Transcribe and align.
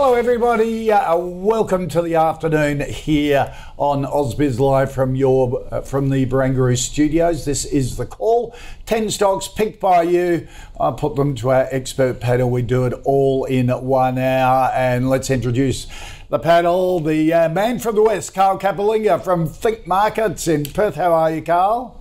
Hello, 0.00 0.14
everybody. 0.14 0.92
Uh, 0.92 1.16
welcome 1.16 1.88
to 1.88 2.00
the 2.00 2.14
afternoon 2.14 2.82
here 2.82 3.52
on 3.76 4.04
Ausbiz 4.04 4.60
Live 4.60 4.92
from 4.92 5.16
your 5.16 5.66
uh, 5.72 5.80
from 5.80 6.10
the 6.10 6.24
Barangaroo 6.24 6.78
Studios. 6.78 7.44
This 7.44 7.64
is 7.64 7.96
the 7.96 8.06
call. 8.06 8.54
Ten 8.86 9.10
stocks 9.10 9.48
picked 9.48 9.80
by 9.80 10.02
you. 10.02 10.46
I 10.78 10.92
put 10.92 11.16
them 11.16 11.34
to 11.34 11.50
our 11.50 11.66
expert 11.72 12.20
panel. 12.20 12.48
We 12.48 12.62
do 12.62 12.84
it 12.86 12.92
all 13.02 13.44
in 13.46 13.70
one 13.70 14.18
hour, 14.18 14.70
and 14.72 15.10
let's 15.10 15.30
introduce 15.30 15.88
the 16.28 16.38
panel. 16.38 17.00
The 17.00 17.32
uh, 17.32 17.48
man 17.48 17.80
from 17.80 17.96
the 17.96 18.02
west, 18.04 18.32
Carl 18.34 18.56
Capolingua 18.56 19.24
from 19.24 19.48
Think 19.48 19.84
Markets 19.88 20.46
in 20.46 20.64
Perth. 20.66 20.94
How 20.94 21.12
are 21.12 21.32
you, 21.32 21.42
Carl? 21.42 21.97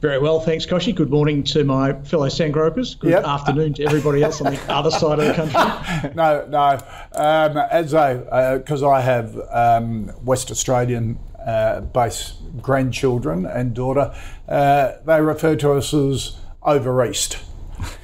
Very 0.00 0.20
well, 0.20 0.38
thanks, 0.38 0.64
Koshi. 0.64 0.94
Good 0.94 1.10
morning 1.10 1.42
to 1.44 1.64
my 1.64 1.92
fellow 2.04 2.28
sandgropers. 2.28 2.94
Good 2.94 3.10
Yep. 3.10 3.24
afternoon 3.24 3.74
to 3.74 3.84
everybody 3.84 4.22
else 4.22 4.40
on 4.40 4.52
the 4.54 4.60
other 4.72 4.92
side 4.92 5.18
of 5.18 5.26
the 5.26 5.34
country. 5.34 6.14
no, 6.14 6.46
no. 6.48 6.78
Um, 7.12 7.56
as 7.56 7.94
I, 7.94 8.58
because 8.58 8.84
I 8.84 9.00
have 9.00 9.36
um, 9.50 10.12
West 10.24 10.52
Australian 10.52 11.18
uh, 11.44 11.80
based 11.80 12.34
grandchildren 12.62 13.44
and 13.44 13.74
daughter, 13.74 14.14
uh, 14.48 14.92
they 15.04 15.20
refer 15.20 15.56
to 15.56 15.72
us 15.72 15.92
as 15.92 16.36
over 16.62 17.04
east. 17.04 17.38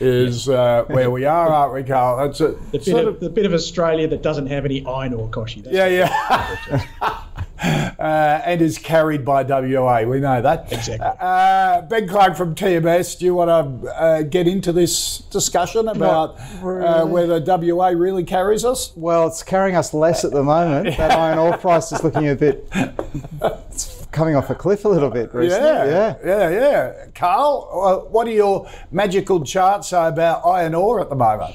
Is 0.01 0.49
uh, 0.49 0.85
where 0.87 1.11
we 1.11 1.25
are, 1.25 1.49
aren't 1.49 1.75
we, 1.75 1.83
Carl? 1.85 2.17
That's 2.27 2.41
a, 2.41 2.49
The 2.49 2.59
bit, 2.73 2.85
sort 2.85 3.05
of, 3.07 3.21
the 3.21 3.31
bit 3.31 3.45
of 3.47 3.53
Australia 3.53 4.07
that 4.09 4.23
doesn't 4.23 4.47
have 4.47 4.65
any 4.65 4.85
iron 4.87 5.15
ore, 5.15 5.29
Koshi. 5.29 5.63
That's 5.65 5.75
yeah, 5.77 5.87
yeah. 5.89 7.23
uh, 7.65 8.43
and 8.45 8.61
is 8.61 8.79
carried 8.79 9.25
by 9.25 9.43
WA. 9.43 10.03
We 10.03 10.21
know 10.21 10.43
that. 10.43 10.73
Exactly. 10.73 11.07
Uh, 11.21 11.83
ben 11.83 12.09
Clark 12.09 12.37
from 12.37 12.55
TMS, 12.55 13.19
do 13.19 13.25
you 13.25 13.35
want 13.35 13.83
to 13.83 13.89
uh, 13.95 14.23
get 14.23 14.47
into 14.47 14.73
this 14.73 15.19
discussion 15.19 15.89
about 15.89 16.39
uh, 16.63 17.05
whether 17.07 17.41
WA 17.41 17.89
really 17.89 18.25
carries 18.25 18.65
us? 18.65 18.93
Well, 18.97 19.27
it's 19.29 19.43
carrying 19.43 19.77
us 19.77 19.95
less 19.95 20.25
at 20.25 20.33
the 20.33 20.43
moment. 20.43 20.97
That 20.97 21.11
iron 21.19 21.39
ore 21.39 21.57
price 21.57 21.93
is 21.93 22.03
looking 22.05 22.29
a 22.29 22.35
bit. 22.35 22.69
It's 22.73 24.07
coming 24.13 24.37
off 24.37 24.51
a 24.51 24.55
cliff 24.55 24.85
a 24.85 24.89
little 24.89 25.11
bit 25.11 25.35
recently. 25.35 25.69
Yeah, 25.69 26.17
yeah, 26.25 26.51
yeah. 26.51 26.51
yeah. 26.51 27.07
Carl, 27.15 27.69
uh, 27.73 28.09
what 28.11 28.25
do 28.25 28.31
your 28.31 28.69
magical 28.91 29.45
charts 29.45 29.89
say 29.89 30.09
about 30.09 30.47
iron 30.47 30.75
ore 30.75 31.01
at 31.01 31.09
the 31.09 31.17
moment? 31.17 31.55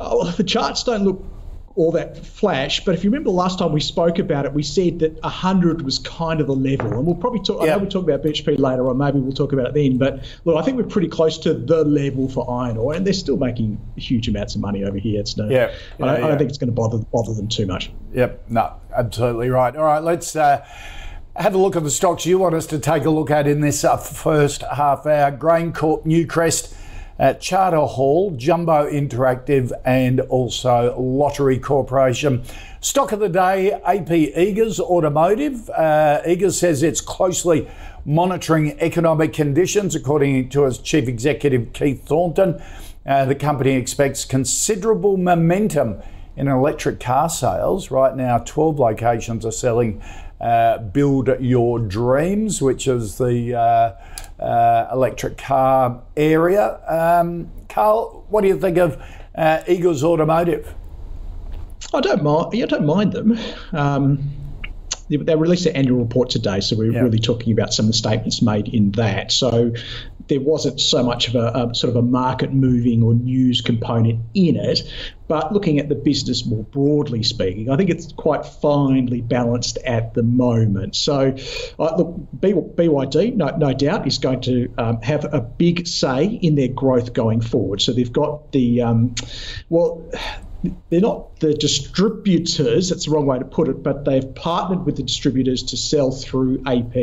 Oh, 0.00 0.30
the 0.32 0.44
charts 0.44 0.82
don't 0.84 1.04
look 1.04 1.24
all 1.76 1.90
that 1.92 2.24
flash, 2.24 2.84
but 2.84 2.94
if 2.94 3.02
you 3.02 3.10
remember 3.10 3.30
last 3.30 3.58
time 3.58 3.72
we 3.72 3.80
spoke 3.80 4.20
about 4.20 4.44
it, 4.44 4.52
we 4.52 4.62
said 4.62 5.00
that 5.00 5.20
100 5.22 5.82
was 5.82 5.98
kind 5.98 6.40
of 6.40 6.46
the 6.46 6.54
level. 6.54 6.92
And 6.92 7.04
we'll 7.04 7.16
probably 7.16 7.40
talk, 7.40 7.62
I 7.62 7.66
know 7.66 7.78
we'll 7.78 7.88
talk 7.88 8.04
about 8.04 8.22
BHP 8.22 8.58
later, 8.60 8.86
or 8.86 8.94
maybe 8.94 9.18
we'll 9.18 9.32
talk 9.32 9.52
about 9.52 9.66
it 9.66 9.74
then. 9.74 9.98
But 9.98 10.24
look, 10.44 10.56
I 10.56 10.62
think 10.62 10.76
we're 10.76 10.84
pretty 10.84 11.08
close 11.08 11.36
to 11.38 11.52
the 11.52 11.84
level 11.84 12.28
for 12.28 12.48
iron 12.48 12.76
ore, 12.76 12.94
and 12.94 13.04
they're 13.04 13.12
still 13.12 13.36
making 13.36 13.80
huge 13.96 14.28
amounts 14.28 14.54
of 14.54 14.60
money 14.60 14.84
over 14.84 14.98
here. 14.98 15.20
It's 15.20 15.36
no, 15.36 15.48
Yeah, 15.48 15.74
I, 16.00 16.06
don't, 16.06 16.20
yeah, 16.20 16.24
I 16.24 16.28
don't 16.28 16.38
think 16.38 16.50
it's 16.50 16.58
going 16.58 16.68
to 16.68 16.74
bother 16.74 16.98
bother 16.98 17.34
them 17.34 17.48
too 17.48 17.66
much. 17.66 17.90
Yep, 18.12 18.44
no, 18.50 18.74
absolutely 18.94 19.50
right. 19.50 19.74
All 19.74 19.84
right, 19.84 20.02
let's 20.02 20.36
uh, 20.36 20.64
have 21.34 21.54
a 21.54 21.58
look 21.58 21.74
at 21.74 21.82
the 21.82 21.90
stocks 21.90 22.24
you 22.24 22.38
want 22.38 22.54
us 22.54 22.66
to 22.68 22.78
take 22.78 23.04
a 23.04 23.10
look 23.10 23.32
at 23.32 23.48
in 23.48 23.60
this 23.60 23.82
uh, 23.82 23.96
first 23.96 24.62
half 24.62 25.06
hour. 25.06 25.32
Grain 25.32 25.72
Corp, 25.72 26.04
Newcrest, 26.04 26.72
uh, 27.18 27.34
Charter 27.34 27.80
Hall, 27.80 28.32
Jumbo 28.32 28.90
Interactive, 28.90 29.72
and 29.84 30.20
also 30.20 30.98
Lottery 30.98 31.58
Corporation. 31.58 32.44
Stock 32.80 33.12
of 33.12 33.20
the 33.20 33.28
day, 33.28 33.72
AP 33.72 34.08
Eagers 34.36 34.80
Automotive. 34.80 35.70
Uh, 35.70 36.20
Eagers 36.26 36.58
says 36.58 36.82
it's 36.82 37.00
closely 37.00 37.68
monitoring 38.04 38.78
economic 38.80 39.32
conditions, 39.32 39.94
according 39.94 40.48
to 40.50 40.64
its 40.64 40.78
chief 40.78 41.08
executive 41.08 41.72
Keith 41.72 42.04
Thornton. 42.04 42.62
Uh, 43.06 43.24
the 43.24 43.34
company 43.34 43.72
expects 43.72 44.24
considerable 44.24 45.16
momentum 45.16 46.02
in 46.36 46.48
electric 46.48 47.00
car 47.00 47.28
sales. 47.28 47.90
Right 47.90 48.16
now, 48.16 48.38
12 48.38 48.78
locations 48.78 49.46
are 49.46 49.52
selling 49.52 50.02
uh, 50.44 50.78
Build 50.78 51.28
Your 51.40 51.78
Dreams, 51.78 52.60
which 52.60 52.86
is 52.86 53.16
the 53.18 53.54
uh, 53.54 54.42
uh, 54.42 54.88
electric 54.92 55.38
car 55.38 56.02
area. 56.16 56.78
Um, 56.86 57.50
Carl, 57.68 58.26
what 58.28 58.42
do 58.42 58.48
you 58.48 58.60
think 58.60 58.76
of 58.76 59.00
uh, 59.34 59.62
Eagers 59.66 60.02
Automotive? 60.02 60.72
I 61.94 62.00
don't 62.00 62.22
mind. 62.22 62.54
I 62.54 62.66
don't 62.66 62.86
mind 62.86 63.12
them. 63.12 63.38
Um, 63.72 64.30
they, 65.08 65.16
they 65.16 65.36
released 65.36 65.64
their 65.64 65.76
annual 65.76 65.98
report 65.98 66.30
today, 66.30 66.60
so 66.60 66.76
we're 66.76 66.92
Yeah. 66.92 67.00
really 67.00 67.18
talking 67.18 67.52
about 67.52 67.72
some 67.72 67.86
of 67.86 67.92
the 67.92 67.96
statements 67.98 68.42
made 68.42 68.68
in 68.68 68.90
that. 68.92 69.32
So 69.32 69.72
there 70.28 70.40
wasn't 70.40 70.80
so 70.80 71.02
much 71.02 71.28
of 71.28 71.34
a, 71.34 71.68
a 71.70 71.74
sort 71.74 71.90
of 71.90 71.96
a 71.96 72.02
market 72.02 72.52
moving 72.52 73.02
or 73.02 73.14
news 73.14 73.60
component 73.60 74.20
in 74.34 74.56
it. 74.56 74.82
But 75.26 75.52
looking 75.52 75.78
at 75.78 75.88
the 75.88 75.94
business 75.94 76.44
more 76.44 76.64
broadly 76.64 77.22
speaking, 77.22 77.70
I 77.70 77.76
think 77.76 77.88
it's 77.88 78.12
quite 78.12 78.44
finely 78.44 79.22
balanced 79.22 79.78
at 79.78 80.12
the 80.14 80.22
moment. 80.22 80.96
So, 80.96 81.34
uh, 81.78 81.96
look, 81.96 82.16
BYD, 82.40 83.34
no, 83.34 83.56
no 83.56 83.72
doubt, 83.72 84.06
is 84.06 84.18
going 84.18 84.42
to 84.42 84.72
um, 84.76 85.00
have 85.00 85.24
a 85.32 85.40
big 85.40 85.86
say 85.86 86.26
in 86.26 86.56
their 86.56 86.68
growth 86.68 87.14
going 87.14 87.40
forward. 87.40 87.80
So 87.80 87.92
they've 87.92 88.12
got 88.12 88.52
the, 88.52 88.82
um, 88.82 89.14
well, 89.70 90.10
they're 90.90 91.00
not 91.00 91.40
the 91.40 91.54
distributors, 91.54 92.88
that's 92.88 93.06
the 93.06 93.10
wrong 93.10 93.26
way 93.26 93.38
to 93.38 93.44
put 93.44 93.68
it, 93.68 93.82
but 93.82 94.04
they've 94.04 94.34
partnered 94.34 94.86
with 94.86 94.96
the 94.96 95.02
distributors 95.02 95.62
to 95.64 95.76
sell 95.76 96.10
through 96.10 96.60
AP 96.66 96.94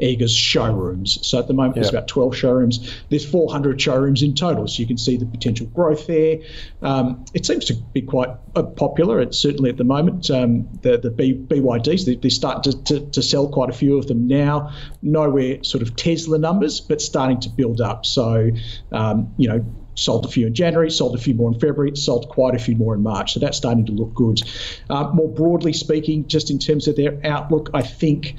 Eagers 0.00 0.36
showrooms. 0.36 1.18
So 1.26 1.38
at 1.38 1.48
the 1.48 1.54
moment, 1.54 1.74
there's 1.74 1.90
about 1.90 2.08
12 2.08 2.36
showrooms. 2.36 2.94
There's 3.08 3.28
400 3.28 3.80
showrooms 3.80 4.22
in 4.22 4.34
total, 4.34 4.68
so 4.68 4.80
you 4.80 4.86
can 4.86 4.98
see 4.98 5.16
the 5.16 5.26
potential 5.26 5.66
growth 5.66 6.06
there. 6.06 6.38
Um, 6.82 7.24
it 7.34 7.46
seems 7.46 7.64
to 7.66 7.74
be 7.74 8.02
quite 8.02 8.30
uh, 8.54 8.62
popular. 8.62 9.20
It's 9.20 9.38
certainly 9.38 9.70
at 9.70 9.76
the 9.76 9.84
moment. 9.84 10.30
Um, 10.30 10.68
the 10.82 10.98
the 10.98 11.10
B, 11.10 11.34
BYDs, 11.34 12.06
they, 12.06 12.14
they're 12.14 12.30
starting 12.30 12.72
to, 12.72 12.84
to, 12.84 13.10
to 13.10 13.22
sell 13.22 13.48
quite 13.48 13.70
a 13.70 13.74
few 13.74 13.98
of 13.98 14.06
them 14.06 14.28
now. 14.28 14.72
Nowhere 15.02 15.64
sort 15.64 15.82
of 15.82 15.96
Tesla 15.96 16.38
numbers, 16.38 16.80
but 16.80 17.00
starting 17.00 17.40
to 17.40 17.48
build 17.48 17.80
up. 17.80 18.06
So, 18.06 18.50
um, 18.92 19.34
you 19.36 19.48
know, 19.48 19.64
sold 20.00 20.24
a 20.24 20.28
few 20.28 20.46
in 20.46 20.54
January, 20.54 20.90
sold 20.90 21.14
a 21.14 21.18
few 21.18 21.34
more 21.34 21.52
in 21.52 21.58
February, 21.58 21.96
sold 21.96 22.28
quite 22.28 22.54
a 22.54 22.58
few 22.58 22.76
more 22.76 22.94
in 22.94 23.02
March. 23.02 23.34
So 23.34 23.40
that's 23.40 23.56
starting 23.56 23.86
to 23.86 23.92
look 23.92 24.14
good. 24.14 24.40
Uh, 24.88 25.10
more 25.12 25.28
broadly 25.28 25.72
speaking, 25.72 26.26
just 26.26 26.50
in 26.50 26.58
terms 26.58 26.88
of 26.88 26.96
their 26.96 27.20
outlook, 27.24 27.70
I 27.74 27.82
think. 27.82 28.36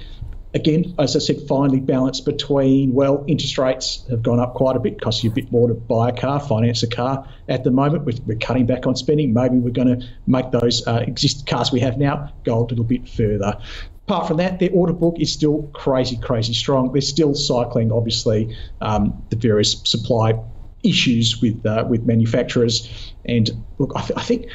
Again, 0.54 0.96
as 1.00 1.16
I 1.16 1.20
said, 1.20 1.48
finely 1.48 1.80
balanced 1.80 2.26
between, 2.26 2.94
well, 2.94 3.24
interest 3.26 3.58
rates 3.58 4.06
have 4.10 4.22
gone 4.22 4.42
up 4.42 4.54
quite 4.54 4.76
a 4.76 4.82
bit, 4.82 5.00
costs 5.00 5.24
you 5.24 5.32
a 5.32 5.34
bit 5.34 5.50
more 5.50 5.70
to 5.70 5.74
buy 5.74 6.10
a 6.10 6.12
car, 6.12 6.42
finance 6.42 6.84
a 6.84 6.90
car. 6.90 7.26
At 7.48 7.64
the 7.64 7.72
moment, 7.72 8.04
we're, 8.04 8.18
we're 8.26 8.38
cutting 8.38 8.66
back 8.66 8.86
on 8.86 8.98
spending. 8.98 9.34
Maybe 9.34 9.56
we're 9.56 9.72
going 9.72 10.02
to 10.02 10.06
make 10.28 10.52
those 10.52 10.86
uh, 10.86 11.06
existing 11.08 11.46
cars 11.46 11.72
we 11.72 11.80
have 11.80 11.98
now 11.98 12.34
go 12.44 12.60
a 12.60 12.66
little 12.66 12.84
bit 12.84 13.08
further. 13.08 13.62
Apart 14.08 14.28
from 14.28 14.38
that, 14.38 14.60
their 14.60 14.72
order 14.74 14.92
book 14.92 15.16
is 15.20 15.32
still 15.32 15.70
crazy, 15.74 16.18
crazy 16.18 16.54
strong. 16.54 16.92
They're 16.92 17.00
still 17.02 17.34
cycling, 17.34 17.94
obviously, 17.94 18.58
um, 18.82 19.24
the 19.30 19.38
various 19.38 19.82
supply 19.86 20.34
issues 20.84 21.42
with 21.42 21.66
uh, 21.66 21.86
with 21.90 22.06
manufacturers. 22.06 22.90
And 23.26 23.50
look, 23.78 23.92
I, 23.96 24.02
th- 24.02 24.20
I 24.20 24.24
think 24.24 24.48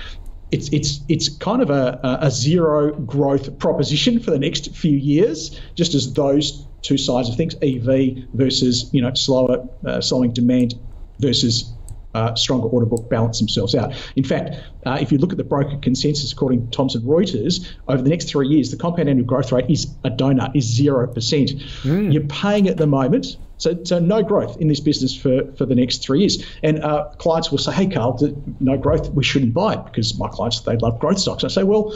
it's 0.51 0.69
it's 0.71 1.01
it's 1.09 1.29
kind 1.29 1.63
of 1.63 1.71
a, 1.71 2.01
a- 2.23 2.31
zero 2.31 2.93
growth 3.01 3.59
proposition 3.59 4.21
for 4.21 4.31
the 4.31 4.39
next 4.39 4.75
few 4.75 4.97
years, 4.97 5.61
just 5.75 5.95
as 5.95 6.13
those 6.13 6.67
two 6.83 6.99
sides 6.99 7.29
of 7.29 7.37
things, 7.37 7.55
EV 7.63 8.29
versus 8.35 8.91
you 8.93 9.03
know 9.03 9.13
slower 9.15 9.67
uh, 9.87 10.01
slowing 10.01 10.33
demand 10.33 10.75
versus 11.19 11.73
uh, 12.15 12.35
stronger 12.35 12.69
order 12.69 12.87
book 12.87 13.11
balance 13.11 13.39
themselves 13.39 13.75
out. 13.75 13.93
In 14.17 14.25
fact, 14.25 14.57
uh, 14.87 14.97
if 15.01 15.13
you 15.13 15.19
look 15.19 15.33
at 15.33 15.39
the 15.39 15.45
broker 15.45 15.77
consensus 15.83 16.33
according 16.33 16.65
to 16.65 16.71
Thomson 16.71 17.03
Reuters, 17.03 17.69
over 17.89 18.01
the 18.01 18.09
next 18.09 18.29
three 18.29 18.49
years, 18.49 18.71
the 18.71 18.77
compound 18.77 19.09
annual 19.09 19.27
growth 19.27 19.53
rate 19.53 19.69
is 19.69 19.95
a 20.05 20.11
donut, 20.11 20.57
is 20.57 20.65
zero 20.65 21.07
percent. 21.07 21.51
Mm. 21.83 22.13
You're 22.13 22.25
paying 22.25 22.69
at 22.69 22.79
the 22.79 22.87
moment 22.87 23.37
so, 23.59 23.83
so 23.85 23.99
no 23.99 24.23
growth 24.23 24.57
in 24.61 24.69
this 24.69 24.81
business 24.81 25.17
for, 25.17 25.53
for 25.53 25.67
the 25.67 25.75
next 25.75 26.05
three 26.05 26.21
years. 26.21 26.45
And 26.63 26.83
uh, 26.83 27.11
clients 27.19 27.51
will 27.51 27.59
say, 27.59 27.73
hey, 27.73 27.87
Carl, 27.87 28.19
no 28.61 28.77
growth, 28.77 29.11
we 29.11 29.25
shouldn't 29.25 29.55
buy 29.55 29.75
it 29.75 29.85
because 29.85 30.19
my 30.19 30.29
clients, 30.29 30.61
they 30.61 30.77
love 30.77 30.99
growth 30.99 31.19
stocks. 31.19 31.45
I 31.45 31.49
say, 31.49 31.63
well, 31.63 31.95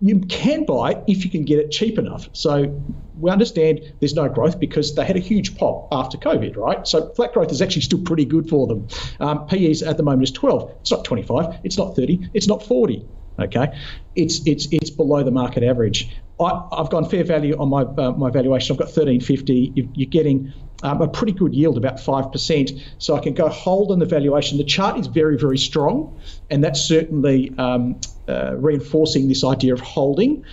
you 0.00 0.18
can 0.20 0.64
buy 0.64 0.92
it 0.92 1.04
if 1.06 1.24
you 1.24 1.30
can 1.30 1.44
get 1.44 1.60
it 1.60 1.70
cheap 1.70 1.96
enough. 1.96 2.28
So 2.32 2.82
we 3.16 3.30
understand 3.30 3.80
there's 4.00 4.14
no 4.14 4.28
growth 4.28 4.58
because 4.58 4.96
they 4.96 5.04
had 5.04 5.16
a 5.16 5.20
huge 5.20 5.56
pop 5.56 5.88
after 5.92 6.18
COVID, 6.18 6.56
right? 6.56 6.86
So 6.88 7.12
flat 7.14 7.32
growth 7.32 7.52
is 7.52 7.62
actually 7.62 7.82
still 7.82 8.02
pretty 8.02 8.24
good 8.24 8.48
for 8.48 8.66
them. 8.66 8.88
Um, 9.20 9.46
PEs 9.46 9.82
at 9.82 9.96
the 9.96 10.02
moment 10.02 10.24
is 10.24 10.32
12. 10.32 10.74
It's 10.80 10.90
not 10.90 11.04
25. 11.04 11.60
It's 11.62 11.78
not 11.78 11.94
30. 11.94 12.30
It's 12.34 12.48
not 12.48 12.64
40. 12.64 13.06
Okay, 13.40 13.66
it's 14.14 14.46
it's 14.46 14.68
it's 14.70 14.90
below 14.90 15.22
the 15.22 15.30
market 15.30 15.62
average. 15.62 16.14
I, 16.44 16.76
have 16.76 16.90
gone 16.90 17.08
fair 17.08 17.24
value 17.24 17.56
on 17.58 17.68
my 17.68 17.82
uh, 17.82 18.12
my 18.12 18.30
valuation. 18.30 18.74
I've 18.74 18.78
got 18.78 18.86
1350. 18.86 19.90
You're 19.94 20.10
getting 20.10 20.52
um, 20.82 21.00
a 21.00 21.08
pretty 21.08 21.32
good 21.32 21.54
yield, 21.54 21.78
about 21.78 21.96
5%. 21.96 22.82
So 22.98 23.14
I 23.14 23.20
can 23.20 23.34
go 23.34 23.48
hold 23.48 23.92
on 23.92 23.98
the 23.98 24.06
valuation. 24.06 24.58
The 24.58 24.64
chart 24.64 24.98
is 24.98 25.06
very, 25.06 25.38
very 25.38 25.58
strong, 25.58 26.18
and 26.50 26.62
that's 26.62 26.80
certainly 26.80 27.52
um, 27.58 28.00
uh, 28.28 28.56
reinforcing 28.56 29.28
this 29.28 29.44
idea 29.44 29.74
of 29.74 29.80
holding. 29.80 30.44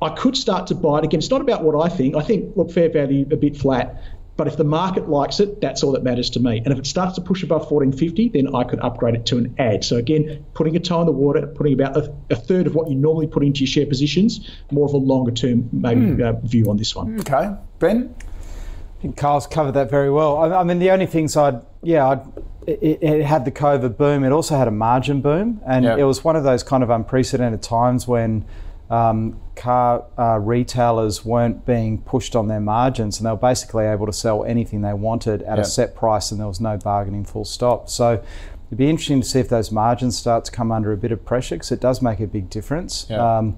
I 0.00 0.10
could 0.10 0.36
start 0.36 0.68
to 0.68 0.76
buy 0.76 0.98
it 0.98 1.04
again. 1.04 1.18
It's 1.18 1.30
not 1.30 1.40
about 1.40 1.64
what 1.64 1.84
I 1.84 1.88
think. 1.88 2.14
I 2.14 2.22
think, 2.22 2.56
look, 2.56 2.70
fair 2.70 2.88
value 2.88 3.26
a 3.32 3.36
bit 3.36 3.56
flat. 3.56 4.00
But 4.38 4.46
if 4.46 4.56
the 4.56 4.62
market 4.62 5.08
likes 5.08 5.40
it, 5.40 5.60
that's 5.60 5.82
all 5.82 5.90
that 5.92 6.04
matters 6.04 6.30
to 6.30 6.40
me. 6.40 6.58
And 6.58 6.68
if 6.68 6.78
it 6.78 6.86
starts 6.86 7.16
to 7.16 7.20
push 7.20 7.42
above 7.42 7.72
1450, 7.72 8.28
then 8.28 8.54
I 8.54 8.62
could 8.62 8.78
upgrade 8.78 9.16
it 9.16 9.26
to 9.26 9.36
an 9.36 9.52
ad. 9.58 9.82
So 9.82 9.96
again, 9.96 10.46
putting 10.54 10.76
a 10.76 10.78
toe 10.78 11.00
in 11.00 11.06
the 11.06 11.12
water, 11.12 11.44
putting 11.48 11.72
about 11.72 11.96
a, 11.96 12.14
a 12.30 12.36
third 12.36 12.68
of 12.68 12.76
what 12.76 12.88
you 12.88 12.94
normally 12.94 13.26
put 13.26 13.42
into 13.42 13.60
your 13.60 13.66
share 13.66 13.84
positions, 13.84 14.48
more 14.70 14.86
of 14.86 14.94
a 14.94 14.96
longer 14.96 15.32
term 15.32 15.68
maybe 15.72 16.02
mm. 16.02 16.22
uh, 16.22 16.38
view 16.46 16.70
on 16.70 16.76
this 16.76 16.94
one. 16.94 17.18
Okay, 17.18 17.50
Ben. 17.80 18.14
I 18.20 19.02
think 19.02 19.16
Carl's 19.16 19.48
covered 19.48 19.72
that 19.72 19.90
very 19.90 20.10
well. 20.10 20.36
I, 20.36 20.60
I 20.60 20.62
mean, 20.62 20.78
the 20.78 20.92
only 20.92 21.06
things 21.06 21.36
I'd, 21.36 21.60
yeah, 21.82 22.06
I'd, 22.06 22.22
it, 22.68 23.02
it, 23.02 23.24
had 23.24 23.44
the 23.44 23.50
COVID 23.50 23.96
boom. 23.96 24.22
It 24.22 24.30
also 24.30 24.56
had 24.56 24.68
a 24.68 24.72
margin 24.72 25.20
boom, 25.20 25.60
and 25.66 25.84
yep. 25.84 25.98
it 25.98 26.04
was 26.04 26.22
one 26.22 26.36
of 26.36 26.44
those 26.44 26.62
kind 26.62 26.84
of 26.84 26.90
unprecedented 26.90 27.60
times 27.60 28.06
when 28.06 28.44
um, 28.88 29.40
car 29.58 30.04
uh, 30.18 30.38
retailers 30.38 31.24
weren't 31.24 31.66
being 31.66 31.98
pushed 32.02 32.36
on 32.36 32.48
their 32.48 32.60
margins, 32.60 33.18
and 33.18 33.26
they 33.26 33.30
were 33.30 33.36
basically 33.36 33.84
able 33.84 34.06
to 34.06 34.12
sell 34.12 34.44
anything 34.44 34.82
they 34.82 34.94
wanted 34.94 35.42
at 35.42 35.58
yep. 35.58 35.66
a 35.66 35.68
set 35.68 35.94
price, 35.94 36.30
and 36.30 36.40
there 36.40 36.48
was 36.48 36.60
no 36.60 36.76
bargaining. 36.76 37.24
Full 37.24 37.44
stop. 37.44 37.88
So. 37.88 38.22
It'd 38.68 38.76
be 38.76 38.90
interesting 38.90 39.22
to 39.22 39.26
see 39.26 39.40
if 39.40 39.48
those 39.48 39.72
margins 39.72 40.18
start 40.18 40.44
to 40.44 40.52
come 40.52 40.70
under 40.70 40.92
a 40.92 40.96
bit 40.98 41.10
of 41.10 41.24
pressure 41.24 41.54
because 41.54 41.72
it 41.72 41.80
does 41.80 42.02
make 42.02 42.20
a 42.20 42.26
big 42.26 42.50
difference. 42.50 43.06
Yep. 43.08 43.18
Um, 43.18 43.56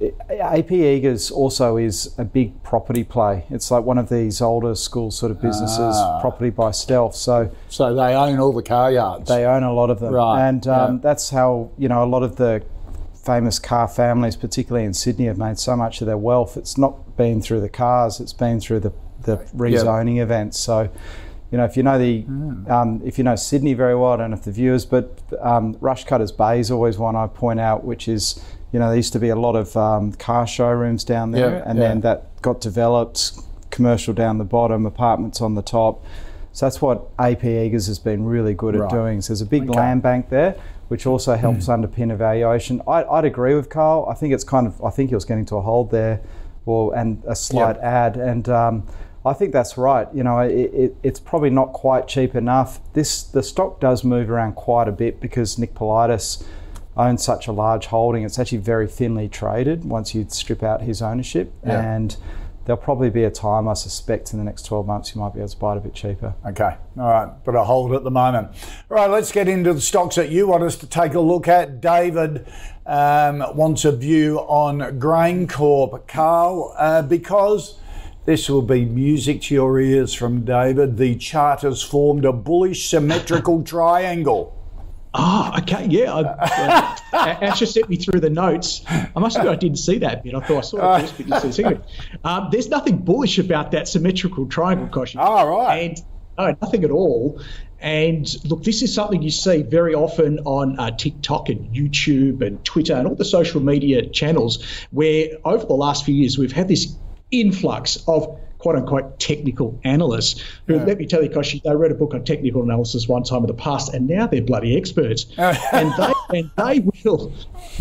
AP 0.00 0.70
Eagers 0.70 1.30
also 1.30 1.76
is 1.76 2.14
a 2.18 2.24
big 2.24 2.60
property 2.64 3.04
play. 3.04 3.44
It's 3.48 3.70
like 3.70 3.84
one 3.84 3.96
of 3.96 4.08
these 4.08 4.40
older 4.40 4.74
school 4.74 5.10
sort 5.12 5.30
of 5.30 5.40
businesses, 5.40 5.94
ah. 5.96 6.20
property 6.20 6.50
by 6.50 6.72
stealth. 6.72 7.14
So, 7.14 7.54
so 7.68 7.94
they 7.94 8.14
own 8.14 8.40
all 8.40 8.52
the 8.52 8.62
car 8.62 8.90
yards. 8.90 9.28
They 9.28 9.44
own 9.44 9.62
a 9.62 9.72
lot 9.72 9.90
of 9.90 10.00
them, 10.00 10.12
right? 10.12 10.48
And 10.48 10.66
um, 10.66 11.00
that's 11.00 11.30
how 11.30 11.70
you 11.78 11.88
know 11.88 12.02
a 12.02 12.06
lot 12.06 12.24
of 12.24 12.36
the 12.36 12.64
famous 13.24 13.58
car 13.58 13.88
families, 13.88 14.36
particularly 14.36 14.84
in 14.86 14.94
Sydney, 14.94 15.26
have 15.26 15.38
made 15.38 15.58
so 15.58 15.76
much 15.76 16.00
of 16.00 16.06
their 16.06 16.18
wealth. 16.18 16.56
It's 16.56 16.76
not 16.76 17.16
been 17.16 17.40
through 17.40 17.60
the 17.60 17.68
cars; 17.68 18.20
it's 18.20 18.32
been 18.32 18.60
through 18.60 18.80
the 18.80 18.92
the 19.22 19.38
rezoning 19.56 20.16
yep. 20.16 20.24
events. 20.24 20.58
So, 20.58 20.90
you 21.50 21.58
know, 21.58 21.64
if 21.64 21.76
you 21.76 21.82
know 21.82 21.98
the 21.98 22.22
mm. 22.22 22.70
um, 22.70 23.00
if 23.04 23.18
you 23.18 23.24
know 23.24 23.36
Sydney 23.36 23.74
very 23.74 23.96
well, 23.96 24.12
I 24.12 24.16
don't 24.16 24.30
know 24.30 24.36
if 24.36 24.44
the 24.44 24.52
viewers, 24.52 24.84
but 24.84 25.18
um, 25.40 25.74
Rushcutters 25.76 26.36
Bay 26.36 26.60
is 26.60 26.70
always 26.70 26.98
one 26.98 27.16
I 27.16 27.26
point 27.26 27.60
out, 27.60 27.84
which 27.84 28.08
is 28.08 28.42
you 28.74 28.80
know, 28.80 28.88
there 28.88 28.96
used 28.96 29.12
to 29.12 29.20
be 29.20 29.28
a 29.28 29.36
lot 29.36 29.54
of 29.54 29.76
um, 29.76 30.12
car 30.14 30.48
showrooms 30.48 31.04
down 31.04 31.30
there, 31.30 31.50
yeah, 31.58 31.62
and 31.64 31.78
yeah. 31.78 31.88
then 31.88 32.00
that 32.00 32.42
got 32.42 32.60
developed, 32.60 33.38
commercial 33.70 34.12
down 34.12 34.38
the 34.38 34.44
bottom, 34.44 34.84
apartments 34.84 35.40
on 35.40 35.54
the 35.54 35.62
top. 35.62 36.04
So 36.50 36.66
that's 36.66 36.82
what 36.82 37.06
AP 37.20 37.42
Eagers 37.42 37.86
has 37.86 38.00
been 38.00 38.24
really 38.24 38.52
good 38.52 38.74
right. 38.74 38.86
at 38.86 38.90
doing. 38.90 39.20
So 39.20 39.32
there's 39.32 39.42
a 39.42 39.46
big 39.46 39.70
okay. 39.70 39.78
land 39.78 40.02
bank 40.02 40.28
there, 40.28 40.56
which 40.88 41.06
also 41.06 41.36
helps 41.36 41.66
mm. 41.66 41.84
underpin 41.84 42.12
evaluation. 42.12 42.82
I, 42.86 43.02
would 43.02 43.24
agree 43.24 43.54
with 43.54 43.70
Carl. 43.70 44.06
I 44.08 44.14
think 44.14 44.34
it's 44.34 44.44
kind 44.44 44.66
of, 44.66 44.82
I 44.84 44.90
think 44.90 45.10
he 45.10 45.14
was 45.14 45.24
getting 45.24 45.46
to 45.46 45.56
a 45.56 45.62
hold 45.62 45.90
there, 45.90 46.20
or 46.66 46.96
and 46.96 47.22
a 47.26 47.36
slight 47.36 47.76
yep. 47.76 47.84
add, 47.84 48.16
and. 48.16 48.48
Um, 48.48 48.86
I 49.26 49.32
think 49.32 49.52
that's 49.54 49.78
right. 49.78 50.06
You 50.12 50.22
know, 50.22 50.40
it, 50.40 50.52
it, 50.52 50.96
it's 51.02 51.18
probably 51.18 51.48
not 51.48 51.72
quite 51.72 52.06
cheap 52.06 52.34
enough. 52.34 52.80
This 52.92 53.22
the 53.22 53.42
stock 53.42 53.80
does 53.80 54.04
move 54.04 54.30
around 54.30 54.54
quite 54.54 54.86
a 54.86 54.92
bit 54.92 55.18
because 55.18 55.58
Nick 55.58 55.74
Politis 55.74 56.44
owns 56.96 57.24
such 57.24 57.46
a 57.46 57.52
large 57.52 57.86
holding. 57.86 58.22
It's 58.22 58.38
actually 58.38 58.58
very 58.58 58.86
thinly 58.86 59.28
traded 59.28 59.84
once 59.84 60.14
you 60.14 60.26
strip 60.28 60.62
out 60.62 60.82
his 60.82 61.00
ownership. 61.00 61.52
Yeah. 61.64 61.80
And 61.80 62.16
there'll 62.64 62.80
probably 62.80 63.10
be 63.10 63.24
a 63.24 63.30
time, 63.30 63.68
I 63.68 63.74
suspect, 63.74 64.32
in 64.32 64.38
the 64.38 64.44
next 64.44 64.64
12 64.66 64.86
months 64.86 65.14
you 65.14 65.20
might 65.20 65.34
be 65.34 65.40
able 65.40 65.48
to 65.48 65.56
buy 65.56 65.74
it 65.74 65.78
a 65.78 65.80
bit 65.80 65.94
cheaper. 65.94 66.34
Okay, 66.46 66.76
all 66.98 67.10
right, 67.10 67.28
but 67.44 67.54
a 67.54 67.64
hold 67.64 67.92
at 67.92 68.04
the 68.04 68.10
moment. 68.10 68.48
All 68.90 68.96
right, 68.96 69.10
let's 69.10 69.32
get 69.32 69.48
into 69.48 69.72
the 69.74 69.80
stocks 69.80 70.16
that 70.16 70.30
you 70.30 70.46
want 70.48 70.62
us 70.62 70.76
to 70.76 70.86
take 70.86 71.14
a 71.14 71.20
look 71.20 71.48
at. 71.48 71.80
David 71.80 72.46
um, 72.86 73.44
wants 73.56 73.84
a 73.84 73.92
view 73.92 74.38
on 74.40 74.78
GrainCorp. 74.98 76.06
Carl, 76.06 76.74
uh, 76.78 77.02
because 77.02 77.78
this 78.24 78.48
will 78.48 78.62
be 78.62 78.86
music 78.86 79.42
to 79.42 79.54
your 79.54 79.78
ears 79.78 80.14
from 80.14 80.44
David, 80.44 80.96
the 80.96 81.16
chart 81.16 81.60
has 81.60 81.82
formed 81.82 82.24
a 82.24 82.32
bullish 82.32 82.88
symmetrical 82.88 83.62
triangle. 83.62 84.53
Oh, 85.16 85.52
okay, 85.58 85.86
yeah. 85.88 86.12
I, 86.12 86.22
uh, 87.12 87.38
Asher 87.42 87.66
sent 87.66 87.88
me 87.88 87.96
through 87.96 88.20
the 88.20 88.30
notes. 88.30 88.82
I 88.88 89.20
must 89.20 89.36
admit 89.36 89.52
I 89.52 89.56
didn't 89.56 89.78
see 89.78 89.98
that 89.98 90.24
bit. 90.24 90.34
I 90.34 90.40
thought 90.40 90.58
I 90.58 90.60
saw 90.62 90.98
the 90.98 91.06
first 91.06 91.18
bit, 91.18 91.54
see 91.54 91.62
the 91.62 91.80
um, 92.24 92.48
There's 92.50 92.68
nothing 92.68 92.98
bullish 92.98 93.38
about 93.38 93.70
that 93.72 93.86
symmetrical 93.86 94.46
triangle, 94.46 94.88
Koshi. 94.88 95.16
Oh, 95.18 95.48
right. 95.48 95.90
And 95.90 96.02
no, 96.36 96.56
nothing 96.60 96.82
at 96.82 96.90
all. 96.90 97.40
And 97.78 98.26
look, 98.44 98.64
this 98.64 98.82
is 98.82 98.92
something 98.94 99.22
you 99.22 99.30
see 99.30 99.62
very 99.62 99.94
often 99.94 100.40
on 100.40 100.80
uh, 100.80 100.90
TikTok 100.90 101.48
and 101.48 101.72
YouTube 101.74 102.44
and 102.44 102.64
Twitter 102.64 102.94
and 102.94 103.06
all 103.06 103.14
the 103.14 103.24
social 103.24 103.60
media 103.60 104.08
channels, 104.08 104.64
where 104.90 105.28
over 105.44 105.64
the 105.66 105.74
last 105.74 106.04
few 106.04 106.14
years 106.14 106.38
we've 106.38 106.52
had 106.52 106.66
this 106.66 106.96
influx 107.30 108.02
of 108.08 108.40
quote 108.64 108.76
unquote 108.76 109.20
technical 109.20 109.78
analysts 109.84 110.42
who, 110.66 110.76
yeah. 110.76 110.84
let 110.84 110.96
me 110.96 111.04
tell 111.04 111.22
you, 111.22 111.28
because 111.28 111.54
they 111.62 111.76
read 111.76 111.90
a 111.90 111.94
book 111.94 112.14
on 112.14 112.24
technical 112.24 112.62
analysis 112.62 113.06
one 113.06 113.22
time 113.22 113.42
in 113.42 113.46
the 113.46 113.52
past, 113.52 113.92
and 113.92 114.08
now 114.08 114.26
they're 114.26 114.40
bloody 114.40 114.74
experts. 114.74 115.26
and 115.36 115.92
they 115.98 116.13
and 116.30 116.50
they 116.56 116.80
will, 117.04 117.32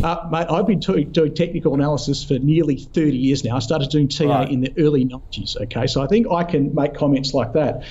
uh, 0.03 0.27
mate. 0.31 0.47
I've 0.49 0.67
been 0.67 0.79
doing, 0.79 1.11
doing 1.11 1.33
technical 1.33 1.73
analysis 1.73 2.23
for 2.23 2.39
nearly 2.39 2.77
30 2.77 3.17
years 3.17 3.43
now. 3.43 3.55
I 3.55 3.59
started 3.59 3.89
doing 3.89 4.07
TA 4.07 4.25
right. 4.25 4.49
in 4.49 4.61
the 4.61 4.73
early 4.77 5.05
90s. 5.05 5.59
Okay, 5.61 5.87
so 5.87 6.01
I 6.01 6.07
think 6.07 6.27
I 6.31 6.43
can 6.43 6.73
make 6.73 6.93
comments 6.93 7.33
like 7.33 7.53
that. 7.53 7.83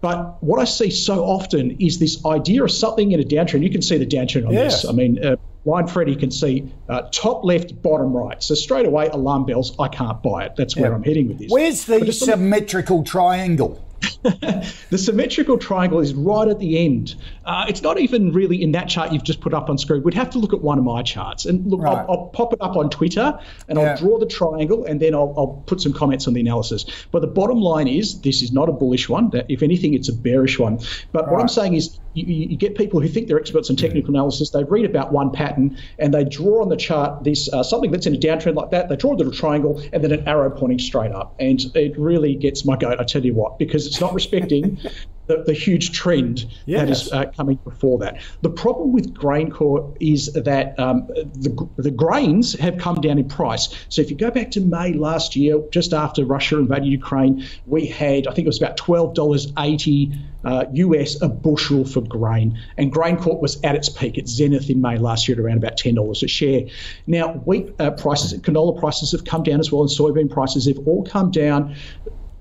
But 0.00 0.42
what 0.42 0.60
I 0.60 0.64
see 0.64 0.90
so 0.90 1.24
often 1.24 1.80
is 1.80 1.98
this 1.98 2.24
idea 2.26 2.62
of 2.62 2.70
something 2.70 3.12
in 3.12 3.20
a 3.20 3.22
downtrend. 3.22 3.62
You 3.62 3.70
can 3.70 3.82
see 3.82 3.96
the 3.96 4.06
downtrend 4.06 4.46
on 4.46 4.52
yes. 4.52 4.82
this. 4.82 4.90
I 4.90 4.92
mean, 4.92 5.24
uh, 5.24 5.36
line 5.64 5.86
Freddy 5.86 6.14
can 6.14 6.30
see 6.30 6.70
uh, 6.88 7.02
top 7.10 7.44
left, 7.44 7.80
bottom 7.82 8.12
right. 8.12 8.42
So 8.42 8.54
straight 8.54 8.86
away, 8.86 9.08
alarm 9.08 9.46
bells. 9.46 9.74
I 9.78 9.88
can't 9.88 10.22
buy 10.22 10.44
it. 10.44 10.56
That's 10.56 10.76
where 10.76 10.90
yeah. 10.90 10.96
I'm 10.96 11.02
heading 11.02 11.28
with 11.28 11.38
this. 11.38 11.50
Where's 11.50 11.84
the 11.86 12.12
symmetrical 12.12 13.02
triangle? 13.02 13.83
the 14.22 14.98
symmetrical 14.98 15.58
triangle 15.58 16.00
is 16.00 16.14
right 16.14 16.48
at 16.48 16.58
the 16.58 16.84
end. 16.84 17.14
Uh, 17.44 17.66
it's 17.68 17.82
not 17.82 17.98
even 17.98 18.32
really 18.32 18.62
in 18.62 18.72
that 18.72 18.88
chart 18.88 19.12
you've 19.12 19.24
just 19.24 19.40
put 19.40 19.54
up 19.54 19.68
on 19.68 19.78
screen. 19.78 20.02
We'd 20.02 20.14
have 20.14 20.30
to 20.30 20.38
look 20.38 20.52
at 20.52 20.62
one 20.62 20.78
of 20.78 20.84
my 20.84 21.02
charts. 21.02 21.46
And 21.46 21.66
look, 21.70 21.82
right. 21.82 21.96
I'll, 21.96 22.10
I'll, 22.10 22.24
pop 22.34 22.52
it 22.52 22.60
up 22.60 22.76
on 22.76 22.90
Twitter 22.90 23.38
and 23.68 23.78
yeah. 23.78 23.90
I'll 23.90 23.96
draw 23.96 24.18
the 24.18 24.26
triangle 24.26 24.84
and 24.84 25.00
then 25.00 25.14
I'll, 25.14 25.34
I'll, 25.36 25.62
put 25.66 25.80
some 25.80 25.92
comments 25.92 26.26
on 26.26 26.34
the 26.34 26.40
analysis. 26.40 26.84
But 27.10 27.20
the 27.20 27.28
bottom 27.28 27.60
line 27.60 27.86
is 27.86 28.20
this 28.22 28.42
is 28.42 28.52
not 28.52 28.68
a 28.68 28.72
bullish 28.72 29.08
one. 29.08 29.30
If 29.48 29.62
anything, 29.62 29.94
it's 29.94 30.08
a 30.08 30.12
bearish 30.12 30.58
one. 30.58 30.78
But 31.12 31.24
right. 31.24 31.32
what 31.32 31.40
I'm 31.40 31.48
saying 31.48 31.74
is 31.74 31.98
you, 32.14 32.24
you, 32.26 32.56
get 32.56 32.76
people 32.76 33.00
who 33.00 33.08
think 33.08 33.28
they're 33.28 33.38
experts 33.38 33.70
in 33.70 33.76
technical 33.76 34.10
analysis. 34.10 34.50
They 34.50 34.64
read 34.64 34.84
about 34.84 35.12
one 35.12 35.30
pattern 35.30 35.76
and 35.98 36.14
they 36.14 36.24
draw 36.24 36.62
on 36.62 36.68
the 36.68 36.76
chart 36.76 37.24
this 37.24 37.52
uh, 37.52 37.62
something 37.62 37.90
that's 37.90 38.06
in 38.06 38.14
a 38.14 38.18
downtrend 38.18 38.54
like 38.54 38.70
that. 38.70 38.88
They 38.88 38.96
draw 38.96 39.12
a 39.12 39.16
little 39.16 39.32
triangle 39.32 39.82
and 39.92 40.02
then 40.02 40.12
an 40.12 40.26
arrow 40.26 40.50
pointing 40.50 40.78
straight 40.78 41.12
up. 41.12 41.34
And 41.38 41.60
it 41.74 41.98
really 41.98 42.34
gets 42.34 42.64
my 42.64 42.76
goat, 42.76 43.00
I 43.00 43.04
tell 43.04 43.24
you 43.24 43.34
what, 43.34 43.58
because 43.58 43.93
it's 43.94 44.00
not 44.00 44.12
respecting 44.12 44.76
the, 45.26 45.42
the 45.46 45.52
huge 45.52 45.92
trend 45.92 46.46
yes. 46.66 46.80
that 46.80 46.90
is 46.90 47.12
uh, 47.12 47.30
coming 47.36 47.58
before 47.64 47.98
that. 47.98 48.20
The 48.42 48.50
problem 48.50 48.92
with 48.92 49.14
grain 49.14 49.50
GrainCorp 49.50 49.96
is 50.00 50.32
that 50.32 50.78
um, 50.78 51.06
the, 51.06 51.68
the 51.76 51.90
grains 51.90 52.58
have 52.58 52.78
come 52.78 53.00
down 53.00 53.18
in 53.18 53.28
price. 53.28 53.74
So 53.88 54.02
if 54.02 54.10
you 54.10 54.16
go 54.16 54.30
back 54.30 54.50
to 54.52 54.60
May 54.60 54.92
last 54.92 55.36
year, 55.36 55.62
just 55.70 55.92
after 55.92 56.24
Russia 56.24 56.58
invaded 56.58 56.86
Ukraine, 56.86 57.46
we 57.66 57.86
had, 57.86 58.26
I 58.26 58.34
think 58.34 58.46
it 58.46 58.48
was 58.48 58.60
about 58.60 58.76
$12.80 58.76 60.18
uh, 60.44 60.66
US 60.72 61.22
a 61.22 61.28
bushel 61.28 61.84
for 61.84 62.02
grain. 62.02 62.58
And 62.76 62.92
grain 62.92 63.16
GrainCorp 63.16 63.40
was 63.40 63.58
at 63.62 63.74
its 63.76 63.88
peak 63.88 64.18
at 64.18 64.28
zenith 64.28 64.68
in 64.68 64.80
May 64.80 64.98
last 64.98 65.28
year 65.28 65.38
at 65.38 65.44
around 65.44 65.58
about 65.58 65.78
$10 65.78 66.22
a 66.22 66.28
share. 66.28 66.62
Now, 67.06 67.32
wheat 67.32 67.74
uh, 67.78 67.92
prices, 67.92 68.38
canola 68.40 68.78
prices 68.78 69.12
have 69.12 69.24
come 69.24 69.42
down 69.42 69.60
as 69.60 69.72
well, 69.72 69.82
and 69.82 69.90
soybean 69.90 70.30
prices 70.30 70.66
have 70.66 70.78
all 70.86 71.04
come 71.04 71.30
down 71.30 71.76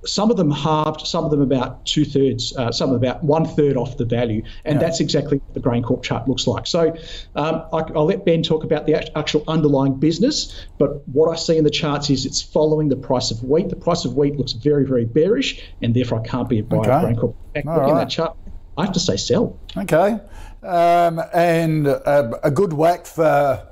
some 0.06 0.32
of 0.32 0.38
them 0.38 0.52
halved, 0.52 1.06
some 1.08 1.26
of 1.26 1.32
them 1.32 1.42
about 1.42 1.86
two 1.86 2.06
thirds, 2.06 2.56
uh, 2.56 2.72
some 2.72 2.92
of 2.92 3.00
them 3.00 3.10
about 3.10 3.24
one 3.24 3.46
third 3.46 3.78
off 3.78 3.98
the 3.98 4.06
value, 4.06 4.44
and 4.66 4.76
yeah. 4.76 4.80
that's 4.80 5.00
exactly 5.00 5.38
what 5.38 5.54
the 5.54 5.60
GrainCorp 5.60 6.04
chart 6.04 6.28
looks 6.28 6.48
like. 6.48 6.68
So 6.68 6.96
um, 7.36 7.66
I, 7.72 7.84
will 7.92 8.06
let 8.06 8.26
Ben 8.26 8.44
talk 8.44 8.64
about 8.64 8.86
the 8.86 9.18
actual 9.18 9.44
underlying 9.48 9.96
business, 9.96 10.66
but 10.78 11.08
what 11.08 11.32
I 11.32 11.36
see 11.36 11.58
in 11.58 11.64
the 11.64 11.70
charts 11.70 12.10
is 12.10 12.26
it's 12.26 12.42
following 12.42 12.90
the 12.90 12.96
price 12.96 13.32
of 13.32 13.44
wheat. 13.44 13.70
The 13.70 13.76
price 13.76 14.06
of 14.06 14.16
wheat 14.16 14.36
looks 14.36 14.54
very, 14.54 14.86
very 14.86 15.06
bearish, 15.06 15.62
and 15.82 15.94
therefore 15.94 16.22
I 16.22 16.28
can't 16.28 16.50
be 16.50 16.60
a 16.60 16.64
buyer 16.64 16.80
okay. 16.80 16.92
of 16.92 17.04
GrainCorp. 17.04 17.36
Looking 17.56 17.70
right. 17.70 17.90
at 17.92 17.96
that 17.96 18.10
chart, 18.10 18.38
I 18.78 18.86
have 18.86 18.94
to 18.94 19.00
say 19.00 19.18
sell. 19.18 19.60
Okay, 19.78 20.20
um, 20.64 21.22
and 21.34 21.88
uh, 21.88 22.40
a 22.44 22.52
good 22.52 22.74
whack 22.74 23.06
for 23.06 23.68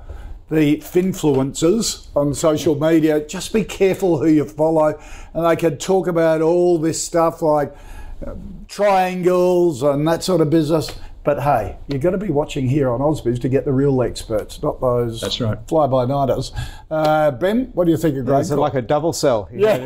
the 0.52 0.76
finfluencers 0.76 2.08
on 2.14 2.34
social 2.34 2.78
media, 2.78 3.26
just 3.26 3.54
be 3.54 3.64
careful 3.64 4.18
who 4.18 4.28
you 4.28 4.44
follow. 4.44 5.00
And 5.32 5.46
they 5.46 5.56
can 5.56 5.78
talk 5.78 6.06
about 6.06 6.42
all 6.42 6.78
this 6.78 7.02
stuff 7.02 7.40
like 7.40 7.74
uh, 8.24 8.34
triangles 8.68 9.82
and 9.82 10.06
that 10.06 10.22
sort 10.22 10.42
of 10.42 10.50
business. 10.50 10.90
But 11.24 11.42
hey, 11.42 11.78
you've 11.88 12.02
got 12.02 12.10
to 12.10 12.18
be 12.18 12.28
watching 12.28 12.68
here 12.68 12.90
on 12.90 13.00
Ausbiz 13.00 13.40
to 13.40 13.48
get 13.48 13.64
the 13.64 13.72
real 13.72 14.02
experts, 14.02 14.62
not 14.62 14.78
those 14.80 15.22
That's 15.22 15.40
right. 15.40 15.56
fly-by-nighters. 15.68 16.52
Uh, 16.90 17.30
ben, 17.30 17.70
what 17.72 17.86
do 17.86 17.90
you 17.90 17.96
think 17.96 18.18
of 18.18 18.26
Grain? 18.26 18.40
Is 18.40 18.50
it 18.50 18.56
like 18.56 18.74
a 18.74 18.82
double 18.82 19.14
sell? 19.14 19.48
Yeah. 19.52 19.76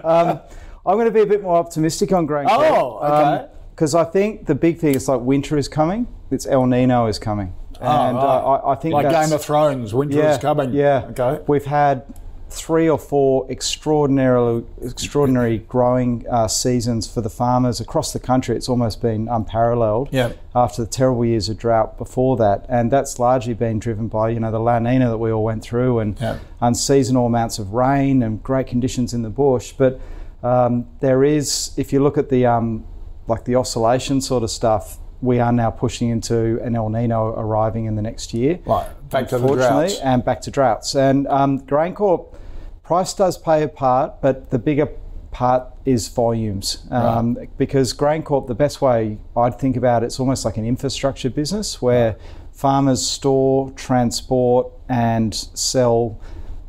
um, 0.02 0.40
I'm 0.84 0.94
going 0.94 1.06
to 1.06 1.12
be 1.12 1.20
a 1.20 1.26
bit 1.26 1.42
more 1.42 1.56
optimistic 1.56 2.12
on 2.12 2.26
grain. 2.26 2.46
Oh, 2.50 2.98
okay. 2.98 3.52
Because 3.70 3.94
um, 3.94 4.00
I 4.00 4.10
think 4.10 4.46
the 4.46 4.54
big 4.54 4.78
thing 4.78 4.94
is 4.94 5.08
like 5.08 5.20
winter 5.20 5.56
is 5.58 5.68
coming. 5.68 6.08
It's 6.30 6.46
El 6.46 6.66
Nino 6.66 7.06
is 7.06 7.18
coming. 7.18 7.54
And 7.80 8.16
oh, 8.16 8.20
right. 8.20 8.24
uh, 8.24 8.50
I, 8.50 8.72
I, 8.72 8.74
think 8.76 8.94
like 8.94 9.10
Game 9.10 9.32
of 9.32 9.42
Thrones, 9.42 9.94
winter 9.94 10.16
yeah, 10.16 10.32
is 10.32 10.38
coming. 10.38 10.72
Yeah. 10.72 11.08
Okay. 11.10 11.42
We've 11.46 11.66
had 11.66 12.04
three 12.48 12.88
or 12.88 12.98
four 12.98 13.50
extraordinarily 13.50 14.64
extraordinary 14.80 15.58
growing 15.58 16.24
uh, 16.30 16.46
seasons 16.48 17.12
for 17.12 17.20
the 17.20 17.28
farmers 17.28 17.80
across 17.80 18.12
the 18.12 18.20
country. 18.20 18.56
It's 18.56 18.68
almost 18.68 19.02
been 19.02 19.28
unparalleled. 19.28 20.08
Yeah. 20.12 20.32
After 20.54 20.84
the 20.84 20.90
terrible 20.90 21.24
years 21.24 21.48
of 21.48 21.58
drought 21.58 21.98
before 21.98 22.36
that, 22.38 22.64
and 22.68 22.90
that's 22.90 23.18
largely 23.18 23.52
been 23.54 23.78
driven 23.78 24.08
by 24.08 24.30
you 24.30 24.40
know 24.40 24.50
the 24.50 24.60
La 24.60 24.78
Nina 24.78 25.08
that 25.10 25.18
we 25.18 25.30
all 25.30 25.44
went 25.44 25.62
through 25.62 25.98
and 25.98 26.18
yeah. 26.20 26.38
unseasonal 26.62 27.26
amounts 27.26 27.58
of 27.58 27.72
rain 27.74 28.22
and 28.22 28.42
great 28.42 28.66
conditions 28.66 29.12
in 29.12 29.22
the 29.22 29.30
bush. 29.30 29.72
But 29.72 30.00
um, 30.42 30.86
there 31.00 31.24
is, 31.24 31.72
if 31.76 31.92
you 31.92 32.02
look 32.02 32.16
at 32.16 32.30
the 32.30 32.46
um, 32.46 32.86
like 33.26 33.44
the 33.44 33.56
oscillation 33.56 34.20
sort 34.20 34.42
of 34.42 34.50
stuff, 34.50 34.98
we 35.20 35.40
are 35.40 35.52
now 35.52 35.70
pushing 35.70 36.10
into 36.10 36.60
an 36.62 36.76
El 36.76 36.88
Nino 36.90 37.28
arriving 37.28 37.86
in 37.86 37.96
the 37.96 38.02
next 38.02 38.34
year. 38.34 38.58
Right, 38.66 38.86
back 39.10 39.28
to 39.28 39.38
the 39.38 39.54
droughts. 39.54 39.98
And 40.00 40.24
back 40.24 40.40
to 40.42 40.50
droughts. 40.50 40.94
And 40.94 41.26
um, 41.28 41.60
GrainCorp, 41.60 42.34
price 42.82 43.14
does 43.14 43.38
play 43.38 43.62
a 43.62 43.68
part, 43.68 44.20
but 44.20 44.50
the 44.50 44.58
bigger 44.58 44.88
part 45.30 45.68
is 45.84 46.08
volumes. 46.08 46.86
Um, 46.90 47.34
right. 47.34 47.58
Because 47.58 47.92
GrainCorp, 47.92 48.46
the 48.46 48.54
best 48.54 48.80
way 48.80 49.18
I'd 49.36 49.58
think 49.58 49.76
about 49.76 50.02
it, 50.02 50.06
it's 50.06 50.20
almost 50.20 50.44
like 50.44 50.56
an 50.56 50.64
infrastructure 50.64 51.30
business 51.30 51.80
where 51.82 52.16
farmers 52.52 53.06
store, 53.06 53.70
transport, 53.72 54.72
and 54.88 55.34
sell 55.34 56.18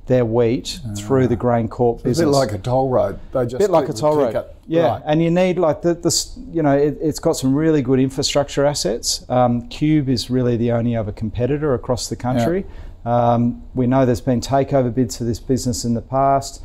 their 0.07 0.25
wheat 0.25 0.79
through 0.97 1.27
the 1.27 1.37
GrainCorp 1.37 1.97
business. 2.03 2.19
A 2.19 2.23
bit 2.23 2.29
like 2.29 2.51
a 2.53 2.57
toll 2.57 2.89
road. 2.89 3.19
They 3.33 3.43
just 3.43 3.55
a 3.55 3.59
bit 3.59 3.69
like 3.69 3.89
a 3.89 3.93
toll 3.93 4.17
road. 4.17 4.45
Yeah, 4.65 4.87
right. 4.87 5.03
and 5.05 5.21
you 5.21 5.29
need 5.29 5.57
like 5.57 5.81
the, 5.81 5.93
this. 5.93 6.37
You 6.51 6.63
know, 6.63 6.75
it, 6.75 7.01
has 7.01 7.19
got 7.19 7.33
some 7.33 7.53
really 7.53 7.81
good 7.81 7.99
infrastructure 7.99 8.65
assets. 8.65 9.23
Um, 9.29 9.69
Qube 9.69 10.09
is 10.09 10.29
really 10.29 10.57
the 10.57 10.71
only 10.71 10.95
other 10.95 11.11
competitor 11.11 11.73
across 11.73 12.09
the 12.09 12.15
country. 12.15 12.65
Yeah. 13.05 13.33
Um, 13.33 13.63
we 13.73 13.87
know 13.87 14.05
there's 14.05 14.21
been 14.21 14.41
takeover 14.41 14.93
bids 14.93 15.17
for 15.17 15.23
this 15.23 15.39
business 15.39 15.85
in 15.85 15.93
the 15.93 16.01
past, 16.01 16.63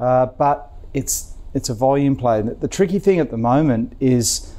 uh, 0.00 0.26
but 0.26 0.72
it's 0.92 1.34
it's 1.52 1.68
a 1.68 1.74
volume 1.74 2.16
play. 2.16 2.42
The, 2.42 2.54
the 2.54 2.68
tricky 2.68 2.98
thing 2.98 3.18
at 3.20 3.30
the 3.30 3.38
moment 3.38 3.96
is 4.00 4.52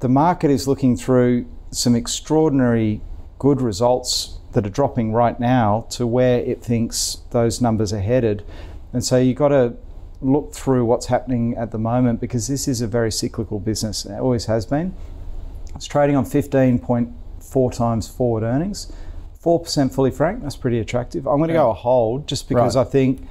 the 0.00 0.08
market 0.08 0.50
is 0.50 0.68
looking 0.68 0.96
through 0.96 1.46
some 1.70 1.94
extraordinary 1.94 3.00
good 3.38 3.60
results 3.60 4.37
that 4.52 4.66
are 4.66 4.70
dropping 4.70 5.12
right 5.12 5.38
now 5.38 5.86
to 5.90 6.06
where 6.06 6.40
it 6.40 6.62
thinks 6.62 7.18
those 7.30 7.60
numbers 7.60 7.92
are 7.92 8.00
headed. 8.00 8.44
And 8.92 9.04
so 9.04 9.18
you've 9.18 9.36
got 9.36 9.48
to 9.48 9.74
look 10.20 10.52
through 10.52 10.84
what's 10.84 11.06
happening 11.06 11.56
at 11.56 11.70
the 11.70 11.78
moment 11.78 12.20
because 12.20 12.48
this 12.48 12.66
is 12.66 12.80
a 12.80 12.86
very 12.86 13.12
cyclical 13.12 13.60
business. 13.60 14.04
It 14.04 14.18
always 14.18 14.46
has 14.46 14.66
been. 14.66 14.94
It's 15.74 15.86
trading 15.86 16.16
on 16.16 16.24
15.4 16.24 17.76
times 17.76 18.08
forward 18.08 18.42
earnings. 18.42 18.92
4% 19.42 19.94
fully 19.94 20.10
franked, 20.10 20.42
that's 20.42 20.56
pretty 20.56 20.80
attractive. 20.80 21.26
I'm 21.26 21.36
going 21.38 21.48
to 21.48 21.54
go 21.54 21.70
a 21.70 21.74
hold 21.74 22.26
just 22.26 22.48
because 22.48 22.74
right. 22.74 22.86
I 22.86 22.90
think 22.90 23.26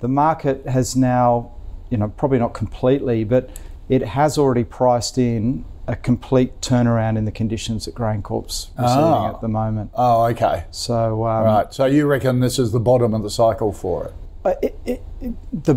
the 0.00 0.08
market 0.08 0.66
has 0.66 0.96
now, 0.96 1.52
you 1.90 1.98
know, 1.98 2.08
probably 2.08 2.38
not 2.38 2.54
completely, 2.54 3.24
but 3.24 3.50
it 3.88 4.02
has 4.02 4.38
already 4.38 4.64
priced 4.64 5.18
in 5.18 5.64
a 5.90 5.96
complete 5.96 6.60
turnaround 6.60 7.18
in 7.18 7.24
the 7.24 7.32
conditions 7.32 7.84
that 7.84 7.96
GrainCorp's 7.96 8.70
receiving 8.78 9.04
oh. 9.04 9.32
at 9.34 9.40
the 9.40 9.48
moment. 9.48 9.90
Oh, 9.94 10.24
okay. 10.26 10.64
So 10.70 11.26
um, 11.26 11.44
right. 11.44 11.74
So 11.74 11.86
you 11.86 12.06
reckon 12.06 12.38
this 12.38 12.60
is 12.60 12.70
the 12.70 12.78
bottom 12.78 13.12
of 13.12 13.24
the 13.24 13.30
cycle 13.30 13.72
for 13.72 14.06
it? 14.06 14.14
Uh, 14.42 14.54
it, 14.62 14.78
it, 14.86 15.02
it, 15.20 15.64
the, 15.64 15.74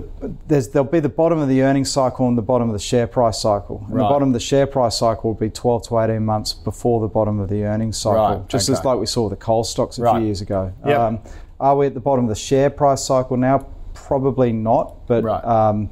there'll 0.72 0.88
be 0.88 1.00
the 1.00 1.10
bottom 1.10 1.40
of 1.40 1.50
the 1.50 1.64
earnings 1.64 1.92
cycle 1.92 2.28
and 2.28 2.38
the 2.38 2.44
bottom 2.44 2.70
of 2.70 2.74
the 2.74 2.80
share 2.80 3.08
price 3.08 3.42
cycle. 3.42 3.84
And 3.88 3.96
right. 3.96 4.04
the 4.04 4.10
bottom 4.10 4.30
of 4.30 4.34
the 4.34 4.40
share 4.40 4.68
price 4.68 5.00
cycle 5.00 5.32
will 5.32 5.40
be 5.40 5.50
12 5.50 5.88
to 5.88 6.00
18 6.00 6.24
months 6.24 6.54
before 6.54 7.02
the 7.02 7.08
bottom 7.08 7.40
of 7.40 7.50
the 7.50 7.64
earnings 7.64 7.98
cycle, 7.98 8.38
right. 8.38 8.48
just 8.48 8.70
okay. 8.70 8.78
as 8.78 8.86
like 8.86 9.00
we 9.00 9.08
saw 9.08 9.30
the 9.30 9.36
coal 9.36 9.64
stocks 9.64 9.98
a 9.98 10.04
right. 10.04 10.18
few 10.18 10.26
years 10.28 10.42
ago. 10.42 10.72
Yep. 10.86 11.00
Um, 11.00 11.20
are 11.60 11.76
we 11.76 11.88
at 11.88 11.96
the 11.96 12.00
bottom 12.00 12.26
of 12.26 12.30
the 12.30 12.36
share 12.36 12.70
price 12.70 13.04
cycle 13.04 13.36
now? 13.36 13.68
Probably 13.96 14.54
not, 14.54 15.08
but 15.08 15.26
um, 15.26 15.90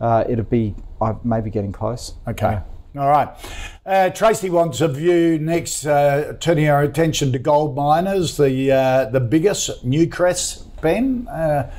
uh, 0.00 0.24
it'll 0.28 0.44
be 0.44 0.74
uh, 1.00 1.14
maybe 1.24 1.48
getting 1.48 1.72
close. 1.72 2.14
Okay. 2.28 2.46
Yeah. 2.46 2.62
All 2.96 3.08
right. 3.08 3.28
Uh, 3.84 4.10
Tracy 4.10 4.50
wants 4.50 4.80
a 4.80 4.86
view 4.86 5.38
next, 5.38 5.84
uh, 5.84 6.34
turning 6.38 6.68
our 6.68 6.82
attention 6.82 7.32
to 7.32 7.40
gold 7.40 7.74
miners, 7.74 8.36
the 8.36 8.70
uh, 8.70 9.04
the 9.06 9.20
biggest, 9.20 9.84
Newcrest, 9.84 10.64
Ben. 10.80 11.26
Uh, 11.26 11.72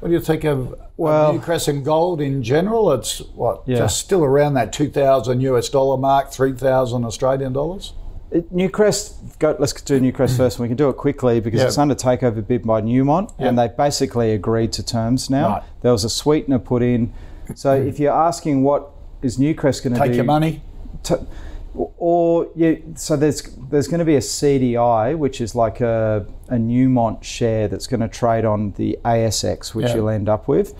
what 0.00 0.08
do 0.08 0.14
you 0.14 0.20
think 0.20 0.44
of 0.44 0.78
well, 0.98 1.38
Newcrest 1.38 1.68
and 1.68 1.84
gold 1.84 2.20
in 2.20 2.42
general? 2.42 2.92
It's 2.92 3.20
what, 3.34 3.62
yeah. 3.66 3.78
just 3.78 3.98
still 3.98 4.24
around 4.24 4.54
that 4.54 4.72
2,000 4.72 5.40
US 5.40 5.68
dollar 5.68 5.96
mark, 5.96 6.30
3,000 6.30 7.04
Australian 7.04 7.52
dollars? 7.52 7.94
It, 8.30 8.52
Newcrest, 8.54 9.38
go, 9.38 9.56
let's 9.58 9.72
do 9.80 9.98
Newcrest 9.98 10.36
first, 10.36 10.58
and 10.58 10.64
we 10.64 10.68
can 10.68 10.76
do 10.76 10.90
it 10.90 10.96
quickly 10.98 11.40
because 11.40 11.60
yep. 11.60 11.68
it's 11.68 11.78
under 11.78 11.94
takeover 11.94 12.46
bid 12.46 12.64
by 12.64 12.82
Newmont, 12.82 13.30
yep. 13.38 13.48
and 13.48 13.58
they 13.58 13.68
basically 13.68 14.32
agreed 14.32 14.72
to 14.74 14.82
terms 14.84 15.30
now. 15.30 15.48
Right. 15.48 15.62
There 15.80 15.92
was 15.92 16.04
a 16.04 16.10
sweetener 16.10 16.58
put 16.58 16.82
in. 16.82 17.14
So 17.54 17.74
if 17.74 17.98
you're 17.98 18.12
asking 18.12 18.62
what 18.62 18.90
is 19.22 19.38
Newcrest 19.38 19.82
going 19.82 19.94
to 19.94 20.00
take 20.00 20.14
your 20.14 20.24
money? 20.24 20.62
To, 21.04 21.26
or 21.74 22.50
yeah, 22.56 22.74
so 22.94 23.16
there's 23.16 23.42
there's 23.70 23.88
going 23.88 24.00
to 24.00 24.04
be 24.04 24.16
a 24.16 24.20
CDI, 24.20 25.16
which 25.16 25.40
is 25.40 25.54
like 25.54 25.80
a, 25.80 26.26
a 26.48 26.54
Newmont 26.54 27.22
share 27.22 27.68
that's 27.68 27.86
going 27.86 28.00
to 28.00 28.08
trade 28.08 28.44
on 28.44 28.72
the 28.72 28.98
ASX, 29.04 29.74
which 29.74 29.88
yeah. 29.88 29.96
you'll 29.96 30.08
end 30.08 30.28
up 30.28 30.48
with. 30.48 30.74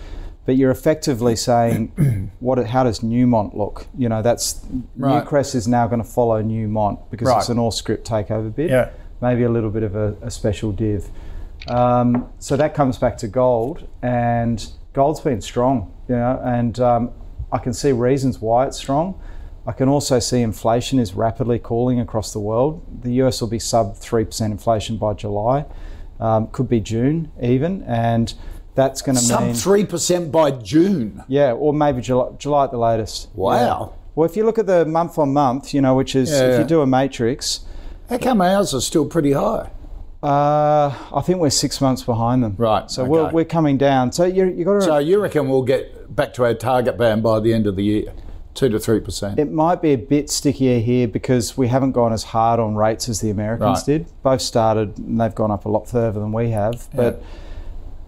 But 0.47 0.57
you're 0.57 0.71
effectively 0.71 1.37
saying, 1.37 2.33
what? 2.41 2.65
How 2.67 2.83
does 2.85 3.01
Newmont 3.01 3.55
look? 3.55 3.87
You 3.97 4.09
know, 4.09 4.23
that's 4.23 4.65
right. 4.97 5.25
Newcrest 5.25 5.55
is 5.55 5.69
now 5.69 5.87
going 5.87 6.03
to 6.03 6.09
follow 6.09 6.43
Newmont 6.43 7.11
because 7.11 7.29
right. 7.29 7.39
it's 7.39 7.49
an 7.49 7.59
all 7.59 7.71
scrip 7.71 8.05
takeover 8.05 8.55
bid. 8.55 8.71
Yeah. 8.71 8.91
Maybe 9.21 9.43
a 9.43 9.51
little 9.51 9.71
bit 9.71 9.83
of 9.83 9.95
a, 9.95 10.17
a 10.23 10.31
special 10.31 10.73
div. 10.73 11.09
Um, 11.67 12.33
so 12.39 12.57
that 12.57 12.75
comes 12.75 12.99
back 12.99 13.19
to 13.19 13.29
gold, 13.29 13.87
and 14.01 14.67
gold's 14.93 15.21
been 15.21 15.41
strong, 15.41 15.93
you 16.09 16.15
know, 16.15 16.41
and 16.43 16.79
um, 16.81 17.11
I 17.53 17.59
can 17.59 17.73
see 17.73 17.93
reasons 17.93 18.41
why 18.41 18.67
it's 18.67 18.77
strong. 18.77 19.21
I 19.67 19.73
can 19.73 19.89
also 19.89 20.19
see 20.19 20.41
inflation 20.41 20.99
is 20.99 21.13
rapidly 21.15 21.59
cooling 21.59 22.01
across 22.01 22.33
the 22.33 22.41
world. 22.41 23.03
The 23.03 23.13
US 23.23 23.41
will 23.41 23.49
be 23.49 23.59
sub 23.59 23.95
3% 23.97 24.47
inflation 24.47 24.97
by 24.97 25.15
July, 25.15 25.67
um, 26.21 26.49
could 26.49 26.69
be 26.69 26.81
June 26.81 27.31
even, 27.41 27.83
and 27.83 28.33
that's 28.75 29.03
going 29.03 29.17
to 29.17 29.23
mean. 29.23 29.55
Sub 29.55 29.75
3% 29.75 30.33
by 30.33 30.53
June? 30.53 31.23
Yeah, 31.29 31.53
or 31.53 31.75
maybe 31.75 32.01
July, 32.01 32.31
July 32.39 32.65
at 32.65 32.71
the 32.71 32.79
latest. 32.79 33.29
Wow. 33.35 33.57
Yeah. 33.93 33.97
Well, 34.15 34.29
if 34.29 34.37
you 34.37 34.45
look 34.45 34.59
at 34.59 34.67
the 34.67 34.85
month 34.85 35.19
on 35.19 35.33
month, 35.33 35.75
you 35.75 35.81
know, 35.81 35.95
which 35.95 36.17
is, 36.17 36.31
yeah, 36.31 36.45
if 36.45 36.53
yeah. 36.53 36.59
you 36.61 36.65
do 36.65 36.81
a 36.81 36.87
matrix. 36.87 37.61
How 38.09 38.19
come 38.19 38.41
ours 38.41 38.75
are 38.75 38.81
still 38.81 39.07
pretty 39.07 39.33
high? 39.33 39.71
Uh, 40.23 40.93
I 41.15 41.21
think 41.21 41.39
we're 41.41 41.51
six 41.51 41.81
months 41.81 42.03
behind 42.03 42.43
them. 42.43 42.57
Right. 42.57 42.91
So 42.91 43.03
okay. 43.03 43.11
we're, 43.11 43.31
we're 43.31 43.45
coming 43.45 43.79
down. 43.79 44.11
So 44.13 44.25
you 44.25 44.47
you 44.47 44.65
got 44.65 44.75
to. 44.75 44.83
So 44.83 44.99
you 44.99 45.21
reckon 45.21 45.49
we'll 45.49 45.63
get 45.63 45.98
back 46.11 46.35
to 46.35 46.45
our 46.45 46.55
target 46.55 46.97
band 46.99 47.23
by 47.23 47.41
the 47.41 47.53
end 47.53 47.67
of 47.67 47.77
the 47.77 47.85
year? 47.85 48.13
Two 48.55 48.69
to 48.71 48.79
three 48.81 48.99
percent. 48.99 49.39
It 49.39 49.53
might 49.53 49.81
be 49.81 49.93
a 49.93 49.99
bit 49.99 50.29
stickier 50.29 50.81
here 50.81 51.07
because 51.07 51.57
we 51.57 51.69
haven't 51.69 51.93
gone 51.93 52.13
as 52.13 52.25
hard 52.25 52.59
on 52.59 52.75
rates 52.75 53.09
as 53.09 53.21
the 53.21 53.31
Americans 53.31 53.79
right. 53.79 53.87
did. 53.87 54.23
Both 54.23 54.43
started 54.43 54.99
and 54.99 55.21
they've 55.21 55.35
gone 55.35 55.53
up 55.53 55.65
a 55.65 55.69
lot 55.69 55.89
further 55.89 56.19
than 56.19 56.33
we 56.33 56.51
have. 56.51 56.89
But 56.93 57.23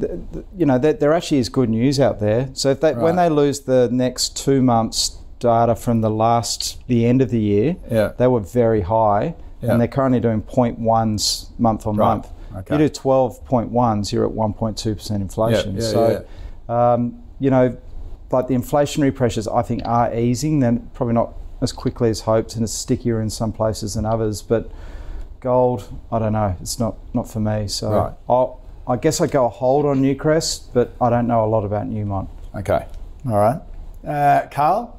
yeah. 0.00 0.08
th- 0.08 0.20
th- 0.32 0.44
you 0.56 0.66
know, 0.66 0.76
there, 0.76 0.94
there, 0.94 1.12
actually 1.12 1.38
is 1.38 1.48
good 1.48 1.68
news 1.68 2.00
out 2.00 2.18
there. 2.18 2.50
So 2.54 2.70
if 2.70 2.80
they, 2.80 2.94
right. 2.94 3.02
when 3.02 3.14
they 3.14 3.28
lose 3.28 3.60
the 3.60 3.88
next 3.92 4.36
two 4.36 4.60
months 4.60 5.18
data 5.38 5.76
from 5.76 6.00
the 6.00 6.10
last 6.10 6.84
the 6.88 7.06
end 7.06 7.22
of 7.22 7.30
the 7.30 7.40
year, 7.40 7.76
yeah. 7.88 8.12
they 8.18 8.26
were 8.26 8.40
very 8.40 8.80
high 8.80 9.36
yeah. 9.62 9.72
and 9.72 9.80
they're 9.80 9.88
currently 9.88 10.20
doing 10.20 10.42
0.1s 10.42 11.58
month 11.58 11.86
on 11.86 11.96
right. 11.96 12.06
month. 12.06 12.28
Okay. 12.56 12.74
You 12.82 12.88
do 12.88 12.94
12.1s, 12.94 14.12
you're 14.12 14.26
at 14.26 14.32
1.2% 14.32 15.10
inflation. 15.16 15.76
Yeah, 15.76 15.80
so, 15.80 16.26
um, 16.68 17.22
you 17.38 17.50
know, 17.50 17.76
like 18.30 18.46
the 18.46 18.54
inflationary 18.54 19.14
pressures, 19.14 19.48
I 19.48 19.62
think 19.62 19.82
are 19.84 20.14
easing. 20.14 20.60
They're 20.60 20.78
probably 20.94 21.14
not 21.14 21.34
as 21.60 21.72
quickly 21.72 22.10
as 22.10 22.20
hoped, 22.20 22.54
and 22.54 22.62
it's 22.62 22.72
stickier 22.72 23.20
in 23.20 23.30
some 23.30 23.52
places 23.52 23.94
than 23.94 24.04
others. 24.04 24.42
But 24.42 24.70
gold, 25.40 25.92
I 26.10 26.18
don't 26.18 26.32
know. 26.32 26.56
It's 26.60 26.78
not 26.78 26.96
not 27.14 27.28
for 27.28 27.40
me. 27.40 27.68
So 27.68 27.90
right. 27.90 28.12
I'll, 28.28 28.60
I 28.86 28.96
guess 28.96 29.20
I 29.20 29.26
go 29.26 29.46
a 29.46 29.48
hold 29.48 29.86
on 29.86 30.02
Newcrest, 30.02 30.68
but 30.72 30.94
I 31.00 31.10
don't 31.10 31.26
know 31.26 31.44
a 31.44 31.46
lot 31.48 31.64
about 31.64 31.88
Newmont. 31.88 32.28
Okay. 32.54 32.86
All 33.26 33.36
right. 33.38 33.60
Uh, 34.06 34.46
Carl? 34.50 34.96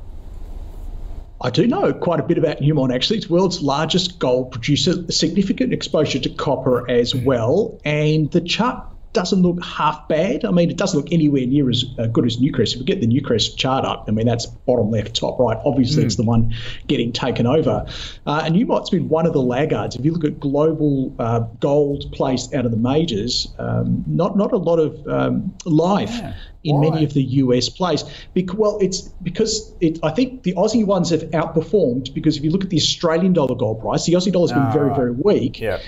I 1.44 1.50
do 1.50 1.66
know 1.66 1.92
quite 1.92 2.20
a 2.20 2.24
bit 2.24 2.38
about 2.38 2.58
Newmont 2.58 2.94
actually. 2.94 3.18
It's 3.18 3.30
world's 3.30 3.64
largest 3.64 4.20
gold 4.20 4.52
producer, 4.52 5.12
significant 5.12 5.74
exposure 5.74 6.20
to 6.20 6.30
copper 6.30 6.90
as 6.90 7.16
well. 7.16 7.80
And 7.84 8.30
the 8.32 8.42
chart 8.42 8.86
doesn't 9.14 9.42
look 9.42 9.64
half 9.64 10.08
bad. 10.08 10.46
I 10.46 10.52
mean, 10.52 10.70
it 10.70 10.78
doesn't 10.78 10.98
look 10.98 11.12
anywhere 11.12 11.46
near 11.46 11.70
as 11.70 11.86
uh, 11.98 12.08
good 12.08 12.26
as 12.26 12.38
Newcrest. 12.38 12.74
If 12.74 12.80
we 12.80 12.86
get 12.86 13.02
the 13.02 13.08
Newcrest 13.08 13.58
chart 13.58 13.86
up, 13.86 14.06
I 14.08 14.12
mean, 14.12 14.26
that's 14.26 14.46
bottom 14.46 14.90
left, 14.90 15.16
top 15.16 15.40
right. 15.40 15.58
Obviously, 15.66 16.04
mm. 16.04 16.06
it's 16.06 16.16
the 16.16 16.24
one 16.24 16.54
getting 16.88 17.12
taken 17.12 17.46
over. 17.46 17.86
Uh, 18.26 18.44
and 18.46 18.56
Newmont's 18.56 18.90
been 18.90 19.10
one 19.10 19.26
of 19.26 19.34
the 19.34 19.42
laggards. 19.42 19.96
If 19.96 20.06
you 20.06 20.14
look 20.14 20.24
at 20.24 20.40
global 20.40 21.14
uh, 21.20 21.40
gold 21.60 22.12
placed 22.12 22.54
out 22.54 22.66
of 22.66 22.72
the 22.72 22.78
majors, 22.78 23.54
um, 23.60 24.04
not 24.08 24.38
not 24.38 24.54
a 24.54 24.58
lot 24.58 24.80
of 24.80 25.08
um, 25.08 25.54
life. 25.66 26.12
Yeah. 26.12 26.34
In 26.64 26.76
Why? 26.76 26.92
many 26.92 27.04
of 27.04 27.16
the 27.16 27.24
US 27.24 27.70
plays, 27.70 28.04
because 28.36 28.56
well, 28.56 28.78
it's 28.80 29.02
because 29.02 29.74
it. 29.82 29.98
I 30.04 30.12
think 30.12 30.44
the 30.44 30.54
Aussie 30.54 30.86
ones 30.86 31.10
have 31.10 31.22
outperformed 31.32 32.14
because 32.14 32.38
if 32.38 32.44
you 32.44 32.52
look 32.52 32.64
at 32.64 32.70
the 32.70 32.78
Australian 32.78 33.34
dollar 33.34 33.56
gold 33.56 33.82
price, 33.82 34.06
the 34.06 34.14
Aussie 34.14 34.32
dollar's 34.32 34.52
been 34.52 34.72
very, 34.72 34.94
very 34.94 35.10
weak. 35.10 35.60
Yeah 35.60 35.80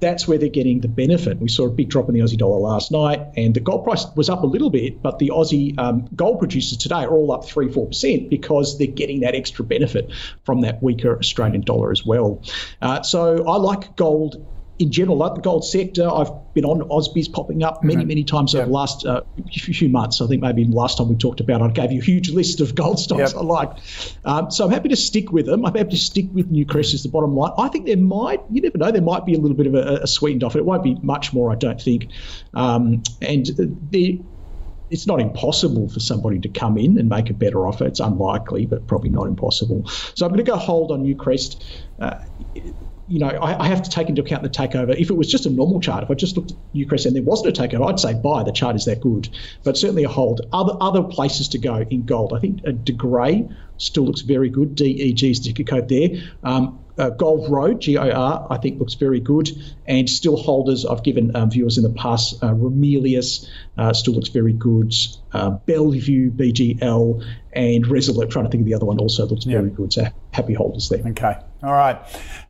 that's 0.00 0.28
where 0.28 0.38
they're 0.38 0.48
getting 0.48 0.80
the 0.80 0.88
benefit. 0.88 1.38
We 1.38 1.48
saw 1.48 1.66
a 1.66 1.70
big 1.70 1.88
drop 1.88 2.08
in 2.08 2.14
the 2.14 2.20
Aussie 2.20 2.38
dollar 2.38 2.58
last 2.58 2.90
night, 2.90 3.20
and 3.36 3.54
the 3.54 3.60
gold 3.60 3.84
price 3.84 4.06
was 4.16 4.28
up 4.28 4.42
a 4.42 4.46
little 4.46 4.70
bit, 4.70 5.02
but 5.02 5.18
the 5.18 5.28
Aussie 5.28 5.78
um, 5.78 6.08
gold 6.14 6.38
producers 6.38 6.78
today 6.78 7.04
are 7.04 7.10
all 7.10 7.32
up 7.32 7.44
three, 7.44 7.70
four 7.70 7.86
percent 7.86 8.30
because 8.30 8.78
they're 8.78 8.86
getting 8.86 9.20
that 9.20 9.34
extra 9.34 9.64
benefit 9.64 10.12
from 10.44 10.60
that 10.62 10.82
weaker 10.82 11.18
Australian 11.18 11.62
dollar 11.62 11.90
as 11.90 12.04
well. 12.04 12.42
Uh, 12.82 13.02
so 13.02 13.46
I 13.48 13.56
like 13.56 13.96
gold 13.96 14.44
in 14.78 14.90
general, 14.90 15.16
like 15.16 15.34
the 15.34 15.40
gold 15.40 15.64
sector, 15.64 16.08
I've 16.08 16.30
been 16.52 16.64
on 16.64 16.80
Ausbiz 16.88 17.32
popping 17.32 17.62
up 17.62 17.82
many, 17.82 18.00
mm-hmm. 18.00 18.08
many 18.08 18.24
times 18.24 18.52
yep. 18.52 18.62
over 18.62 18.66
the 18.68 18.72
last 18.72 19.06
uh, 19.06 19.22
few 19.50 19.88
months. 19.88 20.20
I 20.20 20.26
think 20.26 20.42
maybe 20.42 20.64
last 20.66 20.98
time 20.98 21.08
we 21.08 21.16
talked 21.16 21.40
about, 21.40 21.62
I 21.62 21.68
gave 21.68 21.92
you 21.92 22.00
a 22.00 22.04
huge 22.04 22.30
list 22.30 22.60
of 22.60 22.74
gold 22.74 22.98
stocks 22.98 23.32
yep. 23.32 23.40
I 23.40 23.44
like. 23.44 23.70
Um, 24.24 24.50
so 24.50 24.64
I'm 24.64 24.70
happy 24.70 24.90
to 24.90 24.96
stick 24.96 25.32
with 25.32 25.46
them. 25.46 25.64
I'm 25.64 25.74
happy 25.74 25.90
to 25.90 25.96
stick 25.96 26.26
with 26.32 26.52
Newcrest 26.52 26.92
as 26.92 27.02
the 27.02 27.08
bottom 27.08 27.34
line. 27.34 27.52
I 27.56 27.68
think 27.68 27.86
there 27.86 27.96
might, 27.96 28.42
you 28.50 28.60
never 28.60 28.76
know, 28.76 28.90
there 28.90 29.02
might 29.02 29.24
be 29.24 29.34
a 29.34 29.38
little 29.38 29.56
bit 29.56 29.66
of 29.66 29.74
a, 29.74 30.02
a 30.02 30.06
sweetened 30.06 30.44
offer. 30.44 30.58
It 30.58 30.66
won't 30.66 30.84
be 30.84 30.96
much 31.02 31.32
more, 31.32 31.50
I 31.50 31.54
don't 31.54 31.80
think. 31.80 32.08
Um, 32.52 33.02
and 33.22 33.46
the 33.90 34.20
it's 34.88 35.06
not 35.06 35.20
impossible 35.20 35.88
for 35.88 35.98
somebody 35.98 36.38
to 36.38 36.48
come 36.48 36.78
in 36.78 36.96
and 36.98 37.08
make 37.08 37.28
a 37.28 37.34
better 37.34 37.66
offer. 37.66 37.84
It's 37.86 37.98
unlikely, 37.98 38.66
but 38.66 38.86
probably 38.86 39.10
not 39.10 39.26
impossible. 39.26 39.86
So 39.88 40.24
I'm 40.24 40.32
going 40.32 40.44
to 40.44 40.48
go 40.48 40.56
hold 40.56 40.92
on 40.92 41.02
Newcrest. 41.02 41.64
Uh, 41.98 42.20
you 43.08 43.20
know, 43.20 43.28
I, 43.28 43.64
I, 43.64 43.68
have 43.68 43.82
to 43.82 43.90
take 43.90 44.08
into 44.08 44.22
account 44.22 44.42
the 44.42 44.48
takeover. 44.48 44.98
If 44.98 45.10
it 45.10 45.16
was 45.16 45.30
just 45.30 45.46
a 45.46 45.50
normal 45.50 45.80
chart, 45.80 46.02
if 46.02 46.10
I 46.10 46.14
just 46.14 46.36
looked 46.36 46.52
at 46.52 46.56
Newcrest 46.74 47.06
and 47.06 47.14
there 47.14 47.22
wasn't 47.22 47.56
a 47.56 47.62
takeover, 47.62 47.88
I'd 47.88 48.00
say 48.00 48.14
buy. 48.14 48.42
The 48.42 48.52
chart 48.52 48.74
is 48.74 48.86
that 48.86 49.00
good, 49.00 49.28
but 49.62 49.76
certainly 49.76 50.04
a 50.04 50.08
hold. 50.08 50.40
Other 50.52 50.76
other 50.80 51.02
places 51.02 51.48
to 51.48 51.58
go 51.58 51.76
in 51.76 52.04
gold. 52.04 52.32
I 52.32 52.40
think 52.40 52.60
a 52.64 52.72
De 52.72 52.92
Grey 52.92 53.48
still 53.78 54.04
looks 54.04 54.22
very 54.22 54.48
good. 54.48 54.74
DEG 54.74 55.22
is 55.24 55.42
the 55.42 55.52
ticker 55.52 55.64
code 55.64 55.88
there. 55.88 56.22
Um, 56.42 56.80
uh, 56.98 57.10
Gold 57.10 57.50
Road, 57.50 57.84
GOR, 57.84 58.46
I 58.50 58.56
think 58.56 58.80
looks 58.80 58.94
very 58.94 59.20
good. 59.20 59.50
And 59.86 60.08
still 60.08 60.36
holders, 60.36 60.86
I've 60.86 61.02
given 61.02 61.36
um, 61.36 61.50
viewers 61.50 61.76
in 61.76 61.84
the 61.84 61.90
past, 61.90 62.42
uh, 62.42 62.54
Ramelius 62.54 63.48
uh, 63.76 63.92
still 63.92 64.14
looks 64.14 64.30
very 64.30 64.54
good. 64.54 64.94
Uh, 65.30 65.50
Bellevue, 65.50 66.30
BGL, 66.30 67.24
and 67.52 67.86
Resolute, 67.86 68.30
trying 68.30 68.46
to 68.46 68.50
think 68.50 68.62
of 68.62 68.66
the 68.66 68.74
other 68.74 68.86
one, 68.86 68.98
also 68.98 69.26
looks 69.26 69.44
very 69.44 69.68
good. 69.68 69.92
So 69.92 70.06
happy 70.32 70.54
holders 70.54 70.88
there. 70.88 71.06
Okay. 71.06 71.36
All 71.62 71.72
right. 71.72 71.98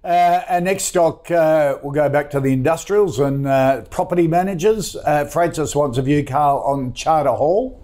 Uh, 0.05 0.43
our 0.49 0.61
next 0.61 0.85
stock, 0.85 1.31
uh, 1.31 1.79
we'll 1.83 1.93
go 1.93 2.09
back 2.09 2.31
to 2.31 2.41
the 2.41 2.53
industrials 2.53 3.19
and 3.19 3.47
uh, 3.47 3.83
property 3.83 4.27
managers. 4.27 4.97
Uh, 4.97 5.25
Francis 5.27 5.75
wants 5.77 5.97
a 5.97 6.03
view, 6.03 6.25
Carl, 6.25 6.59
on 6.61 6.93
Charter 6.93 7.33
Hall 7.33 7.81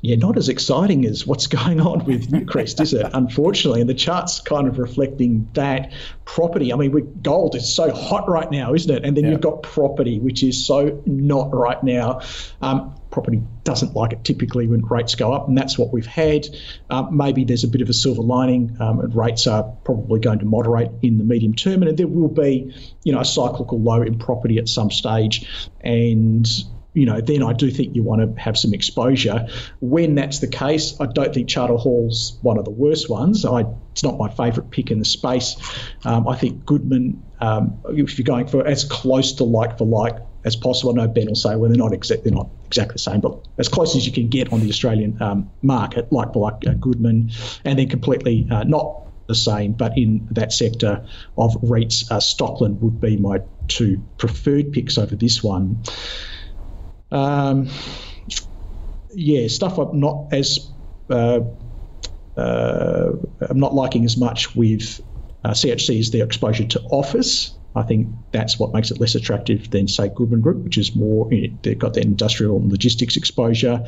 yeah, 0.00 0.14
not 0.14 0.38
as 0.38 0.48
exciting 0.48 1.04
as 1.06 1.26
what's 1.26 1.46
going 1.58 1.80
on 1.80 2.04
with 2.04 2.30
Newcrest, 2.30 2.80
is 2.80 2.94
it? 2.94 3.06
Unfortunately, 3.14 3.80
and 3.80 3.90
the 3.90 3.94
chart's 3.94 4.40
kind 4.40 4.68
of 4.68 4.78
reflecting 4.78 5.48
that 5.54 5.92
property. 6.24 6.72
I 6.72 6.76
mean, 6.76 7.20
gold 7.22 7.54
is 7.54 7.72
so 7.72 7.92
hot 7.92 8.28
right 8.28 8.50
now, 8.50 8.74
isn't 8.74 8.94
it? 8.94 9.04
And 9.04 9.16
then 9.16 9.24
yeah. 9.24 9.30
you've 9.32 9.40
got 9.40 9.62
property, 9.62 10.18
which 10.18 10.42
is 10.42 10.64
so 10.64 11.02
not 11.06 11.54
right 11.54 11.82
now. 11.82 12.20
Um, 12.62 12.94
property 13.18 13.42
doesn't 13.64 13.96
like 13.96 14.12
it 14.12 14.22
typically 14.22 14.68
when 14.68 14.80
rates 14.86 15.16
go 15.16 15.32
up, 15.32 15.48
and 15.48 15.58
that's 15.58 15.76
what 15.76 15.92
we've 15.92 16.06
had. 16.06 16.46
Um, 16.88 17.16
maybe 17.16 17.42
there's 17.42 17.64
a 17.64 17.68
bit 17.68 17.80
of 17.80 17.88
a 17.88 17.92
silver 17.92 18.22
lining, 18.22 18.76
um, 18.78 19.00
and 19.00 19.12
rates 19.12 19.48
are 19.48 19.64
probably 19.84 20.20
going 20.20 20.38
to 20.38 20.44
moderate 20.44 20.90
in 21.02 21.18
the 21.18 21.24
medium 21.24 21.52
term, 21.52 21.82
and 21.82 21.98
there 21.98 22.06
will 22.06 22.28
be, 22.28 22.72
you 23.02 23.12
know, 23.12 23.18
a 23.18 23.24
cyclical 23.24 23.80
low 23.80 24.02
in 24.02 24.20
property 24.20 24.58
at 24.58 24.68
some 24.68 24.88
stage, 24.92 25.48
and 25.80 26.48
you 26.94 27.06
know, 27.06 27.20
then 27.20 27.42
I 27.42 27.52
do 27.52 27.70
think 27.70 27.94
you 27.94 28.02
want 28.02 28.22
to 28.22 28.40
have 28.40 28.56
some 28.56 28.72
exposure. 28.72 29.48
When 29.80 30.14
that's 30.14 30.38
the 30.38 30.48
case, 30.48 31.00
I 31.00 31.06
don't 31.06 31.34
think 31.34 31.48
Charter 31.48 31.76
Hall's 31.76 32.38
one 32.42 32.56
of 32.56 32.64
the 32.64 32.70
worst 32.70 33.10
ones. 33.10 33.44
I, 33.44 33.64
it's 33.92 34.02
not 34.02 34.16
my 34.16 34.28
favourite 34.28 34.70
pick 34.70 34.90
in 34.90 34.98
the 34.98 35.04
space. 35.04 35.56
Um, 36.04 36.26
I 36.26 36.36
think 36.36 36.64
Goodman, 36.64 37.22
um, 37.40 37.78
if 37.90 38.18
you're 38.18 38.24
going 38.24 38.46
for 38.46 38.66
as 38.66 38.84
close 38.84 39.32
to 39.34 39.44
like 39.44 39.78
for 39.78 39.86
like 39.86 40.16
as 40.48 40.56
possible, 40.56 40.92
I 40.92 41.04
know 41.04 41.08
Ben 41.08 41.26
will 41.26 41.34
say, 41.34 41.54
well, 41.54 41.68
they're 41.68 41.78
not, 41.78 41.92
exact, 41.92 42.24
they're 42.24 42.32
not 42.32 42.48
exactly 42.66 42.94
the 42.94 42.98
same, 42.98 43.20
but 43.20 43.46
as 43.58 43.68
close 43.68 43.94
as 43.94 44.06
you 44.06 44.12
can 44.12 44.28
get 44.28 44.52
on 44.52 44.60
the 44.60 44.68
Australian 44.68 45.20
um, 45.22 45.50
market, 45.62 46.10
like 46.10 46.34
like 46.34 46.66
uh, 46.66 46.72
Goodman, 46.72 47.30
and 47.64 47.78
then 47.78 47.88
completely 47.88 48.48
uh, 48.50 48.64
not 48.64 49.02
the 49.28 49.34
same, 49.34 49.74
but 49.74 49.96
in 49.96 50.26
that 50.32 50.52
sector 50.52 51.06
of 51.36 51.52
REITs, 51.60 52.10
uh, 52.10 52.18
Stockland 52.18 52.80
would 52.80 53.00
be 53.00 53.16
my 53.18 53.40
two 53.68 54.02
preferred 54.16 54.72
picks 54.72 54.98
over 54.98 55.14
this 55.14 55.42
one. 55.42 55.82
Um, 57.12 57.68
yeah, 59.14 59.48
stuff 59.48 59.78
I'm 59.78 60.00
not 60.00 60.32
as 60.32 60.70
uh, 61.10 61.40
uh, 62.36 63.12
I'm 63.40 63.60
not 63.60 63.74
liking 63.74 64.04
as 64.04 64.16
much 64.16 64.56
with 64.56 65.00
uh, 65.44 65.50
CHC 65.50 66.00
is 66.00 66.10
their 66.10 66.24
exposure 66.24 66.64
to 66.64 66.80
office. 66.90 67.57
I 67.78 67.84
think 67.84 68.08
that's 68.32 68.58
what 68.58 68.74
makes 68.74 68.90
it 68.90 69.00
less 69.00 69.14
attractive 69.14 69.70
than, 69.70 69.88
say, 69.88 70.08
Goodman 70.08 70.40
Group, 70.40 70.64
which 70.64 70.76
is 70.76 70.94
more, 70.94 71.32
you 71.32 71.48
know, 71.48 71.58
they've 71.62 71.78
got 71.78 71.94
that 71.94 72.04
industrial 72.04 72.56
and 72.56 72.70
logistics 72.70 73.16
exposure. 73.16 73.86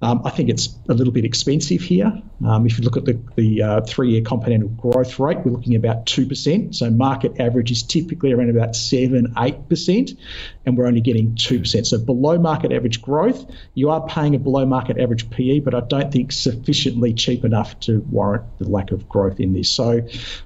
Um, 0.00 0.22
I 0.24 0.30
think 0.30 0.48
it's 0.48 0.76
a 0.88 0.94
little 0.94 1.12
bit 1.12 1.24
expensive 1.24 1.82
here. 1.82 2.12
Um, 2.44 2.66
if 2.66 2.78
you 2.78 2.84
look 2.84 2.96
at 2.96 3.04
the, 3.04 3.20
the 3.36 3.62
uh, 3.62 3.80
three 3.82 4.12
year 4.12 4.22
compound 4.22 4.78
growth 4.78 5.18
rate, 5.18 5.38
we're 5.44 5.52
looking 5.52 5.74
about 5.74 6.06
2%. 6.06 6.74
So 6.74 6.90
market 6.90 7.40
average 7.40 7.70
is 7.70 7.82
typically 7.82 8.32
around 8.32 8.50
about 8.50 8.76
7 8.76 9.34
8%, 9.34 10.18
and 10.66 10.76
we're 10.76 10.86
only 10.86 11.00
getting 11.00 11.32
2%. 11.36 11.86
So 11.86 11.96
below 11.96 12.38
market 12.38 12.72
average 12.72 13.00
growth, 13.00 13.46
you 13.74 13.88
are 13.90 14.04
paying 14.06 14.34
a 14.34 14.38
below 14.38 14.66
market 14.66 14.98
average 14.98 15.30
PE, 15.30 15.60
but 15.60 15.74
I 15.74 15.80
don't 15.80 16.12
think 16.12 16.32
sufficiently 16.32 17.14
cheap 17.14 17.44
enough 17.44 17.78
to 17.80 18.00
warrant 18.10 18.44
the 18.58 18.68
lack 18.68 18.90
of 18.90 19.08
growth 19.08 19.38
in 19.38 19.52
this. 19.52 19.70
So 19.70 20.00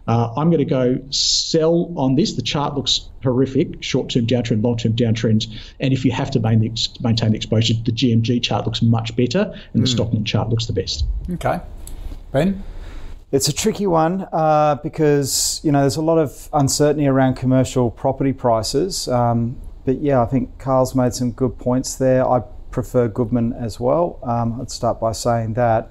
uh, 0.06 0.32
I'm 0.36 0.50
going 0.50 0.58
to 0.58 0.64
go 0.66 1.00
sell 1.08 1.92
on 1.96 2.16
this. 2.16 2.34
The 2.34 2.42
chart 2.42 2.74
looks 2.74 3.08
horrific, 3.22 3.82
short-term 3.82 4.26
downtrend, 4.26 4.62
long-term 4.62 4.92
downtrend, 4.92 5.46
and 5.80 5.92
if 5.92 6.04
you 6.04 6.12
have 6.12 6.30
to 6.32 6.40
maintain 6.40 7.30
the 7.30 7.36
exposure, 7.36 7.74
the 7.84 7.92
GMG 7.92 8.42
chart 8.42 8.66
looks 8.66 8.82
much 8.82 9.16
better, 9.16 9.54
and 9.72 9.82
the 9.82 9.88
mm. 9.88 9.94
Stockland 9.94 10.26
chart 10.26 10.50
looks 10.50 10.66
the 10.66 10.72
best. 10.74 11.06
Okay, 11.32 11.60
Ben. 12.32 12.62
It's 13.32 13.46
a 13.46 13.52
tricky 13.52 13.86
one 13.86 14.26
uh, 14.32 14.76
because 14.82 15.60
you 15.62 15.70
know 15.70 15.82
there's 15.82 15.96
a 15.96 16.02
lot 16.02 16.18
of 16.18 16.48
uncertainty 16.52 17.06
around 17.06 17.34
commercial 17.34 17.90
property 17.90 18.32
prices. 18.32 19.06
Um, 19.06 19.56
but 19.90 20.00
yeah, 20.00 20.22
I 20.22 20.26
think 20.26 20.56
Carl's 20.60 20.94
made 20.94 21.14
some 21.14 21.32
good 21.32 21.58
points 21.58 21.96
there. 21.96 22.24
I 22.24 22.42
prefer 22.70 23.08
Goodman 23.08 23.52
as 23.54 23.80
well. 23.80 24.20
Um, 24.22 24.60
I'd 24.60 24.70
start 24.70 25.00
by 25.00 25.10
saying 25.10 25.54
that, 25.54 25.90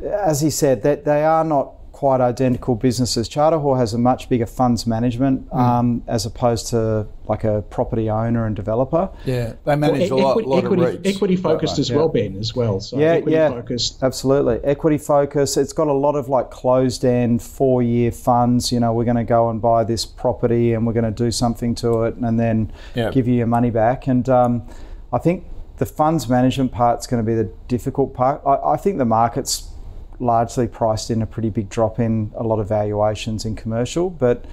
as 0.00 0.40
he 0.40 0.48
said, 0.48 0.84
that 0.84 1.04
they 1.04 1.24
are 1.24 1.42
not 1.42 1.72
quite 1.96 2.20
identical 2.20 2.74
businesses. 2.74 3.26
Charter 3.26 3.58
Hall 3.58 3.74
has 3.74 3.94
a 3.94 3.98
much 3.98 4.28
bigger 4.28 4.44
funds 4.44 4.86
management 4.86 5.48
mm. 5.48 5.58
um, 5.58 6.02
as 6.06 6.26
opposed 6.26 6.66
to 6.66 7.06
like 7.26 7.42
a 7.42 7.62
property 7.70 8.10
owner 8.10 8.44
and 8.44 8.54
developer. 8.54 9.08
Yeah, 9.24 9.54
they 9.64 9.76
manage 9.76 10.10
well, 10.10 10.20
a 10.20 10.20
lot, 10.20 10.30
equity, 10.32 10.48
lot 10.48 10.64
equity, 10.64 10.82
of 10.82 10.88
REITs. 10.90 11.14
Equity 11.14 11.36
focused 11.36 11.78
as 11.78 11.88
yeah. 11.88 11.96
well, 11.96 12.10
Ben, 12.10 12.36
as 12.36 12.54
well. 12.54 12.80
So 12.80 12.98
yeah, 12.98 13.22
yeah, 13.26 13.48
focused. 13.48 14.02
absolutely. 14.02 14.60
Equity 14.62 14.98
focused. 14.98 15.56
It's 15.56 15.72
got 15.72 15.86
a 15.86 15.94
lot 15.94 16.16
of 16.16 16.28
like 16.28 16.50
closed 16.50 17.02
end 17.02 17.42
four 17.42 17.82
year 17.82 18.12
funds. 18.12 18.70
You 18.70 18.78
know, 18.78 18.92
we're 18.92 19.04
going 19.04 19.16
to 19.16 19.24
go 19.24 19.48
and 19.48 19.62
buy 19.62 19.82
this 19.82 20.04
property 20.04 20.74
and 20.74 20.86
we're 20.86 20.92
going 20.92 21.06
to 21.06 21.24
do 21.24 21.30
something 21.30 21.74
to 21.76 22.02
it 22.02 22.16
and 22.16 22.38
then 22.38 22.74
yeah. 22.94 23.10
give 23.10 23.26
you 23.26 23.36
your 23.36 23.46
money 23.46 23.70
back. 23.70 24.06
And 24.06 24.28
um, 24.28 24.68
I 25.14 25.18
think 25.18 25.46
the 25.78 25.86
funds 25.86 26.28
management 26.28 26.72
part's 26.72 27.06
going 27.06 27.24
to 27.24 27.26
be 27.26 27.34
the 27.34 27.50
difficult 27.68 28.12
part. 28.12 28.42
I, 28.44 28.74
I 28.74 28.76
think 28.76 28.98
the 28.98 29.06
market's 29.06 29.70
largely 30.18 30.66
priced 30.66 31.10
in 31.10 31.22
a 31.22 31.26
pretty 31.26 31.50
big 31.50 31.68
drop 31.68 31.98
in 31.98 32.32
a 32.36 32.42
lot 32.42 32.58
of 32.58 32.68
valuations 32.68 33.44
in 33.44 33.56
commercial. 33.56 34.10
But 34.10 34.44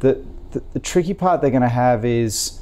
the, 0.00 0.24
the, 0.52 0.62
the 0.72 0.80
tricky 0.80 1.14
part 1.14 1.40
they're 1.40 1.50
going 1.50 1.62
to 1.62 1.68
have 1.68 2.04
is 2.04 2.60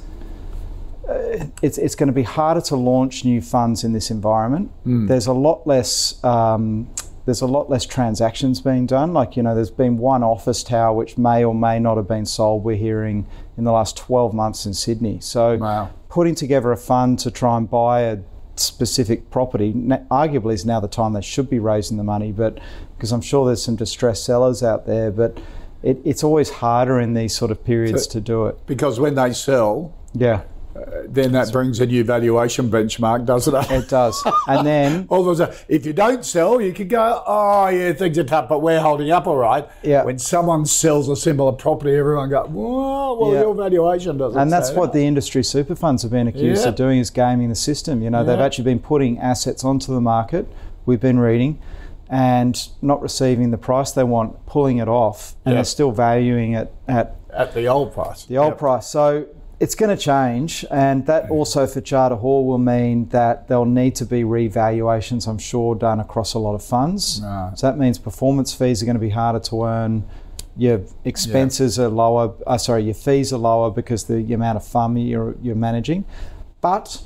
uh, 1.07 1.45
it's, 1.61 1.77
it's 1.77 1.95
going 1.95 2.07
to 2.07 2.13
be 2.13 2.23
harder 2.23 2.61
to 2.61 2.75
launch 2.75 3.25
new 3.25 3.41
funds 3.41 3.83
in 3.83 3.93
this 3.93 4.09
environment. 4.11 4.71
Mm. 4.85 5.07
There's 5.07 5.27
a 5.27 5.33
lot 5.33 5.65
less 5.67 6.23
um, 6.23 6.89
there's 7.25 7.41
a 7.41 7.47
lot 7.47 7.69
less 7.69 7.85
transactions 7.85 8.61
being 8.61 8.85
done. 8.85 9.13
Like, 9.13 9.35
you 9.35 9.43
know, 9.43 9.55
there's 9.55 9.71
been 9.71 9.97
one 9.97 10.23
office 10.23 10.63
tower 10.63 10.93
which 10.93 11.17
may 11.17 11.43
or 11.43 11.55
may 11.55 11.79
not 11.79 11.97
have 11.97 12.07
been 12.07 12.25
sold, 12.25 12.63
we're 12.63 12.75
hearing, 12.75 13.25
in 13.57 13.63
the 13.63 13.71
last 13.71 13.97
12 13.97 14.33
months 14.33 14.65
in 14.65 14.73
Sydney. 14.73 15.19
So, 15.21 15.57
wow. 15.57 15.89
putting 16.07 16.35
together 16.35 16.71
a 16.71 16.77
fund 16.77 17.17
to 17.19 17.31
try 17.31 17.57
and 17.57 17.69
buy 17.69 18.01
a 18.01 18.19
specific 18.59 19.29
property, 19.29 19.73
arguably, 19.73 20.53
is 20.53 20.65
now 20.65 20.79
the 20.79 20.87
time 20.87 21.13
they 21.13 21.21
should 21.21 21.49
be 21.49 21.59
raising 21.59 21.97
the 21.97 22.03
money, 22.03 22.31
but 22.31 22.59
because 22.95 23.11
I'm 23.11 23.21
sure 23.21 23.45
there's 23.45 23.63
some 23.63 23.75
distressed 23.75 24.25
sellers 24.25 24.63
out 24.63 24.85
there, 24.85 25.11
but 25.11 25.37
it, 25.83 25.99
it's 26.03 26.23
always 26.23 26.49
harder 26.49 26.99
in 26.99 27.13
these 27.13 27.35
sort 27.35 27.51
of 27.51 27.63
periods 27.63 28.05
so, 28.05 28.11
to 28.11 28.21
do 28.21 28.45
it. 28.45 28.65
Because 28.65 28.99
when 28.99 29.15
they 29.15 29.33
sell, 29.33 29.93
yeah 30.13 30.43
then 31.07 31.31
that 31.31 31.51
brings 31.51 31.79
a 31.79 31.85
new 31.85 32.03
valuation 32.03 32.69
benchmark, 32.69 33.25
doesn't 33.25 33.55
it? 33.55 33.71
It 33.71 33.89
does. 33.89 34.21
And 34.47 34.67
then 34.67 35.07
all 35.09 35.25
if 35.69 35.85
you 35.85 35.93
don't 35.93 36.25
sell, 36.25 36.59
you 36.59 36.73
could 36.73 36.89
go, 36.89 37.23
oh 37.25 37.67
yeah, 37.69 37.93
things 37.93 38.17
are 38.17 38.23
tough, 38.23 38.49
but 38.49 38.59
we're 38.59 38.79
holding 38.79 39.11
up 39.11 39.25
all 39.25 39.37
right. 39.37 39.67
Yeah. 39.83 40.03
When 40.03 40.19
someone 40.19 40.65
sells 40.65 41.07
a 41.07 41.15
similar 41.15 41.53
property, 41.53 41.95
everyone 41.95 42.29
go, 42.29 42.45
whoa, 42.45 43.17
well 43.19 43.33
yeah. 43.33 43.41
your 43.41 43.55
valuation 43.55 44.17
doesn't. 44.17 44.39
And 44.39 44.51
that's 44.51 44.71
what 44.71 44.91
the 44.91 45.05
industry 45.05 45.43
super 45.43 45.75
funds 45.75 46.01
have 46.03 46.11
been 46.11 46.27
accused 46.27 46.63
yeah. 46.63 46.69
of 46.69 46.75
doing 46.75 46.99
is 46.99 47.09
gaming 47.09 47.49
the 47.49 47.55
system. 47.55 48.01
You 48.01 48.09
know, 48.09 48.19
yeah. 48.19 48.23
they've 48.23 48.39
actually 48.39 48.65
been 48.65 48.79
putting 48.79 49.17
assets 49.19 49.63
onto 49.63 49.93
the 49.93 50.01
market. 50.01 50.47
We've 50.85 51.01
been 51.01 51.19
reading. 51.19 51.61
And 52.07 52.55
not 52.83 53.01
receiving 53.01 53.49
the 53.49 53.57
price 53.57 53.91
they 53.91 54.03
want, 54.03 54.45
pulling 54.45 54.77
it 54.77 54.87
off, 54.87 55.35
and 55.43 55.55
they're 55.55 55.63
still 55.63 55.91
valuing 55.91 56.53
it 56.53 56.71
at 56.87 57.15
at 57.33 57.55
the 57.55 57.65
old 57.65 57.95
price. 57.95 58.25
The 58.25 58.37
old 58.37 58.51
yep. 58.51 58.59
price. 58.59 58.85
So 58.85 59.25
it's 59.59 59.75
going 59.75 59.95
to 59.95 60.01
change, 60.01 60.65
and 60.69 61.05
that 61.05 61.29
also 61.29 61.65
for 61.65 61.79
Charter 61.79 62.15
Hall 62.15 62.45
will 62.45 62.57
mean 62.57 63.07
that 63.09 63.47
there'll 63.47 63.65
need 63.65 63.95
to 63.95 64.05
be 64.05 64.23
revaluations, 64.23 65.27
I'm 65.27 65.37
sure, 65.37 65.75
done 65.75 65.99
across 65.99 66.33
a 66.33 66.39
lot 66.39 66.55
of 66.55 66.63
funds. 66.63 67.21
Right. 67.23 67.53
So 67.55 67.67
that 67.67 67.77
means 67.77 67.97
performance 67.97 68.53
fees 68.53 68.81
are 68.83 68.85
going 68.85 68.95
to 68.95 69.01
be 69.01 69.11
harder 69.11 69.39
to 69.39 69.63
earn. 69.63 70.07
Your 70.57 70.81
expenses 71.05 71.77
yeah. 71.77 71.85
are 71.85 71.89
lower. 71.89 72.33
Uh, 72.45 72.57
sorry, 72.57 72.83
your 72.83 72.93
fees 72.93 73.31
are 73.31 73.37
lower 73.37 73.71
because 73.71 74.05
the 74.05 74.33
amount 74.33 74.57
of 74.57 74.65
fund 74.65 75.01
you're, 75.07 75.35
you're 75.41 75.55
managing. 75.55 76.05
But 76.59 77.01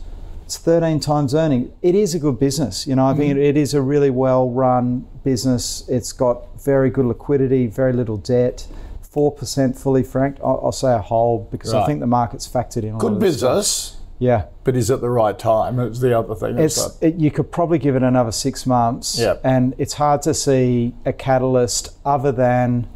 it's 0.45 0.57
13 0.57 0.99
times 0.99 1.35
earning. 1.35 1.71
It 1.83 1.93
is 1.93 2.15
a 2.15 2.19
good 2.19 2.39
business. 2.39 2.87
You 2.87 2.95
know, 2.95 3.05
I 3.05 3.13
think 3.13 3.33
mm-hmm. 3.33 3.43
it 3.43 3.57
is 3.57 3.75
a 3.75 3.81
really 3.81 4.09
well 4.09 4.49
run 4.49 5.07
business. 5.23 5.87
It's 5.87 6.11
got 6.11 6.63
very 6.63 6.89
good 6.89 7.05
liquidity, 7.05 7.67
very 7.67 7.93
little 7.93 8.17
debt 8.17 8.67
four 9.09 9.31
percent 9.31 9.77
fully 9.77 10.03
franked. 10.03 10.39
I'll, 10.41 10.61
I'll, 10.63 10.71
say 10.71 10.93
a 10.93 10.99
hold 10.99 11.51
because 11.51 11.73
right. 11.73 11.83
I 11.83 11.85
think 11.85 11.99
the 11.99 12.07
market's 12.07 12.47
factored 12.47 12.83
in. 12.83 12.97
Good 12.97 13.19
business. 13.19 13.97
Yeah, 14.19 14.45
but 14.65 14.75
is 14.75 14.89
it 14.89 14.99
the 14.99 15.09
right 15.09 15.37
time? 15.37 15.79
It's 15.79 15.99
the 15.99 16.17
other 16.17 16.35
thing. 16.35 16.59
It's, 16.59 17.01
it, 17.01 17.15
you 17.15 17.31
could 17.31 17.51
probably 17.51 17.79
give 17.79 17.95
it 17.95 18.03
another 18.03 18.33
six 18.33 18.65
months. 18.65 19.17
Yep. 19.17 19.41
and 19.45 19.73
it's 19.77 19.93
hard 19.93 20.21
to 20.23 20.33
see 20.33 20.93
a 21.05 21.13
catalyst 21.13 21.97
other 22.05 22.33
than 22.33 22.89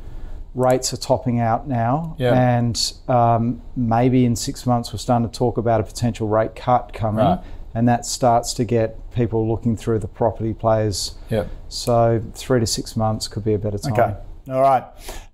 rates 0.53 0.93
are 0.93 0.97
topping 0.97 1.39
out 1.39 1.67
now, 1.67 2.15
yep. 2.19 2.33
and 2.33 2.93
um, 3.07 3.61
maybe 3.75 4.25
in 4.25 4.35
six 4.35 4.65
months 4.65 4.91
we're 4.91 4.99
starting 4.99 5.27
to 5.27 5.35
talk 5.35 5.57
about 5.57 5.79
a 5.79 5.83
potential 5.83 6.27
rate 6.27 6.55
cut 6.55 6.93
coming. 6.93 7.25
Right. 7.25 7.39
And 7.75 7.87
that 7.87 8.05
starts 8.05 8.53
to 8.55 8.65
get 8.65 8.99
people 9.15 9.49
looking 9.49 9.75
through 9.75 9.97
the 9.97 10.07
property 10.07 10.53
players. 10.53 11.15
Yep. 11.31 11.49
So 11.69 12.21
three 12.35 12.59
to 12.59 12.67
six 12.67 12.95
months 12.95 13.27
could 13.27 13.43
be 13.43 13.55
a 13.55 13.57
better 13.57 13.79
time. 13.79 13.93
Okay. 13.93 14.15
All 14.49 14.61
right. 14.61 14.83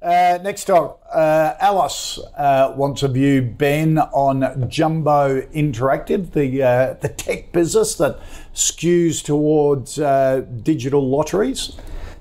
Uh, 0.04 0.38
next 0.43 0.65
talk. 0.65 1.02
Uh, 1.12 1.56
Alice 1.60 2.19
uh, 2.38 2.74
wants 2.78 3.02
a 3.02 3.08
view, 3.08 3.41
Ben, 3.41 3.98
on 3.98 4.69
Jumbo 4.69 5.41
Interactive, 5.48 6.32
the 6.32 6.62
uh, 6.62 6.93
the 6.93 7.10
tech 7.10 7.52
business 7.52 7.95
that 7.95 8.19
skews 8.54 9.24
towards 9.24 9.98
uh, 9.98 10.45
digital 10.62 11.10
lotteries. 11.10 11.76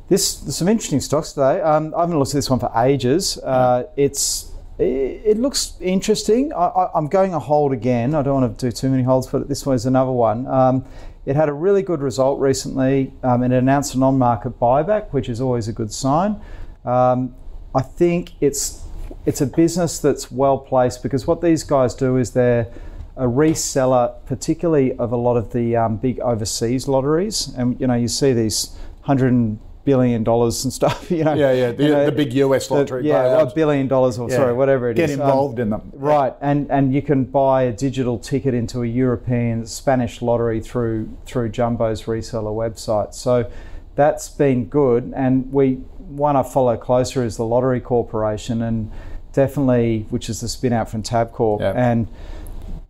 This 0.09 0.37
there's 0.37 0.57
some 0.57 0.68
interesting 0.68 1.01
stocks 1.01 1.33
today. 1.33 1.61
Um, 1.61 1.94
I 1.94 2.01
haven't 2.01 2.18
looked 2.18 2.31
at 2.31 2.38
this 2.38 2.48
one 2.48 2.59
for 2.59 2.72
ages. 2.74 3.37
Uh, 3.37 3.85
it's 3.96 4.53
it, 4.79 5.38
looks 5.38 5.74
interesting. 5.81 6.55
I, 6.55 6.88
am 6.94 7.09
going 7.09 7.35
a 7.35 7.38
hold 7.38 7.72
again. 7.72 8.14
I 8.14 8.22
don't 8.22 8.40
want 8.40 8.59
to 8.59 8.66
do 8.66 8.72
too 8.72 8.88
many 8.88 9.03
holds, 9.03 9.27
but 9.27 9.46
this 9.46 9.66
one 9.66 9.74
is 9.74 9.85
another 9.85 10.12
one. 10.12 10.46
Um, 10.46 10.87
it 11.27 11.37
had 11.37 11.51
a 11.51 11.53
really 11.53 11.83
good 11.83 12.01
result 12.01 12.40
recently. 12.40 13.12
Um, 13.22 13.42
it 13.42 13.53
announced 13.53 13.94
an 13.94 14.03
on-market 14.03 14.59
buyback, 14.59 15.12
which 15.12 15.29
is 15.29 15.40
always 15.42 15.68
a 15.68 15.72
good 15.72 15.92
sign. 15.92 16.40
Um, 16.84 17.34
I 17.74 17.82
think 17.82 18.32
it's 18.40 18.84
it's 19.26 19.40
a 19.40 19.46
business 19.46 19.98
that's 19.98 20.30
well 20.30 20.58
placed 20.58 21.02
because 21.02 21.26
what 21.26 21.40
these 21.40 21.64
guys 21.64 21.94
do 21.94 22.16
is 22.16 22.32
they're 22.32 22.68
a 23.16 23.24
reseller, 23.26 24.14
particularly 24.26 24.96
of 24.96 25.12
a 25.12 25.16
lot 25.16 25.36
of 25.36 25.52
the 25.52 25.76
um, 25.76 25.96
big 25.96 26.20
overseas 26.20 26.86
lotteries, 26.88 27.52
and 27.56 27.78
you 27.80 27.86
know 27.86 27.94
you 27.94 28.08
see 28.08 28.32
these 28.32 28.76
hundred 29.02 29.58
billion 29.84 30.22
dollars 30.22 30.64
and 30.64 30.72
stuff. 30.72 31.10
You 31.18 31.24
know, 31.24 31.34
yeah, 31.34 31.52
yeah, 31.52 31.72
the, 31.72 31.82
you 31.82 31.88
know, 31.90 32.04
the 32.04 32.12
big 32.12 32.34
US 32.34 32.70
lottery, 32.70 33.02
the, 33.02 33.08
yeah, 33.08 33.40
a 33.40 33.54
billion 33.54 33.88
dollars 33.88 34.18
or 34.18 34.28
yeah. 34.28 34.36
sorry, 34.36 34.52
whatever 34.52 34.90
it 34.90 34.94
Get 34.94 35.10
is. 35.10 35.16
Get 35.16 35.22
um, 35.22 35.28
involved 35.28 35.58
um, 35.58 35.62
in 35.62 35.70
them, 35.70 35.90
right? 35.94 36.34
And 36.40 36.70
and 36.70 36.94
you 36.94 37.02
can 37.02 37.24
buy 37.24 37.62
a 37.62 37.72
digital 37.72 38.18
ticket 38.18 38.54
into 38.54 38.82
a 38.82 38.86
European 38.86 39.66
Spanish 39.66 40.22
lottery 40.22 40.60
through 40.60 41.08
through 41.24 41.48
Jumbo's 41.48 42.04
reseller 42.04 42.54
website. 42.54 43.14
So 43.14 43.50
that's 43.98 44.28
been 44.28 44.66
good, 44.66 45.12
and 45.16 45.52
we 45.52 45.72
one 45.98 46.37
I 46.37 46.44
follow 46.44 46.76
closer 46.76 47.24
is 47.24 47.37
the 47.37 47.44
Lottery 47.44 47.80
Corporation, 47.80 48.62
and 48.62 48.92
definitely, 49.32 50.06
which 50.11 50.30
is 50.30 50.40
the 50.40 50.48
spin 50.48 50.72
out 50.72 50.88
from 50.88 51.02
Tabcorp. 51.02 51.58
Yep. 51.58 51.74
And 51.76 52.06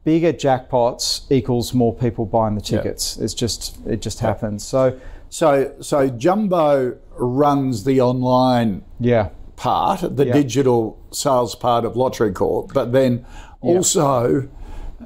bigger 0.04 0.34
jackpots 0.34 1.22
equals 1.30 1.72
more 1.72 1.94
people 1.94 2.26
buying 2.26 2.56
the 2.56 2.60
tickets. 2.60 3.16
Yep. 3.16 3.24
It's 3.24 3.32
just 3.32 3.78
it 3.86 4.02
just 4.02 4.20
yep. 4.20 4.28
happens. 4.28 4.64
So 4.64 5.00
so 5.30 5.74
so 5.80 6.10
Jumbo 6.10 6.98
runs 7.16 7.84
the 7.84 8.02
online 8.02 8.84
yeah 9.00 9.30
part, 9.56 10.02
the 10.14 10.26
digital 10.26 11.02
sales 11.10 11.54
part 11.54 11.86
of 11.86 11.96
Lottery 11.96 12.32
Corp, 12.32 12.74
but 12.74 12.92
then 12.92 13.24
also 13.62 14.46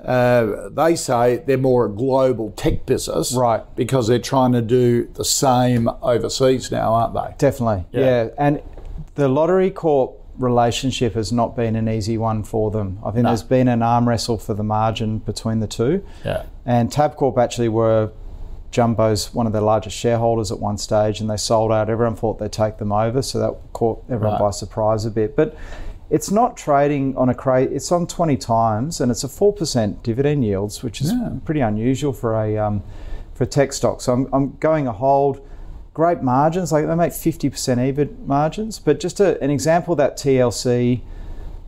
uh, 0.05 0.69
they 0.71 0.97
say 0.97 1.43
they're 1.47 1.57
more 1.57 1.87
a 1.87 1.89
global 1.89 2.51
tech 2.53 2.87
business, 2.87 3.35
right? 3.35 3.63
Because 3.77 4.09
they're 4.09 4.19
trying 4.19 4.53
to 4.53 4.63
do 4.63 5.09
the 5.15 5.25
same 5.25 5.89
overseas 6.03 6.71
now, 6.73 6.93
aren't 6.93 7.15
they? 7.15 7.35
Definitely, 7.39 7.87
yeah. 7.93 8.25
yeah. 8.25 8.29
And 8.39 8.63
the 9.15 9.29
Lottery 9.29 9.71
Corp 9.71 10.19
relationship 10.39 11.15
has 11.15 11.33
not 11.33 11.55
been 11.55 11.77
an 11.77 11.89
easy 11.89 12.19
one 12.19 12.43
for 12.43 12.71
them. 12.71 12.99
I 13.05 13.11
think 13.11 13.25
no. 13.25 13.31
there's 13.31 13.43
been 13.43 13.69
an 13.69 13.83
arm 13.83 14.09
wrestle 14.09 14.39
for 14.39 14.55
the 14.55 14.65
margin 14.65 15.19
between 15.19 15.61
the 15.61 15.67
two. 15.67 16.05
Yeah. 16.25 16.45
And 16.65 16.91
Tabcorp 16.91 17.39
actually 17.39 17.69
were 17.69 18.11
Jumbo's 18.73 19.33
one 19.35 19.47
of 19.47 19.53
their 19.53 19.63
largest 19.63 19.97
shareholders 19.97 20.51
at 20.51 20.59
one 20.59 20.79
stage, 20.79 21.21
and 21.21 21.31
they 21.31 21.37
sold 21.37 21.71
out. 21.71 21.91
Everyone 21.91 22.17
thought 22.17 22.39
they'd 22.39 22.51
take 22.51 22.79
them 22.79 22.91
over, 22.91 23.23
so 23.23 23.39
that 23.39 23.73
caught 23.73 24.03
everyone 24.07 24.33
right. 24.33 24.41
by 24.41 24.51
surprise 24.51 25.05
a 25.05 25.11
bit. 25.11 25.37
But 25.37 25.55
it's 26.13 26.31
not 26.31 26.59
trading 26.59 27.17
on 27.17 27.31
a 27.31 27.35
crate. 27.35 27.73
It's 27.73 27.91
on 27.91 28.07
20 28.07 28.37
times, 28.37 29.01
and 29.01 29.11
it's 29.11 29.25
a 29.25 29.29
four 29.29 29.51
percent 29.51 30.03
dividend 30.03 30.45
yields, 30.45 30.83
which 30.83 31.01
is 31.01 31.11
yeah. 31.11 31.31
pretty 31.47 31.61
unusual 31.61 32.13
for 32.13 32.35
a 32.35 32.59
um, 32.59 32.83
for 33.33 33.45
a 33.45 33.47
tech 33.47 33.73
stock. 33.73 34.03
So 34.03 34.13
I'm, 34.13 34.29
I'm 34.33 34.57
going 34.59 34.87
a 34.87 34.93
hold. 34.93 35.41
Great 35.95 36.23
margins, 36.23 36.73
like 36.73 36.87
they 36.87 36.95
make 36.95 37.13
50% 37.13 37.51
EBIT 37.51 38.27
margins. 38.27 38.79
But 38.79 38.99
just 38.99 39.21
a, 39.21 39.39
an 39.43 39.51
example 39.51 39.95
that 39.97 40.17
TLC, 40.17 41.03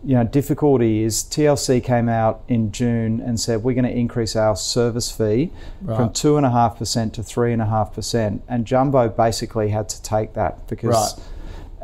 you 0.02 0.14
know, 0.14 0.24
difficulty 0.24 1.02
is 1.02 1.24
TLC 1.24 1.84
came 1.84 2.08
out 2.08 2.42
in 2.48 2.72
June 2.72 3.20
and 3.20 3.38
said 3.38 3.62
we're 3.62 3.74
going 3.74 3.84
to 3.84 3.94
increase 3.94 4.34
our 4.34 4.56
service 4.56 5.10
fee 5.10 5.52
right. 5.82 5.96
from 5.96 6.10
two 6.10 6.38
and 6.38 6.46
a 6.46 6.50
half 6.50 6.78
percent 6.78 7.12
to 7.14 7.22
three 7.22 7.52
and 7.52 7.60
a 7.60 7.66
half 7.66 7.94
percent, 7.94 8.42
and 8.46 8.66
Jumbo 8.66 9.08
basically 9.08 9.70
had 9.70 9.88
to 9.88 10.02
take 10.02 10.34
that 10.34 10.68
because. 10.68 11.16
Right. 11.16 11.28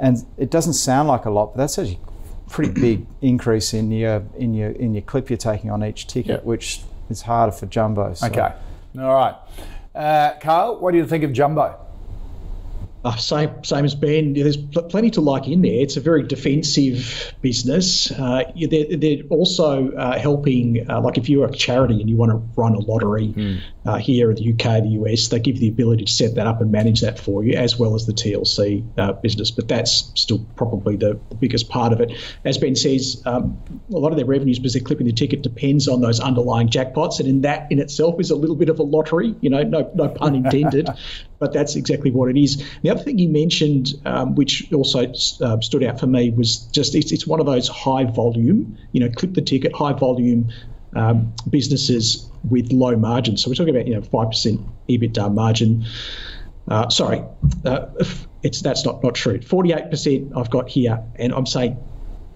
And 0.02 0.24
it 0.38 0.50
doesn't 0.50 0.72
sound 0.72 1.08
like 1.08 1.26
a 1.26 1.30
lot, 1.30 1.52
but 1.52 1.58
that's 1.58 1.78
actually 1.78 2.00
pretty 2.50 2.72
big 2.72 3.06
increase 3.22 3.72
in 3.72 3.90
your 3.90 4.22
in 4.36 4.52
your 4.54 4.70
in 4.70 4.92
your 4.92 5.02
clip 5.02 5.30
you're 5.30 5.36
taking 5.36 5.70
on 5.70 5.84
each 5.84 6.06
ticket, 6.06 6.30
yep. 6.30 6.44
which 6.44 6.82
is 7.08 7.22
harder 7.22 7.52
for 7.52 7.66
jumbo. 7.66 8.12
So. 8.14 8.26
Okay, 8.26 8.52
all 8.98 9.14
right. 9.14 9.36
Uh, 9.94 10.38
Carl, 10.40 10.78
what 10.80 10.92
do 10.92 10.98
you 10.98 11.06
think 11.06 11.24
of 11.24 11.32
jumbo? 11.32 11.78
Uh, 13.02 13.16
same, 13.16 13.64
same 13.64 13.84
as 13.86 13.94
Ben. 13.94 14.34
There's 14.34 14.58
pl- 14.58 14.82
plenty 14.82 15.10
to 15.12 15.22
like 15.22 15.48
in 15.48 15.62
there. 15.62 15.80
It's 15.80 15.96
a 15.96 16.00
very 16.00 16.22
defensive 16.22 17.34
business. 17.40 18.10
Uh, 18.10 18.44
they're, 18.54 18.96
they're, 18.96 19.22
also 19.30 19.90
uh, 19.92 20.18
helping, 20.18 20.90
uh, 20.90 21.00
like 21.00 21.16
if 21.16 21.28
you're 21.28 21.48
a 21.48 21.52
charity 21.52 22.00
and 22.00 22.10
you 22.10 22.16
want 22.16 22.30
to 22.30 22.60
run 22.60 22.74
a 22.74 22.78
lottery 22.78 23.28
mm. 23.28 24.00
here 24.00 24.30
in 24.30 24.36
the 24.36 24.52
UK, 24.52 24.82
the 24.82 24.90
US, 25.00 25.28
they 25.28 25.38
give 25.38 25.56
you 25.56 25.60
the 25.60 25.68
ability 25.68 26.04
to 26.04 26.12
set 26.12 26.34
that 26.34 26.46
up 26.46 26.60
and 26.60 26.70
manage 26.70 27.00
that 27.00 27.18
for 27.18 27.42
you, 27.42 27.56
as 27.56 27.78
well 27.78 27.94
as 27.94 28.04
the 28.04 28.12
TLC 28.12 28.86
uh, 28.98 29.12
business. 29.12 29.50
But 29.50 29.68
that's 29.68 30.12
still 30.14 30.44
probably 30.56 30.96
the, 30.96 31.18
the, 31.30 31.36
biggest 31.36 31.70
part 31.70 31.94
of 31.94 32.02
it. 32.02 32.12
As 32.44 32.58
Ben 32.58 32.76
says, 32.76 33.22
um, 33.24 33.58
a 33.90 33.96
lot 33.96 34.10
of 34.10 34.16
their 34.16 34.26
revenues, 34.26 34.58
because 34.58 34.74
they're 34.74 34.82
clipping 34.82 35.06
the 35.06 35.12
ticket, 35.12 35.40
depends 35.40 35.88
on 35.88 36.02
those 36.02 36.20
underlying 36.20 36.68
jackpots, 36.68 37.18
and 37.18 37.26
in 37.26 37.40
that 37.42 37.72
in 37.72 37.78
itself 37.78 38.20
is 38.20 38.30
a 38.30 38.36
little 38.36 38.56
bit 38.56 38.68
of 38.68 38.78
a 38.78 38.82
lottery. 38.82 39.34
You 39.40 39.48
know, 39.48 39.62
no, 39.62 39.90
no 39.94 40.08
pun 40.08 40.34
intended. 40.34 40.90
but 41.40 41.52
that's 41.52 41.74
exactly 41.74 42.10
what 42.10 42.28
it 42.30 42.38
is. 42.38 42.62
The 42.82 42.90
other 42.90 43.02
thing 43.02 43.18
you 43.18 43.28
mentioned, 43.28 43.94
um, 44.04 44.36
which 44.36 44.70
also 44.72 45.12
uh, 45.40 45.60
stood 45.60 45.82
out 45.82 45.98
for 45.98 46.06
me, 46.06 46.30
was 46.30 46.58
just 46.66 46.94
it's, 46.94 47.10
it's 47.10 47.26
one 47.26 47.40
of 47.40 47.46
those 47.46 47.66
high 47.66 48.04
volume, 48.04 48.78
you 48.92 49.00
know, 49.00 49.08
clip 49.10 49.34
the 49.34 49.42
ticket, 49.42 49.74
high 49.74 49.94
volume 49.94 50.52
um, 50.94 51.32
businesses 51.48 52.30
with 52.48 52.72
low 52.72 52.94
margins. 52.94 53.42
So 53.42 53.50
we're 53.50 53.54
talking 53.54 53.74
about 53.74 53.88
you 53.88 53.94
know 53.94 54.02
five 54.02 54.28
percent 54.28 54.60
EBITDA 54.88 55.32
margin. 55.34 55.86
Uh, 56.68 56.88
sorry, 56.90 57.24
uh, 57.64 57.86
it's 58.42 58.60
that's 58.60 58.84
not 58.84 59.02
not 59.02 59.14
true. 59.14 59.40
Forty 59.40 59.72
eight 59.72 59.90
percent 59.90 60.32
I've 60.36 60.50
got 60.50 60.68
here, 60.68 61.02
and 61.16 61.32
I'm 61.32 61.46
saying 61.46 61.78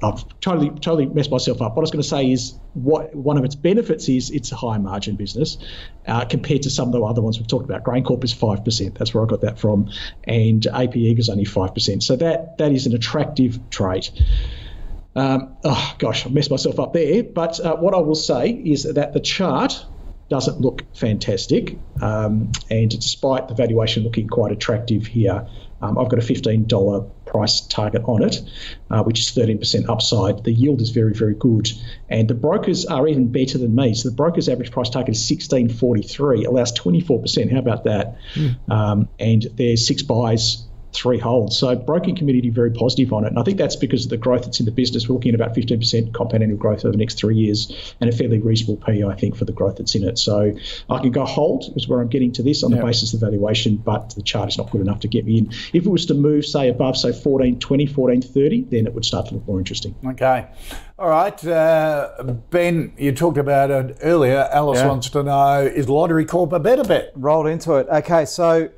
I've 0.05 0.40
totally 0.40 0.71
totally 0.71 1.07
messed 1.07 1.31
myself 1.31 1.62
up. 1.62 1.73
What 1.77 1.81
I 1.81 1.85
was 1.85 1.90
going 1.90 2.03
to 2.03 2.09
say 2.09 2.31
is 2.31 2.59
what 2.75 3.14
one 3.14 3.38
of 3.38 3.45
its 3.45 3.55
benefits 3.55 4.09
is 4.09 4.31
it's 4.31 4.53
a 4.53 4.57
high 4.57 4.79
margin 4.79 5.17
business 5.17 5.59
uh, 6.07 6.25
compared 6.25 6.62
to 6.62 6.71
some 6.71 6.88
of 6.88 6.93
the 6.93 7.03
other 7.03 7.23
ones 7.23 7.38
we've 7.38 7.49
talked 7.49 7.64
about. 7.64 7.85
GrainCorp 7.85 8.23
is 8.25 8.33
five 8.33 8.64
percent. 8.64 8.97
That's 8.99 9.14
where 9.14 9.25
I 9.25 9.27
got 9.27 9.40
that 9.40 9.59
from, 9.59 9.90
and 10.25 10.67
AP 10.67 10.97
is 10.97 11.29
only 11.29 11.45
five 11.45 11.75
percent. 11.75 12.03
So 12.03 12.17
that 12.17 12.59
that 12.59 12.73
is 12.73 12.87
an 12.87 12.95
attractive 12.95 13.59
trait. 13.71 14.11
Um, 15.17 15.57
oh 15.64 15.95
gosh, 15.99 16.27
I 16.27 16.31
messed 16.31 16.51
myself 16.51 16.79
up 16.79 16.93
there. 16.93 17.23
But 17.23 17.61
uh, 17.61 17.77
what 17.77 17.95
I 17.95 17.99
will 17.99 18.14
say 18.14 18.51
is 18.51 18.85
that 18.85 19.12
the 19.12 19.21
chart 19.21 19.85
doesn't 20.29 20.61
look 20.61 20.83
fantastic, 20.95 21.79
um, 22.01 22.51
and 22.71 22.90
despite 22.90 23.49
the 23.49 23.55
valuation 23.55 24.03
looking 24.03 24.27
quite 24.27 24.53
attractive 24.53 25.07
here, 25.07 25.47
um, 25.83 25.99
I've 25.99 26.09
got 26.09 26.19
a 26.19 26.23
$15 26.23 27.11
price 27.35 27.62
target 27.62 28.03
on 28.05 28.23
it, 28.23 28.40
uh, 28.90 29.03
which 29.03 29.18
is 29.18 29.27
13% 29.33 29.88
upside. 29.88 30.44
The 30.44 30.53
yield 30.53 30.81
is 30.81 30.90
very, 30.90 31.12
very 31.12 31.35
good, 31.35 31.68
and 32.09 32.29
the 32.29 32.35
brokers 32.35 32.87
are 32.87 33.09
even 33.09 33.33
better 33.33 33.59
than 33.59 33.75
me. 33.75 33.94
So 33.94 34.09
the 34.09 34.14
broker's 34.14 34.49
average 34.49 34.70
price 34.70 34.88
target 34.88 35.16
is 35.16 35.23
16.43, 35.29 36.47
allows 36.47 36.73
24%. 36.79 37.51
How 37.51 37.59
about 37.59 37.83
that? 37.85 38.16
Mm. 38.35 38.70
Um, 38.70 39.09
and 39.18 39.47
there's 39.57 39.85
six 39.85 40.03
buys 40.03 40.64
three 40.94 41.18
holds. 41.18 41.59
So 41.59 41.74
broking 41.74 42.16
community 42.16 42.50
very 42.50 42.70
positive 42.70 43.12
on 43.12 43.24
it, 43.24 43.28
and 43.28 43.38
I 43.38 43.42
think 43.42 43.59
that's 43.59 43.76
because 43.76 44.04
of 44.04 44.11
the 44.11 44.16
growth 44.16 44.44
that's 44.44 44.61
in 44.61 44.66
the 44.66 44.72
business. 44.72 45.09
We're 45.09 45.16
looking 45.16 45.35
at 45.35 45.40
about 45.40 45.54
15% 45.54 46.14
compound 46.14 46.42
annual 46.42 46.59
growth 46.59 46.85
over 46.85 46.92
the 46.92 46.98
next 46.98 47.18
three 47.18 47.37
years, 47.37 47.94
and 48.00 48.09
a 48.09 48.12
fairly 48.16 48.38
reasonable 48.38 48.76
PE, 48.85 49.04
I 49.04 49.14
think, 49.14 49.37
for 49.37 49.44
the 49.44 49.52
growth 49.52 49.76
that's 49.76 49.94
in 49.94 50.04
it. 50.04 50.18
So 50.18 50.52
I 50.88 50.98
can 51.00 51.11
go 51.11 51.24
hold 51.24 51.72
is 51.76 51.88
where 51.88 52.00
I'm 52.00 52.09
getting 52.09 52.33
to 52.33 52.42
this 52.42 52.62
on 52.62 52.70
the 52.70 52.83
basis 52.83 53.12
of 53.12 53.20
the 53.20 53.26
valuation, 53.26 53.76
but 53.76 54.11
the 54.11 54.22
chart 54.22 54.48
is 54.48 54.59
not 54.59 54.70
good 54.70 54.80
enough 54.80 55.00
to 55.00 55.09
get 55.09 55.24
me 55.24 55.38
in. 55.38 55.50
If 55.72 55.87
it 55.87 55.90
was 55.90 56.07
to 56.07 56.14
move, 56.14 56.46
say 56.46 56.68
above, 56.68 56.96
say 56.96 57.09
1420, 57.09 57.87
1430, 57.87 58.62
then 58.70 58.87
it 58.87 58.94
would 58.94 59.04
start 59.04 59.26
to 59.28 59.35
look 59.35 59.46
more 59.46 59.59
interesting. 59.59 59.94
Okay. 60.07 60.46
All 60.96 61.09
right, 61.09 61.44
uh, 61.44 62.22
Ben, 62.50 62.92
you 62.96 63.11
talked 63.11 63.37
about 63.37 63.70
it 63.72 63.98
earlier. 64.02 64.48
Alice 64.52 64.78
yeah. 64.78 64.87
wants 64.87 65.11
to 65.11 65.24
know 65.24 65.61
is 65.61 65.88
Lottery 65.88 66.24
Corp 66.24 66.52
a 66.52 66.61
better 66.61 66.85
bet? 66.85 67.11
Rolled 67.16 67.48
into 67.48 67.74
it. 67.74 67.88
Okay, 67.88 68.24
so 68.24 68.70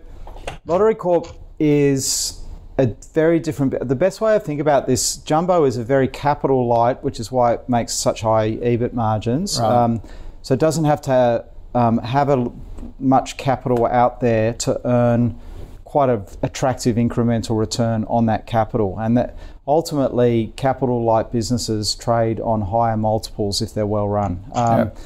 Lottery 0.65 0.95
Corp 0.95 1.27
is 1.59 2.43
a 2.79 2.87
very 3.15 3.41
different. 3.41 3.89
The 3.89 3.95
best 3.95 4.21
way 4.21 4.35
I 4.35 4.39
think 4.39 4.61
about 4.61 4.87
this, 4.87 5.17
Jumbo 5.17 5.65
is 5.65 5.77
a 5.77 5.85
very 5.85 6.09
capital 6.09 6.67
light, 6.67 7.03
which 7.03 7.19
is 7.19 7.33
why 7.33 7.55
it 7.55 7.69
makes 7.69 7.93
such 7.93 8.21
high 8.21 8.53
EBIT 8.53 8.93
margins. 8.93 9.59
Right. 9.59 9.85
Um, 9.85 10.03
so 10.43 10.55
it 10.55 10.61
doesn't 10.61 10.85
have 10.85 11.01
to 11.03 11.45
um, 11.75 11.99
have 11.99 12.29
a 12.29 12.51
much 12.99 13.37
capital 13.37 13.87
out 13.87 14.21
there 14.21 14.53
to 14.55 14.81
earn 14.87 15.39
quite 15.85 16.11
an 16.11 16.25
attractive 16.43 16.97
incremental 16.97 17.59
return 17.59 18.05
on 18.05 18.27
that 18.27 18.47
capital, 18.47 18.99
and 18.99 19.17
that 19.17 19.37
ultimately 19.67 20.53
capital 20.57 21.03
light 21.03 21.33
businesses 21.33 21.95
trade 21.95 22.41
on 22.41 22.61
higher 22.61 22.97
multiples 22.97 23.63
if 23.63 23.73
they're 23.73 23.87
well 23.87 24.09
run. 24.09 24.45
Um, 24.53 24.79
yep. 24.79 24.99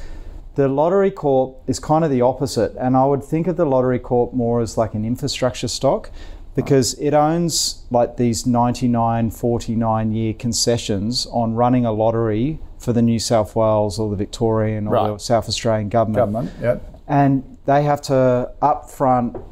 The 0.55 0.67
Lottery 0.67 1.11
Corp 1.11 1.57
is 1.65 1.79
kind 1.79 2.03
of 2.03 2.11
the 2.11 2.21
opposite, 2.21 2.75
and 2.75 2.97
I 2.97 3.05
would 3.05 3.23
think 3.23 3.47
of 3.47 3.55
the 3.55 3.65
Lottery 3.65 3.99
Corp 3.99 4.33
more 4.33 4.59
as 4.59 4.77
like 4.77 4.93
an 4.93 5.05
infrastructure 5.05 5.69
stock 5.69 6.11
because 6.55 6.93
it 6.95 7.13
owns 7.13 7.83
like 7.89 8.17
these 8.17 8.45
99 8.45 9.31
49 9.31 10.11
year 10.11 10.33
concessions 10.33 11.25
on 11.27 11.53
running 11.53 11.85
a 11.85 11.91
lottery 11.91 12.59
for 12.77 12.93
the 12.93 13.01
New 13.01 13.19
South 13.19 13.55
Wales 13.55 13.99
or 13.99 14.09
the 14.09 14.15
Victorian 14.15 14.87
or 14.87 14.91
right. 14.91 15.07
the 15.07 15.17
South 15.17 15.47
Australian 15.47 15.89
government. 15.89 16.17
Government, 16.17 16.51
yep. 16.61 17.01
And 17.07 17.57
they 17.65 17.83
have 17.83 18.01
to 18.03 18.51
upfront 18.61 19.43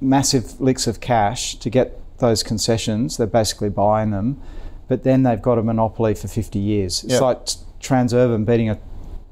massive 0.00 0.60
licks 0.60 0.86
of 0.86 1.00
cash 1.00 1.56
to 1.56 1.70
get 1.70 2.00
those 2.18 2.42
concessions. 2.42 3.16
They're 3.16 3.26
basically 3.26 3.70
buying 3.70 4.10
them, 4.10 4.40
but 4.88 5.02
then 5.02 5.24
they've 5.24 5.40
got 5.40 5.58
a 5.58 5.62
monopoly 5.62 6.14
for 6.14 6.28
50 6.28 6.58
years. 6.58 7.04
It's 7.04 7.14
yep. 7.14 7.22
like 7.22 7.46
Transurban 7.80 8.46
beating 8.46 8.70
a 8.70 8.78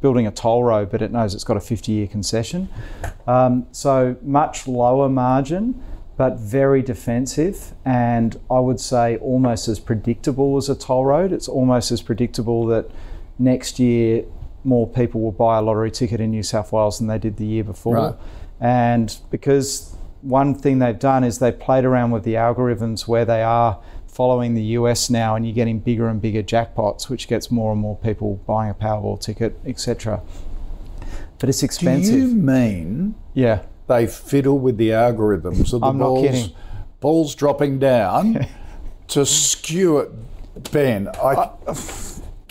building 0.00 0.26
a 0.26 0.30
toll 0.30 0.62
road, 0.64 0.90
but 0.90 1.00
it 1.00 1.10
knows 1.10 1.34
it's 1.34 1.44
got 1.44 1.56
a 1.56 1.60
50 1.60 1.90
year 1.90 2.06
concession. 2.06 2.68
Um, 3.26 3.66
so 3.72 4.16
much 4.20 4.68
lower 4.68 5.08
margin 5.08 5.82
but 6.16 6.38
very 6.38 6.80
defensive 6.82 7.74
and 7.84 8.38
I 8.50 8.60
would 8.60 8.78
say 8.78 9.16
almost 9.16 9.66
as 9.66 9.80
predictable 9.80 10.56
as 10.56 10.68
a 10.68 10.76
toll 10.76 11.04
road. 11.04 11.32
It's 11.32 11.48
almost 11.48 11.90
as 11.90 12.02
predictable 12.02 12.66
that 12.66 12.88
next 13.38 13.80
year 13.80 14.24
more 14.62 14.88
people 14.88 15.20
will 15.20 15.32
buy 15.32 15.58
a 15.58 15.62
lottery 15.62 15.90
ticket 15.90 16.20
in 16.20 16.30
New 16.30 16.42
South 16.42 16.72
Wales 16.72 16.98
than 16.98 17.08
they 17.08 17.18
did 17.18 17.36
the 17.36 17.44
year 17.44 17.64
before. 17.64 17.94
Right. 17.96 18.14
And 18.60 19.16
because 19.30 19.96
one 20.22 20.54
thing 20.54 20.78
they've 20.78 20.98
done 20.98 21.24
is 21.24 21.40
they've 21.40 21.58
played 21.58 21.84
around 21.84 22.12
with 22.12 22.22
the 22.22 22.34
algorithms 22.34 23.08
where 23.08 23.24
they 23.24 23.42
are 23.42 23.80
following 24.06 24.54
the 24.54 24.62
US 24.62 25.10
now 25.10 25.34
and 25.34 25.44
you're 25.44 25.54
getting 25.54 25.80
bigger 25.80 26.08
and 26.08 26.22
bigger 26.22 26.44
jackpots, 26.44 27.08
which 27.08 27.26
gets 27.26 27.50
more 27.50 27.72
and 27.72 27.80
more 27.80 27.96
people 27.96 28.36
buying 28.46 28.70
a 28.70 28.74
Powerball 28.74 29.20
ticket, 29.20 29.58
etc. 29.66 30.22
But 31.40 31.48
it's 31.48 31.64
expensive. 31.64 32.14
Do 32.14 32.28
you 32.28 32.34
mean? 32.34 33.16
Yeah 33.34 33.62
they 33.86 34.06
fiddle 34.06 34.58
with 34.58 34.76
the 34.76 34.90
algorithms 34.90 35.72
of 35.72 35.80
the 35.80 35.86
I'm 35.86 35.98
balls, 35.98 36.50
balls 37.00 37.34
dropping 37.34 37.78
down 37.78 38.46
to 39.08 39.26
skew 39.26 39.98
it. 39.98 40.10
Ben, 40.72 41.08
I, 41.08 41.50
I 41.66 41.74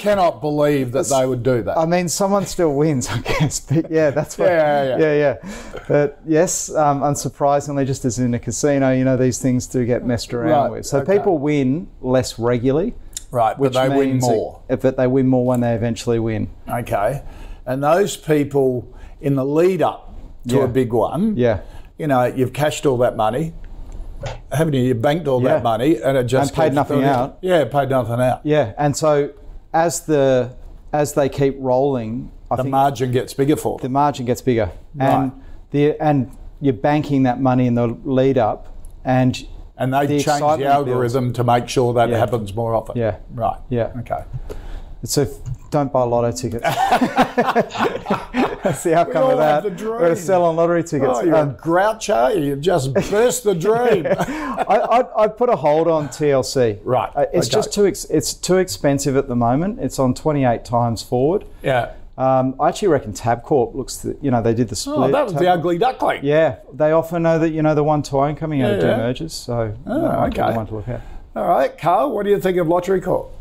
cannot 0.04 0.42
believe 0.42 0.92
that 0.92 1.08
they 1.08 1.26
would 1.26 1.44
do 1.44 1.64
that. 1.64 1.78
I 1.78 1.86
mean, 1.86 2.10
someone 2.10 2.46
still 2.46 2.74
wins, 2.76 3.08
I 3.08 3.20
guess. 3.22 3.62
But 3.62 3.90
yeah, 3.90 4.10
that's 4.10 4.38
what. 4.38 4.50
yeah, 4.50 4.84
yeah, 4.84 4.98
yeah, 4.98 5.14
yeah. 5.14 5.54
But 5.88 6.20
yes, 6.26 6.74
um, 6.76 7.02
unsurprisingly, 7.02 7.88
just 7.88 8.04
as 8.04 8.20
in 8.20 8.34
a 8.34 8.40
casino, 8.40 8.92
you 8.92 9.06
know, 9.06 9.16
these 9.16 9.40
things 9.40 9.66
do 9.66 9.86
get 9.86 10.06
messed 10.06 10.34
around 10.34 10.50
right, 10.50 10.72
with. 10.72 10.86
So 10.86 11.00
okay. 11.00 11.18
people 11.18 11.38
win 11.38 11.90
less 12.02 12.38
regularly. 12.38 12.94
Right, 13.32 13.58
but 13.58 13.74
they 13.74 13.90
win 13.90 14.20
more. 14.20 14.62
But 14.68 14.98
they 14.98 15.08
win 15.08 15.28
more 15.28 15.46
when 15.46 15.62
they 15.62 15.74
eventually 15.74 16.20
win. 16.20 16.50
Okay, 16.70 17.24
and 17.66 17.82
those 17.82 18.18
people 18.18 18.94
in 19.22 19.36
the 19.36 19.46
lead 19.46 19.82
up 19.82 20.03
to 20.48 20.58
yeah. 20.58 20.64
a 20.64 20.68
big 20.68 20.94
one. 20.94 21.38
Yeah. 21.38 21.62
You 21.98 22.08
know, 22.08 22.26
you've 22.26 22.54
cashed 22.54 22.86
all 22.86 22.98
that 22.98 23.16
money, 23.16 23.54
haven't 24.52 24.74
you? 24.74 24.82
You 24.82 24.96
banked 24.96 25.28
all 25.28 25.42
yeah. 25.42 25.56
that 25.56 25.64
money, 25.64 26.02
and 26.02 26.18
it 26.18 26.24
just 26.26 26.52
and 26.52 26.58
paid 26.58 26.74
nothing 26.74 27.04
out. 27.04 27.38
Yeah, 27.42 27.66
paid 27.66 27.90
nothing 27.90 28.20
out. 28.20 28.42
Yeah, 28.44 28.74
and 28.78 28.96
so 28.96 29.34
as 29.74 30.06
the 30.06 30.56
as 30.92 31.14
they 31.14 31.30
keep 31.30 31.56
rolling, 31.60 32.32
I 32.50 32.56
the 32.58 32.64
margin 32.64 33.12
gets 33.12 33.34
bigger 33.34 33.56
for 33.56 33.78
them. 33.78 33.84
The 33.84 33.90
margin 33.90 34.26
gets 34.26 34.42
bigger, 34.42 34.72
right. 34.96 35.10
and 35.10 35.44
the 35.72 36.02
and 36.02 36.36
you're 36.62 36.74
banking 36.74 37.24
that 37.24 37.42
money 37.42 37.68
in 37.68 37.76
the 37.76 37.88
lead 38.04 38.38
up, 38.38 38.76
and 39.04 39.46
and 39.78 39.94
they 39.94 40.06
the 40.06 40.20
change 40.20 40.60
the 40.60 40.66
algorithm 40.66 41.26
builds. 41.26 41.38
to 41.38 41.44
make 41.44 41.70
sure 41.70 41.94
that 41.94 42.10
yeah. 42.10 42.18
happens 42.18 42.54
more 42.54 42.76
often. 42.76 42.98
Yeah. 42.98 43.18
Right. 43.32 43.60
Yeah. 43.70 43.92
Okay. 44.00 44.24
So 45.06 45.28
don't 45.70 45.92
buy 45.92 46.04
lotto 46.04 46.32
tickets. 46.32 46.64
That's 48.64 48.84
the 48.84 48.96
outcome 48.96 49.32
of 49.32 49.38
that. 49.38 49.64
We're 49.64 49.76
going 49.76 50.16
to 50.16 50.22
sell 50.22 50.46
on 50.46 50.56
lottery 50.56 50.84
tickets. 50.84 51.12
Oh, 51.14 51.22
you're 51.22 51.36
um, 51.36 51.50
a 51.50 51.54
groucho. 51.54 52.42
You 52.42 52.56
just 52.56 52.94
burst 53.12 53.44
the 53.44 53.54
dream. 53.54 54.08
I, 54.10 54.64
I, 54.66 55.24
I, 55.24 55.28
put 55.28 55.50
a 55.50 55.58
hold 55.58 55.90
on 55.90 56.08
TLC. 56.08 56.80
Right. 56.84 57.12
Uh, 57.14 57.26
it's 57.34 57.48
okay. 57.48 57.56
just 57.56 57.74
too 57.74 57.86
ex- 57.86 58.06
it's 58.06 58.34
too 58.34 58.58
expensive 58.58 59.18
at 59.18 59.28
the 59.28 59.36
moment. 59.36 59.82
It's 59.82 60.00
on 60.00 60.14
28 60.14 60.64
times 60.64 61.04
forward. 61.04 61.44
Yeah. 61.62 61.94
Um, 62.18 62.56
I 62.60 62.70
actually 62.70 62.90
reckon 62.90 63.12
Tabcorp 63.12 63.76
looks, 63.76 63.98
the, 63.98 64.16
you 64.22 64.32
know, 64.32 64.42
they 64.42 64.54
did 64.54 64.70
the 64.70 64.76
split. 64.76 64.98
Oh, 64.98 65.12
that 65.12 65.26
was 65.26 65.34
the 65.34 65.50
ugly 65.50 65.80
duckling. 65.80 66.24
Yeah, 66.24 66.58
they 66.72 66.92
often 66.92 67.24
know 67.24 67.40
that 67.40 67.50
you 67.50 67.64
know 67.64 67.74
the 67.74 67.84
one 67.84 68.04
to 68.04 68.20
own 68.20 68.36
coming 68.36 68.62
out 68.62 68.80
yeah, 68.80 68.88
of 68.88 69.00
demergers, 69.00 69.32
so 69.32 69.76
oh, 69.88 70.26
okay. 70.28 70.56
one 70.56 70.68
to 70.68 70.76
look 70.76 70.88
at. 70.88 71.02
All 71.36 71.48
right, 71.48 71.76
Carl, 71.76 72.12
what 72.12 72.24
do 72.24 72.30
you 72.30 72.40
think 72.40 72.58
of 72.58 72.68
Lottery 72.68 73.02
Corp? 73.02 73.32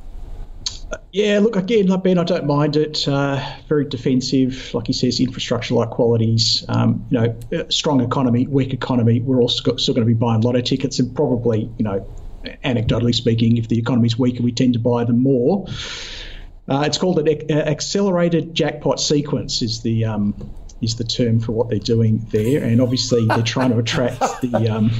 Yeah, 1.12 1.40
look 1.40 1.57
again, 1.57 1.87
like 1.87 2.02
Ben, 2.05 2.18
I 2.18 2.24
don't 2.24 2.46
mind 2.46 2.76
it. 2.76 3.07
Uh, 3.07 3.42
very 3.68 3.85
defensive, 3.85 4.72
like 4.74 4.87
he 4.87 4.92
says, 4.92 5.20
infrastructure-like 5.20 5.90
qualities. 5.90 6.64
Um, 6.68 7.07
you 7.11 7.18
know, 7.18 7.66
strong 7.68 8.00
economy, 8.00 8.46
weak 8.46 8.72
economy. 8.72 9.20
We're 9.20 9.40
also 9.40 9.62
got, 9.62 9.81
still 9.81 9.94
going 9.94 10.07
to 10.07 10.12
be 10.12 10.18
buying 10.18 10.40
lotto 10.40 10.61
tickets, 10.61 10.98
and 10.98 11.14
probably, 11.14 11.70
you 11.78 11.85
know, 11.85 12.07
anecdotally 12.64 13.14
speaking, 13.14 13.57
if 13.57 13.68
the 13.68 13.78
economy's 13.78 14.18
weaker, 14.18 14.42
we 14.42 14.52
tend 14.52 14.72
to 14.74 14.78
buy 14.78 15.05
them 15.05 15.22
more. 15.22 15.66
Uh, 16.68 16.85
it's 16.87 16.98
called 16.98 17.18
an 17.18 17.50
accelerated 17.50 18.55
jackpot 18.55 19.00
sequence. 19.00 19.62
Is 19.62 19.83
the 19.83 20.05
um, 20.05 20.35
is 20.83 20.97
the 20.97 21.05
term 21.05 21.40
for 21.40 21.53
what 21.53 21.71
they're 21.71 21.79
doing 21.79 22.27
there. 22.31 22.62
And 22.62 22.81
obviously, 22.81 23.25
they're 23.27 23.42
trying 23.42 23.71
to 23.71 23.79
attract 23.79 24.18
the 24.40 24.68
um, 24.68 24.90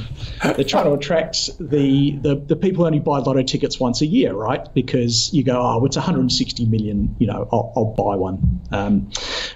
they're 0.41 0.63
trying 0.63 0.85
to 0.85 0.93
attract 0.93 1.57
the, 1.59 2.17
the 2.17 2.35
the 2.35 2.55
people 2.55 2.85
only 2.85 2.99
buy 2.99 3.19
lotto 3.19 3.43
tickets 3.43 3.79
once 3.79 4.01
a 4.01 4.05
year, 4.05 4.33
right? 4.33 4.73
Because 4.73 5.33
you 5.33 5.43
go, 5.43 5.59
oh, 5.61 5.85
it's 5.85 5.97
160 5.97 6.65
million, 6.65 7.15
you 7.19 7.27
know, 7.27 7.47
I'll, 7.51 7.73
I'll 7.75 7.93
buy 7.93 8.15
one. 8.15 8.61
Um, 8.71 9.11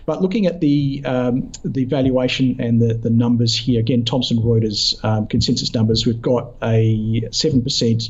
but 0.05 0.21
looking 0.21 0.45
at 0.45 0.59
the 0.59 1.01
um, 1.05 1.51
the 1.63 1.85
valuation 1.85 2.59
and 2.59 2.81
the 2.81 2.93
the 2.93 3.09
numbers 3.09 3.57
here, 3.57 3.79
again, 3.79 4.05
Thomson 4.05 4.37
Reuters 4.37 5.03
um, 5.03 5.27
consensus 5.27 5.73
numbers, 5.73 6.05
we've 6.05 6.21
got 6.21 6.53
a 6.61 7.29
seven 7.31 7.63
percent 7.63 8.09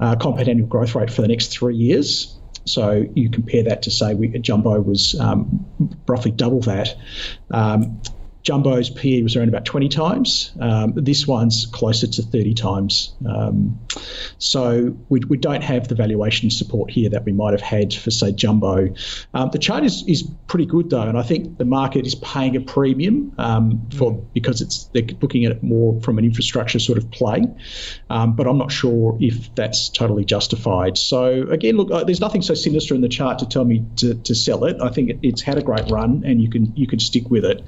uh, 0.00 0.16
compound 0.16 0.48
annual 0.48 0.66
growth 0.66 0.94
rate 0.94 1.10
for 1.10 1.22
the 1.22 1.28
next 1.28 1.48
three 1.48 1.76
years 1.76 2.36
So 2.64 3.06
you 3.14 3.30
compare 3.30 3.64
that 3.64 3.82
to 3.82 3.90
say 3.90 4.14
we, 4.14 4.28
Jumbo 4.28 4.80
was 4.80 5.18
um, 5.18 5.66
roughly 6.06 6.30
double 6.30 6.60
that. 6.60 6.96
Um, 7.50 8.00
Jumbo's 8.42 8.90
PE 8.90 9.22
was 9.22 9.36
around 9.36 9.48
about 9.48 9.64
20 9.64 9.88
times. 9.88 10.52
Um, 10.60 10.94
this 10.96 11.26
one's 11.26 11.66
closer 11.66 12.06
to 12.06 12.22
30 12.22 12.54
times. 12.54 13.14
Um, 13.28 13.78
so 14.38 14.96
we, 15.08 15.20
we 15.28 15.36
don't 15.36 15.62
have 15.62 15.88
the 15.88 15.94
valuation 15.94 16.50
support 16.50 16.90
here 16.90 17.10
that 17.10 17.24
we 17.24 17.32
might 17.32 17.52
have 17.52 17.60
had 17.60 17.94
for, 17.94 18.10
say, 18.10 18.32
Jumbo. 18.32 18.94
Um, 19.32 19.50
the 19.52 19.58
chart 19.58 19.84
is, 19.84 20.04
is 20.08 20.28
pretty 20.48 20.66
good, 20.66 20.90
though, 20.90 21.02
and 21.02 21.16
I 21.16 21.22
think 21.22 21.58
the 21.58 21.64
market 21.64 22.04
is 22.04 22.16
paying 22.16 22.56
a 22.56 22.60
premium 22.60 23.32
um, 23.38 23.88
for 23.96 24.12
because 24.34 24.60
it's 24.60 24.84
they're 24.92 25.06
looking 25.20 25.44
at 25.44 25.52
it 25.52 25.62
more 25.62 26.00
from 26.00 26.18
an 26.18 26.24
infrastructure 26.24 26.78
sort 26.78 26.98
of 26.98 27.10
play. 27.10 27.44
Um, 28.10 28.34
but 28.34 28.46
I'm 28.46 28.58
not 28.58 28.72
sure 28.72 29.16
if 29.20 29.54
that's 29.54 29.88
totally 29.88 30.24
justified. 30.24 30.98
So 30.98 31.42
again, 31.48 31.76
look, 31.76 31.90
uh, 31.90 32.04
there's 32.04 32.20
nothing 32.20 32.42
so 32.42 32.54
sinister 32.54 32.94
in 32.94 33.00
the 33.00 33.08
chart 33.08 33.38
to 33.38 33.46
tell 33.46 33.64
me 33.64 33.84
to, 33.96 34.14
to 34.14 34.34
sell 34.34 34.64
it. 34.64 34.76
I 34.80 34.88
think 34.88 35.10
it, 35.10 35.18
it's 35.22 35.42
had 35.42 35.58
a 35.58 35.62
great 35.62 35.90
run, 35.90 36.22
and 36.26 36.42
you 36.42 36.50
can 36.50 36.74
you 36.76 36.86
can 36.86 36.98
stick 36.98 37.30
with 37.30 37.44
it. 37.44 37.62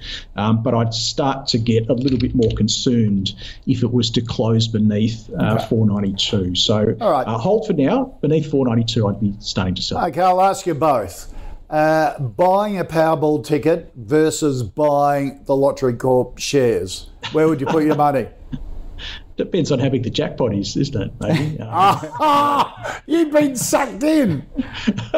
But 0.64 0.74
I'd 0.74 0.94
start 0.94 1.46
to 1.48 1.58
get 1.58 1.88
a 1.88 1.92
little 1.92 2.18
bit 2.18 2.34
more 2.34 2.50
concerned 2.56 3.32
if 3.66 3.82
it 3.82 3.92
was 3.92 4.10
to 4.10 4.22
close 4.22 4.66
beneath 4.66 5.30
uh, 5.38 5.54
okay. 5.56 5.66
492. 5.68 6.56
So 6.56 6.96
All 7.00 7.10
right. 7.12 7.26
uh, 7.26 7.38
hold 7.38 7.66
for 7.66 7.74
now. 7.74 8.16
Beneath 8.20 8.50
492, 8.50 9.06
I'd 9.06 9.20
be 9.20 9.34
starting 9.38 9.74
to 9.76 9.82
sell. 9.82 10.04
Okay, 10.06 10.20
I'll 10.20 10.40
ask 10.40 10.66
you 10.66 10.74
both. 10.74 11.32
Uh, 11.70 12.18
buying 12.18 12.78
a 12.78 12.84
Powerball 12.84 13.44
ticket 13.44 13.92
versus 13.94 14.62
buying 14.62 15.42
the 15.44 15.56
Lottery 15.56 15.94
Corp 15.94 16.38
shares. 16.38 17.10
Where 17.32 17.48
would 17.48 17.60
you 17.60 17.66
put 17.66 17.84
your 17.84 17.96
money? 17.96 18.28
Depends 19.36 19.72
on 19.72 19.80
how 19.80 19.88
big 19.88 20.04
the 20.04 20.10
jackpot 20.10 20.54
is, 20.54 20.76
isn't 20.76 21.00
it? 21.00 21.12
Maybe. 21.20 21.58
Um, 22.24 22.70
you've 23.06 23.32
been 23.32 23.56
sucked 23.56 24.02
in. 24.02 24.46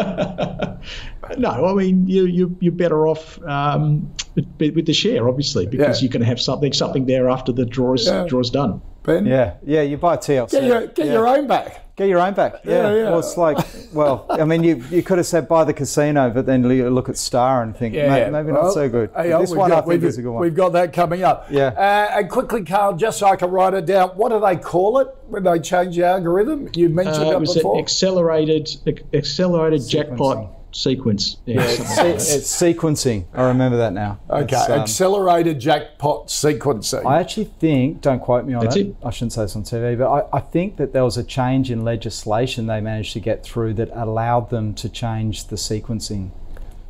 no, 1.39 1.67
I 1.67 1.75
mean 1.75 2.07
you 2.09 2.25
you 2.25 2.57
you're 2.61 2.73
better 2.73 3.07
off 3.07 3.43
um, 3.45 4.11
with 4.35 4.87
the 4.87 4.93
share, 4.93 5.29
obviously, 5.29 5.67
because 5.67 6.01
yeah. 6.01 6.05
you 6.05 6.11
can 6.11 6.23
have 6.23 6.41
something 6.41 6.73
something 6.73 7.07
there 7.07 7.29
after 7.29 7.53
the 7.53 7.67
draws 7.67 8.07
yeah. 8.07 8.25
draws 8.27 8.51
done. 8.51 8.81
Ben? 9.03 9.27
Yeah, 9.27 9.55
yeah. 9.65 9.83
You 9.83 9.97
buy 9.99 10.17
TLC. 10.17 10.51
Get 10.51 10.65
your 10.65 10.87
get 10.87 11.07
yeah. 11.07 11.13
your 11.13 11.29
own 11.29 11.47
back. 11.47 11.86
Get 11.97 12.11
your 12.11 12.19
own 12.21 12.35
back. 12.35 12.57
Yeah, 12.63 12.91
yeah. 12.91 12.95
yeah. 12.95 13.03
Well, 13.05 13.21
it's 13.21 13.39
like, 13.39 13.57
well, 13.95 14.27
I 14.29 14.45
mean, 14.45 14.63
you 14.63 14.85
you 14.91 15.03
could 15.03 15.17
have 15.17 15.27
said 15.27 15.49
buy 15.49 15.65
the 15.65 15.73
casino, 15.73 16.29
but 16.29 16.45
then 16.45 16.63
you 16.71 16.91
look 16.91 17.09
at 17.09 17.17
Star 17.17 17.63
and 17.63 17.75
think 17.75 17.95
yeah, 17.95 18.09
maybe, 18.11 18.31
maybe 18.31 18.53
well, 18.53 18.65
not 18.65 18.75
so 18.75 18.87
good. 18.87 19.11
Hey, 19.17 19.31
this 19.31 19.55
one 19.55 19.71
got, 19.71 19.85
I 19.85 19.89
think 19.89 20.03
is 20.03 20.19
a 20.19 20.23
good 20.23 20.31
one. 20.31 20.43
We've 20.43 20.55
got 20.55 20.75
that 20.75 20.93
coming 20.93 21.23
up. 21.23 21.47
Yeah. 21.51 21.69
Uh, 21.69 22.19
and 22.19 22.31
quickly, 22.31 22.65
Carl, 22.65 22.97
just 22.97 23.19
so 23.19 23.29
I 23.29 23.37
can 23.37 23.51
write 23.51 23.73
it 23.73 23.87
down, 23.87 24.11
what 24.11 24.29
do 24.29 24.41
they 24.41 24.57
call 24.57 24.99
it 24.99 25.09
when 25.29 25.45
they 25.45 25.59
change 25.59 25.97
the 25.97 26.05
algorithm? 26.05 26.69
You 26.75 26.91
mentioned 26.91 27.29
uh, 27.29 27.39
it, 27.39 27.43
it 27.43 27.55
before. 27.55 27.79
accelerated 27.79 28.69
accelerated 29.15 29.89
jackpot 29.89 30.66
sequence. 30.73 31.39
Yeah, 31.47 31.63
it's, 31.63 32.33
it's, 32.33 32.63
sequencing. 32.63 33.25
I 33.33 33.49
remember 33.49 33.79
that 33.79 33.93
now. 33.93 34.19
Okay, 34.29 34.57
um, 34.57 34.81
accelerated 34.81 35.59
jackpot 35.59 36.29
sequencing. 36.29 37.07
I 37.07 37.21
actually 37.21 37.45
think, 37.45 38.01
don't 38.01 38.21
quote 38.21 38.45
me 38.45 38.55
on 38.55 38.67
it, 38.67 38.77
it, 38.77 38.97
I 39.05 39.11
shouldn't 39.11 39.33
say 39.33 39.43
this 39.43 39.57
on 39.57 39.63
TV, 39.63 39.99
but 39.99 40.11
I, 40.11 40.37
I, 40.37 40.41
think 40.41 40.77
that 40.77 40.93
there 40.93 41.05
was 41.05 41.17
a 41.17 41.25
change 41.25 41.71
in 41.71 41.85
legislation 41.85 42.67
they 42.67 42.81
managed 42.81 43.13
to 43.15 43.21
get 43.21 43.43
through 43.43 43.75
that 43.75 43.91
allowed 43.93 44.51
them 44.51 44.75
to 44.75 44.89
change 44.89 45.47
the 45.47 45.57
sequencing. 45.57 46.31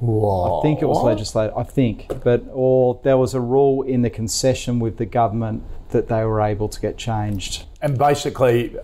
Whoa. 0.01 0.59
I 0.59 0.63
think 0.63 0.83
it 0.83 0.87
was 0.87 1.03
legislated. 1.03 1.55
I 1.57 1.63
think, 1.63 2.23
but 2.23 2.45
or 2.53 3.01
there 3.03 3.17
was 3.17 3.35
a 3.35 3.41
rule 3.41 3.83
in 3.83 4.03
the 4.03 4.11
concession 4.11 4.79
with 4.79 4.99
the 4.99 5.07
government 5.07 5.63
that 5.91 6.09
they 6.09 6.23
were 6.25 6.43
able 6.43 6.69
to 6.69 6.81
get 6.81 6.99
changed. 6.99 7.65
And 7.81 7.97
basically, 7.97 8.77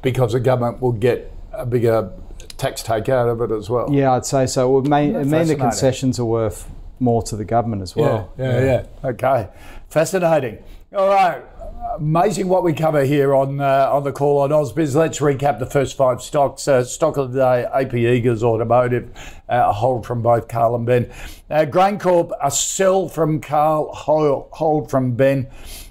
because 0.00 0.32
the 0.32 0.40
government 0.40 0.80
will 0.80 0.92
get 0.92 1.32
a 1.52 1.66
bigger 1.66 2.10
tax 2.62 2.82
take 2.82 3.08
out 3.08 3.28
of 3.28 3.40
it 3.40 3.50
as 3.50 3.68
well. 3.68 3.88
Yeah, 3.90 4.12
I'd 4.12 4.24
say 4.24 4.46
so. 4.46 4.68
It 4.68 4.72
would 4.82 4.90
mean, 4.90 5.16
it 5.16 5.26
mean 5.26 5.48
the 5.48 5.56
concessions 5.56 6.18
are 6.18 6.24
worth 6.24 6.70
more 7.00 7.22
to 7.24 7.36
the 7.36 7.44
government 7.44 7.82
as 7.82 7.96
well. 7.96 8.32
Yeah, 8.38 8.44
yeah, 8.44 8.60
yeah. 8.60 8.86
yeah. 9.02 9.10
Okay, 9.10 9.48
fascinating. 9.88 10.62
All 10.94 11.08
right. 11.08 11.42
Amazing 11.96 12.48
what 12.48 12.62
we 12.62 12.72
cover 12.72 13.04
here 13.04 13.34
on 13.34 13.60
uh, 13.60 13.88
on 13.90 14.04
the 14.04 14.12
call 14.12 14.38
on 14.38 14.50
Ausbiz. 14.50 14.94
Let's 14.94 15.18
recap 15.18 15.58
the 15.58 15.66
first 15.66 15.96
five 15.96 16.22
stocks. 16.22 16.68
Uh, 16.68 16.84
stock 16.84 17.16
of 17.16 17.32
the 17.32 17.40
day: 17.40 17.64
AP 17.64 17.92
Eagers 17.92 18.42
Automotive, 18.42 19.10
uh, 19.48 19.64
a 19.66 19.72
hold 19.72 20.06
from 20.06 20.22
both 20.22 20.48
Carl 20.48 20.76
and 20.76 20.86
Ben. 20.86 21.10
Uh, 21.50 21.66
GrainCorp, 21.68 22.30
a 22.42 22.50
sell 22.50 23.08
from 23.08 23.40
Carl, 23.40 23.92
hold, 23.92 24.48
hold 24.52 24.90
from 24.90 25.16
Ben. 25.16 25.48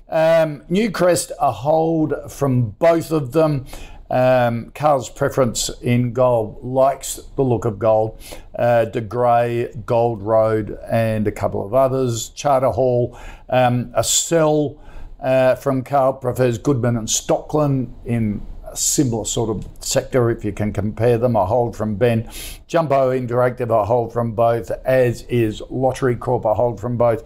Um, 0.10 0.62
Newcrest, 0.70 1.32
a 1.40 1.52
hold 1.52 2.14
from 2.30 2.72
both 2.72 3.12
of 3.12 3.32
them. 3.34 3.66
Um, 4.12 4.72
Carl's 4.76 5.10
preference 5.10 5.70
in 5.82 6.12
gold 6.12 6.62
likes 6.62 7.16
the 7.38 7.44
look 7.44 7.64
of 7.64 7.80
gold. 7.80 8.22
Uh, 8.54 8.86
De 8.86 9.00
Grey, 9.00 9.74
Gold 9.86 10.22
Road, 10.22 10.78
and 10.92 11.26
a 11.28 11.32
couple 11.32 11.66
of 11.66 11.74
others. 11.74 12.30
Charter 12.30 12.70
Hall, 12.70 13.18
um, 13.50 13.92
a 13.96 14.04
sell 14.04 14.78
uh, 15.22 15.56
from 15.56 15.84
Carl 15.84 16.14
prefers 16.14 16.58
Goodman 16.58 16.98
and 16.98 17.08
Stockland 17.08 17.94
in 18.06 18.46
a 18.70 18.76
similar 18.76 19.24
sort 19.24 19.50
of 19.50 19.68
sector 19.80 20.30
if 20.30 20.44
you 20.44 20.52
can 20.52 20.74
compare 20.74 21.18
them. 21.18 21.38
A 21.38 21.46
hold 21.46 21.78
from 21.78 21.96
Ben. 21.96 22.30
Jumbo 22.68 23.12
Interactive, 23.12 23.70
a 23.70 23.86
hold 23.86 24.12
from 24.12 24.34
both, 24.34 24.72
as 24.84 25.22
is 25.24 25.62
Lottery 25.70 26.18
Corp, 26.18 26.44
a 26.44 26.54
hold 26.54 26.82
from 26.82 26.98
both. 26.98 27.24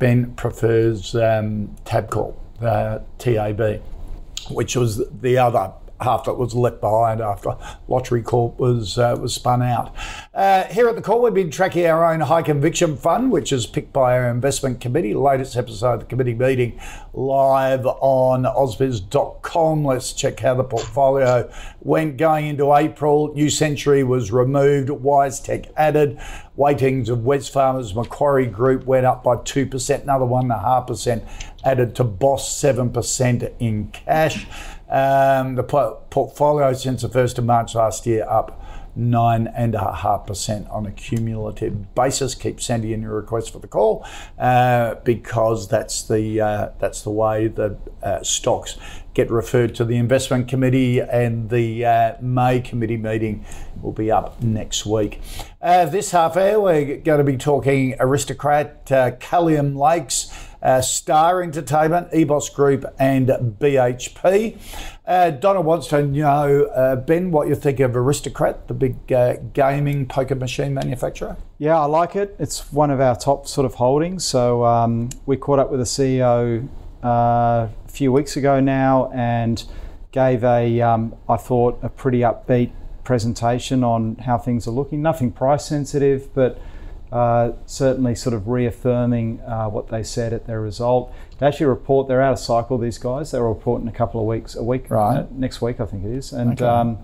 Ben 0.00 0.34
prefers 0.34 1.14
um, 1.14 1.76
Tabcorp, 1.84 2.34
uh, 2.60 2.98
TAB, 3.18 3.80
which 4.50 4.74
was 4.74 5.00
the 5.20 5.38
other 5.38 5.72
half 6.04 6.24
that 6.24 6.34
was 6.34 6.54
left 6.54 6.80
behind 6.80 7.20
after 7.20 7.56
Lottery 7.88 8.22
Corp 8.22 8.58
was 8.58 8.98
uh, 8.98 9.16
was 9.20 9.34
spun 9.34 9.62
out. 9.62 9.94
Uh, 10.32 10.64
here 10.64 10.88
at 10.88 10.96
the 10.96 11.02
call, 11.02 11.22
we've 11.22 11.34
been 11.34 11.50
tracking 11.50 11.86
our 11.86 12.12
own 12.12 12.20
high 12.20 12.42
conviction 12.42 12.96
fund, 12.96 13.32
which 13.32 13.52
is 13.52 13.66
picked 13.66 13.92
by 13.92 14.16
our 14.16 14.30
investment 14.30 14.80
committee. 14.80 15.14
Latest 15.14 15.56
episode 15.56 15.94
of 15.94 16.00
the 16.00 16.06
committee 16.06 16.34
meeting 16.34 16.80
live 17.12 17.86
on 17.86 18.44
ausbiz.com. 18.44 19.84
Let's 19.84 20.12
check 20.12 20.40
how 20.40 20.54
the 20.54 20.64
portfolio 20.64 21.50
went 21.80 22.16
going 22.16 22.46
into 22.46 22.74
April. 22.74 23.32
New 23.34 23.50
Century 23.50 24.04
was 24.04 24.30
removed, 24.30 24.88
WiseTech 24.88 25.72
added. 25.76 26.18
Weightings 26.56 27.08
of 27.08 27.20
Wesfarmers 27.20 27.94
Macquarie 27.96 28.46
Group 28.46 28.84
went 28.84 29.06
up 29.06 29.24
by 29.24 29.36
2%, 29.36 30.02
another 30.02 30.24
1.5% 30.24 31.28
added 31.64 31.96
to 31.96 32.04
Boss 32.04 32.48
7% 32.62 33.52
in 33.58 33.88
cash. 33.88 34.46
Um, 34.94 35.56
the 35.56 35.64
portfolio 35.64 36.72
since 36.72 37.02
the 37.02 37.08
1st 37.08 37.38
of 37.38 37.44
March 37.46 37.74
last 37.74 38.06
year 38.06 38.24
up 38.28 38.64
9.5% 38.96 40.72
on 40.72 40.86
a 40.86 40.92
cumulative 40.92 41.96
basis. 41.96 42.36
Keep 42.36 42.60
sending 42.60 42.92
in 42.92 43.02
your 43.02 43.16
requests 43.16 43.48
for 43.48 43.58
the 43.58 43.66
call 43.66 44.06
uh, 44.38 44.94
because 45.02 45.66
that's 45.66 46.04
the, 46.04 46.40
uh, 46.40 46.68
that's 46.78 47.02
the 47.02 47.10
way 47.10 47.48
that 47.48 47.76
uh, 48.04 48.22
stocks 48.22 48.78
get 49.14 49.32
referred 49.32 49.74
to 49.76 49.84
the 49.84 49.96
investment 49.96 50.48
committee, 50.48 51.00
and 51.00 51.50
the 51.50 51.84
uh, 51.84 52.14
May 52.20 52.60
committee 52.60 52.96
meeting 52.96 53.44
will 53.80 53.92
be 53.92 54.10
up 54.12 54.40
next 54.42 54.86
week. 54.86 55.20
Uh, 55.60 55.86
this 55.86 56.10
half 56.10 56.36
hour, 56.36 56.60
we're 56.60 56.96
going 56.98 57.18
to 57.18 57.24
be 57.24 57.36
talking 57.36 57.96
Aristocrat, 57.98 58.90
uh, 58.92 59.12
Kalium 59.12 59.76
Lakes 59.76 60.32
uh, 60.64 60.80
Star 60.80 61.42
Entertainment, 61.42 62.10
EBOS 62.12 62.52
Group, 62.52 62.86
and 62.98 63.28
BHP. 63.28 64.58
Uh, 65.06 65.30
Donna 65.30 65.60
wants 65.60 65.88
to 65.88 66.02
know, 66.02 66.64
uh, 66.74 66.96
Ben, 66.96 67.30
what 67.30 67.46
you 67.48 67.54
think 67.54 67.78
of 67.80 67.94
Aristocrat, 67.94 68.66
the 68.66 68.74
big 68.74 69.12
uh, 69.12 69.34
gaming 69.52 70.06
poker 70.06 70.34
machine 70.34 70.72
manufacturer. 70.72 71.36
Yeah, 71.58 71.78
I 71.78 71.84
like 71.84 72.16
it. 72.16 72.34
It's 72.38 72.72
one 72.72 72.90
of 72.90 73.00
our 73.00 73.14
top 73.14 73.46
sort 73.46 73.66
of 73.66 73.74
holdings. 73.74 74.24
So 74.24 74.64
um, 74.64 75.10
we 75.26 75.36
caught 75.36 75.58
up 75.58 75.70
with 75.70 75.80
the 75.80 75.84
CEO 75.84 76.66
uh, 77.04 77.08
a 77.08 77.70
few 77.88 78.10
weeks 78.10 78.36
ago 78.36 78.58
now 78.60 79.10
and 79.12 79.62
gave 80.12 80.42
a, 80.44 80.80
um, 80.80 81.14
I 81.28 81.36
thought, 81.36 81.78
a 81.82 81.90
pretty 81.90 82.20
upbeat 82.20 82.70
presentation 83.04 83.84
on 83.84 84.16
how 84.16 84.38
things 84.38 84.66
are 84.66 84.70
looking. 84.70 85.02
Nothing 85.02 85.30
price 85.30 85.66
sensitive, 85.66 86.32
but 86.34 86.58
uh, 87.14 87.52
certainly 87.64 88.12
sort 88.12 88.34
of 88.34 88.48
reaffirming 88.48 89.40
uh, 89.42 89.68
what 89.68 89.86
they 89.86 90.02
said 90.02 90.32
at 90.32 90.48
their 90.48 90.60
result. 90.60 91.14
They 91.38 91.46
actually 91.46 91.66
report 91.66 92.08
they're 92.08 92.20
out 92.20 92.32
of 92.32 92.40
cycle. 92.40 92.76
These 92.76 92.98
guys 92.98 93.30
they'll 93.30 93.42
report 93.42 93.80
in 93.80 93.86
a 93.86 93.92
couple 93.92 94.20
of 94.20 94.26
weeks, 94.26 94.56
a 94.56 94.64
week, 94.64 94.90
right? 94.90 95.18
Uh, 95.18 95.26
next 95.30 95.62
week, 95.62 95.78
I 95.78 95.86
think 95.86 96.04
it 96.04 96.10
is. 96.10 96.32
And 96.32 96.60
okay. 96.60 96.64
um, 96.64 96.98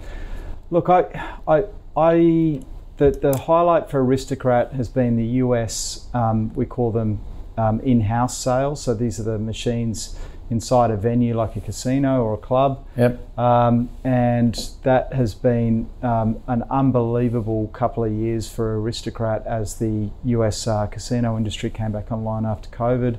look, 0.73 0.89
I, 0.89 1.05
I, 1.47 1.65
I, 1.97 2.61
the 2.97 3.13
the 3.13 3.39
highlight 3.47 3.89
for 3.89 4.03
Aristocrat 4.03 4.73
has 4.73 4.89
been 4.89 5.15
the 5.15 5.27
US. 5.45 6.09
Um, 6.13 6.53
we 6.55 6.67
call 6.67 6.91
them 6.91 7.21
um, 7.57 7.79
in-house 7.79 8.37
sales. 8.37 8.83
So 8.83 8.95
these 8.95 9.21
are 9.21 9.25
the 9.25 9.39
machines 9.39 10.19
inside 10.51 10.91
a 10.91 10.97
venue 10.97 11.35
like 11.35 11.57
a 11.57 11.61
casino 11.61 12.23
or 12.23 12.35
a 12.35 12.37
club. 12.37 12.85
Yep. 12.97 13.39
Um, 13.39 13.89
and 14.05 14.55
that 14.83 15.13
has 15.13 15.35
been 15.35 15.89
um, 16.03 16.43
an 16.49 16.65
unbelievable 16.71 17.69
couple 17.69 18.05
of 18.05 18.13
years 18.13 18.51
for 18.51 18.81
Aristocrat 18.81 19.47
as 19.47 19.79
the 19.79 20.11
US 20.25 20.67
uh, 20.67 20.87
casino 20.87 21.37
industry 21.37 21.71
came 21.71 21.93
back 21.93 22.11
online 22.11 22.45
after 22.45 22.69
COVID. 22.71 23.17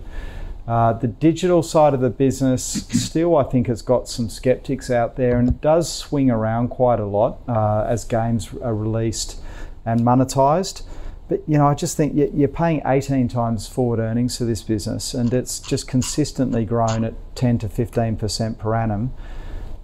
Uh, 0.67 0.93
the 0.93 1.07
digital 1.07 1.63
side 1.63 1.93
of 1.93 2.01
the 2.01 2.09
business 2.09 2.63
still, 2.63 3.35
I 3.35 3.43
think, 3.43 3.67
has 3.67 3.81
got 3.81 4.07
some 4.07 4.29
skeptics 4.29 4.91
out 4.91 5.15
there 5.15 5.39
and 5.39 5.49
it 5.49 5.61
does 5.61 5.91
swing 5.91 6.29
around 6.29 6.67
quite 6.69 6.99
a 6.99 7.05
lot 7.05 7.39
uh, 7.47 7.85
as 7.87 8.03
games 8.03 8.53
are 8.61 8.75
released 8.75 9.41
and 9.85 10.01
monetized. 10.01 10.83
But 11.31 11.43
you 11.47 11.57
know, 11.57 11.65
I 11.65 11.75
just 11.75 11.95
think 11.95 12.11
you're 12.13 12.49
paying 12.49 12.81
18 12.85 13.29
times 13.29 13.65
forward 13.65 13.99
earnings 13.99 14.37
for 14.37 14.43
this 14.43 14.61
business, 14.61 15.13
and 15.13 15.33
it's 15.33 15.59
just 15.59 15.87
consistently 15.87 16.65
grown 16.65 17.05
at 17.05 17.13
10 17.35 17.57
to 17.59 17.69
15 17.69 18.17
percent 18.17 18.59
per 18.59 18.75
annum. 18.75 19.13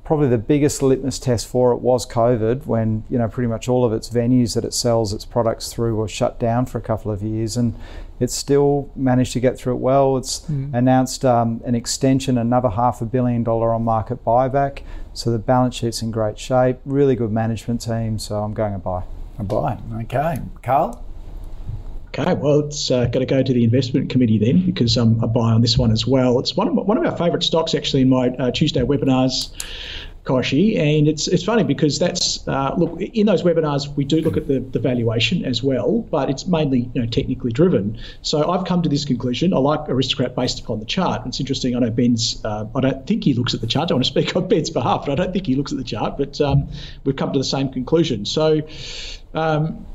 Probably 0.03 0.27
the 0.27 0.37
biggest 0.37 0.81
litmus 0.81 1.19
test 1.19 1.47
for 1.47 1.71
it 1.71 1.77
was 1.77 2.05
COVID, 2.05 2.65
when 2.65 3.05
you 3.09 3.17
know 3.17 3.29
pretty 3.29 3.47
much 3.47 3.69
all 3.69 3.85
of 3.85 3.93
its 3.93 4.09
venues 4.09 4.55
that 4.55 4.65
it 4.65 4.73
sells 4.73 5.13
its 5.13 5.23
products 5.23 5.71
through 5.71 5.95
were 5.95 6.09
shut 6.09 6.37
down 6.37 6.65
for 6.65 6.79
a 6.79 6.81
couple 6.81 7.13
of 7.13 7.23
years, 7.23 7.55
and 7.55 7.75
it's 8.19 8.35
still 8.35 8.91
managed 8.93 9.31
to 9.31 9.39
get 9.39 9.57
through 9.57 9.75
it 9.75 9.79
well. 9.79 10.17
It's 10.17 10.41
mm. 10.41 10.73
announced 10.73 11.23
um, 11.23 11.61
an 11.63 11.75
extension, 11.75 12.37
another 12.37 12.71
half 12.71 12.99
a 12.99 13.05
billion 13.05 13.45
dollar 13.45 13.73
on 13.73 13.85
market 13.85 14.25
buyback, 14.25 14.81
so 15.13 15.31
the 15.31 15.39
balance 15.39 15.75
sheet's 15.75 16.01
in 16.01 16.11
great 16.11 16.37
shape. 16.37 16.79
Really 16.83 17.15
good 17.15 17.31
management 17.31 17.79
team, 17.79 18.19
so 18.19 18.43
I'm 18.43 18.53
going 18.53 18.73
to 18.73 18.79
buy. 18.79 19.03
A 19.39 19.45
buy, 19.45 19.77
okay, 20.01 20.41
Carl. 20.61 21.06
Okay, 22.19 22.33
well, 22.33 22.61
it's 22.61 22.89
uh, 22.89 23.05
got 23.05 23.19
to 23.19 23.27
go 23.27 23.43
to 23.43 23.53
the 23.53 23.63
investment 23.63 24.09
committee 24.09 24.39
then 24.39 24.65
because 24.65 24.97
I'm 24.97 25.23
a 25.23 25.27
buy 25.27 25.51
on 25.51 25.61
this 25.61 25.77
one 25.77 25.91
as 25.91 26.07
well. 26.07 26.39
It's 26.39 26.55
one 26.55 26.67
of, 26.67 26.73
one 26.73 26.97
of 26.97 27.05
our 27.05 27.15
favourite 27.15 27.43
stocks 27.43 27.75
actually 27.75 28.01
in 28.01 28.09
my 28.09 28.29
uh, 28.29 28.49
Tuesday 28.49 28.81
webinars, 28.81 29.51
Kochie. 30.23 30.79
And 30.79 31.07
it's 31.07 31.27
it's 31.27 31.43
funny 31.43 31.63
because 31.63 31.99
that's, 31.99 32.47
uh, 32.47 32.73
look, 32.75 32.99
in 32.99 33.27
those 33.27 33.43
webinars, 33.43 33.95
we 33.95 34.03
do 34.03 34.21
look 34.21 34.35
at 34.35 34.47
the, 34.47 34.59
the 34.59 34.79
valuation 34.79 35.45
as 35.45 35.61
well, 35.61 36.01
but 36.09 36.31
it's 36.31 36.47
mainly 36.47 36.89
you 36.95 37.01
know 37.01 37.07
technically 37.07 37.51
driven. 37.51 37.99
So 38.23 38.49
I've 38.49 38.65
come 38.65 38.81
to 38.81 38.89
this 38.89 39.05
conclusion. 39.05 39.53
I 39.53 39.59
like 39.59 39.87
Aristocrat 39.87 40.35
based 40.35 40.59
upon 40.59 40.79
the 40.79 40.85
chart. 40.85 41.21
It's 41.27 41.39
interesting. 41.39 41.75
I 41.75 41.79
know 41.79 41.91
Ben's, 41.91 42.43
uh, 42.43 42.65
I 42.73 42.81
don't 42.81 43.05
think 43.05 43.25
he 43.25 43.35
looks 43.35 43.53
at 43.53 43.61
the 43.61 43.67
chart. 43.67 43.91
I 43.91 43.93
want 43.93 44.05
to 44.05 44.09
speak 44.09 44.35
on 44.35 44.47
Ben's 44.47 44.71
behalf, 44.71 45.05
but 45.05 45.11
I 45.11 45.23
don't 45.23 45.33
think 45.33 45.45
he 45.45 45.53
looks 45.53 45.71
at 45.71 45.77
the 45.77 45.83
chart. 45.83 46.17
But 46.17 46.41
um, 46.41 46.69
we've 47.03 47.15
come 47.15 47.31
to 47.33 47.39
the 47.39 47.45
same 47.45 47.71
conclusion. 47.71 48.25
So, 48.25 48.61
um, 49.35 49.85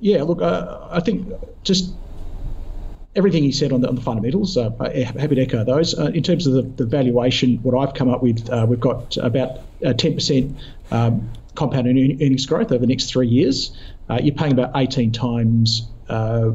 yeah, 0.00 0.22
look, 0.22 0.40
uh, 0.40 0.88
I 0.90 1.00
think 1.00 1.32
just 1.62 1.92
everything 3.18 3.42
he 3.42 3.52
said 3.52 3.72
on 3.72 3.80
the, 3.80 3.88
on 3.88 3.96
the 3.96 4.00
fundamentals, 4.00 4.56
uh, 4.56 4.70
happy 4.80 5.34
to 5.34 5.42
echo 5.42 5.64
those. 5.64 5.98
Uh, 5.98 6.06
in 6.06 6.22
terms 6.22 6.46
of 6.46 6.54
the, 6.54 6.62
the, 6.62 6.86
valuation, 6.86 7.56
what 7.58 7.76
I've 7.76 7.94
come 7.94 8.08
up 8.08 8.22
with, 8.22 8.48
uh, 8.48 8.64
we've 8.68 8.80
got 8.80 9.16
about 9.16 9.58
10% 9.82 10.54
uh, 10.90 10.94
um, 10.94 11.30
compound 11.54 11.88
earnings 11.88 12.46
growth 12.46 12.70
over 12.70 12.78
the 12.78 12.86
next 12.86 13.10
three 13.10 13.28
years. 13.28 13.76
Uh, 14.08 14.20
you're 14.22 14.34
paying 14.34 14.52
about 14.52 14.72
18 14.76 15.12
times 15.12 15.88
uh, 16.08 16.52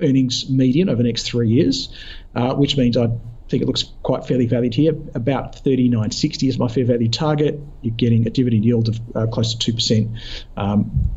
earnings 0.00 0.48
median 0.48 0.88
over 0.88 1.02
the 1.02 1.08
next 1.08 1.24
three 1.24 1.48
years, 1.48 1.94
which 2.34 2.76
means 2.76 2.96
I 2.96 3.08
think 3.48 3.62
it 3.62 3.66
looks 3.66 3.84
quite 4.02 4.26
fairly 4.26 4.46
valued 4.46 4.74
here. 4.74 4.94
About 5.14 5.62
39.60 5.64 6.48
is 6.48 6.58
my 6.58 6.68
fair 6.68 6.86
value 6.86 7.08
target. 7.08 7.60
You're 7.82 7.94
getting 7.94 8.26
a 8.26 8.30
dividend 8.30 8.64
yield 8.64 8.88
of 8.88 9.30
close 9.30 9.54
to 9.54 9.72
2%. 9.72 10.18
Um, 10.56 11.10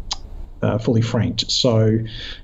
uh, 0.62 0.78
fully 0.78 1.02
franked. 1.02 1.50
So, 1.52 2.00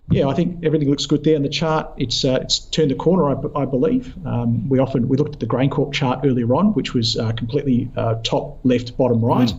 yeah, 0.10 0.28
I 0.28 0.34
think 0.34 0.64
everything 0.64 0.90
looks 0.90 1.06
good 1.06 1.24
there 1.24 1.36
in 1.36 1.44
the 1.44 1.50
chart. 1.50 1.92
It's 1.98 2.24
uh, 2.26 2.40
it's 2.42 2.60
turned 2.60 2.92
the 2.92 2.96
corner, 2.96 3.30
I, 3.30 3.62
I 3.62 3.66
believe. 3.66 4.16
Um, 4.26 4.68
we 4.70 4.80
often 4.80 5.08
we 5.08 5.18
looked 5.18 5.36
at 5.36 5.40
the 5.40 5.46
GrainCorp 5.46 5.94
chart 5.94 6.22
earlier 6.24 6.54
on, 6.56 6.74
which 6.74 6.94
was 6.94 7.18
uh, 7.18 7.32
completely 7.34 7.90
uh, 7.96 8.16
top 8.24 8.60
left, 8.64 8.98
bottom 8.98 9.24
right. 9.24 9.54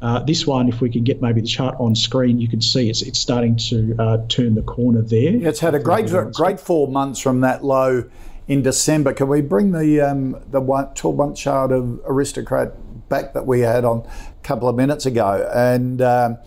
Mm. 0.00 0.26
this 0.26 0.46
one, 0.46 0.68
if 0.68 0.80
we 0.80 0.90
can 0.90 1.04
get 1.04 1.20
maybe 1.20 1.40
the 1.40 1.46
chart 1.46 1.76
on 1.78 1.94
screen, 1.94 2.40
you 2.40 2.48
can 2.48 2.60
see 2.60 2.88
it's 2.88 3.02
it's 3.02 3.18
starting 3.18 3.56
to 3.56 3.96
uh, 3.98 4.18
turn 4.28 4.54
the 4.54 4.62
corner 4.62 5.02
there. 5.02 5.32
Yeah, 5.32 5.48
it's 5.48 5.60
had 5.60 5.74
a 5.74 5.80
great 5.80 6.10
great 6.32 6.60
four 6.60 6.88
months 6.88 7.20
from 7.20 7.40
that 7.40 7.64
low 7.64 8.04
in 8.48 8.62
December. 8.62 9.12
Can 9.12 9.28
we 9.28 9.42
bring 9.42 9.72
the 9.72 10.00
um, 10.00 10.42
the 10.50 10.60
one, 10.60 10.92
12 10.94 11.16
month 11.16 11.36
chart 11.36 11.70
of 11.70 12.00
Aristocrat 12.04 12.72
back 13.08 13.34
that 13.34 13.46
we 13.46 13.60
had 13.60 13.84
on 13.84 13.98
a 14.00 14.42
couple 14.42 14.68
of 14.68 14.74
minutes 14.74 15.06
ago? 15.06 15.48
And 15.54 16.02
um, 16.02 16.38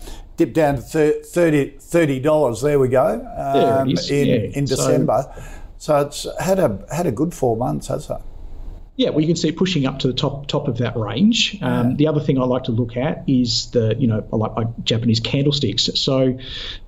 dipped 0.46 0.56
down 0.56 0.78
to 0.78 1.22
$30. 1.24 2.24
dollars 2.24 2.62
There 2.62 2.80
we 2.80 2.88
go. 2.88 3.08
Um, 3.38 3.90
in, 3.90 4.28
yeah. 4.28 4.58
in 4.58 4.66
December. 4.66 5.32
So, 5.78 5.94
so, 5.94 6.08
it's 6.08 6.28
had 6.44 6.60
a 6.60 6.84
had 6.92 7.06
a 7.06 7.12
good 7.12 7.34
four 7.34 7.56
months, 7.58 7.88
has 7.88 8.10
it? 8.10 8.18
Yeah, 8.98 9.10
well, 9.10 9.22
you 9.22 9.28
can 9.28 9.38
see 9.38 9.48
it 9.48 9.58
pushing 9.58 9.88
up 9.88 10.00
to 10.00 10.08
the 10.08 10.14
top 10.14 10.48
top 10.48 10.68
of 10.68 10.80
that 10.80 10.98
range. 10.98 11.58
Um. 11.62 11.96
The 11.96 12.08
other 12.08 12.20
thing 12.20 12.38
I 12.40 12.44
like 12.44 12.64
to 12.64 12.72
look 12.72 12.98
at 12.98 13.24
is 13.28 13.72
the 13.72 13.96
you 13.98 14.08
know 14.08 14.28
I 14.32 14.36
like, 14.36 14.56
like 14.56 14.84
Japanese 14.84 15.20
candlesticks. 15.20 15.90
So 15.96 16.38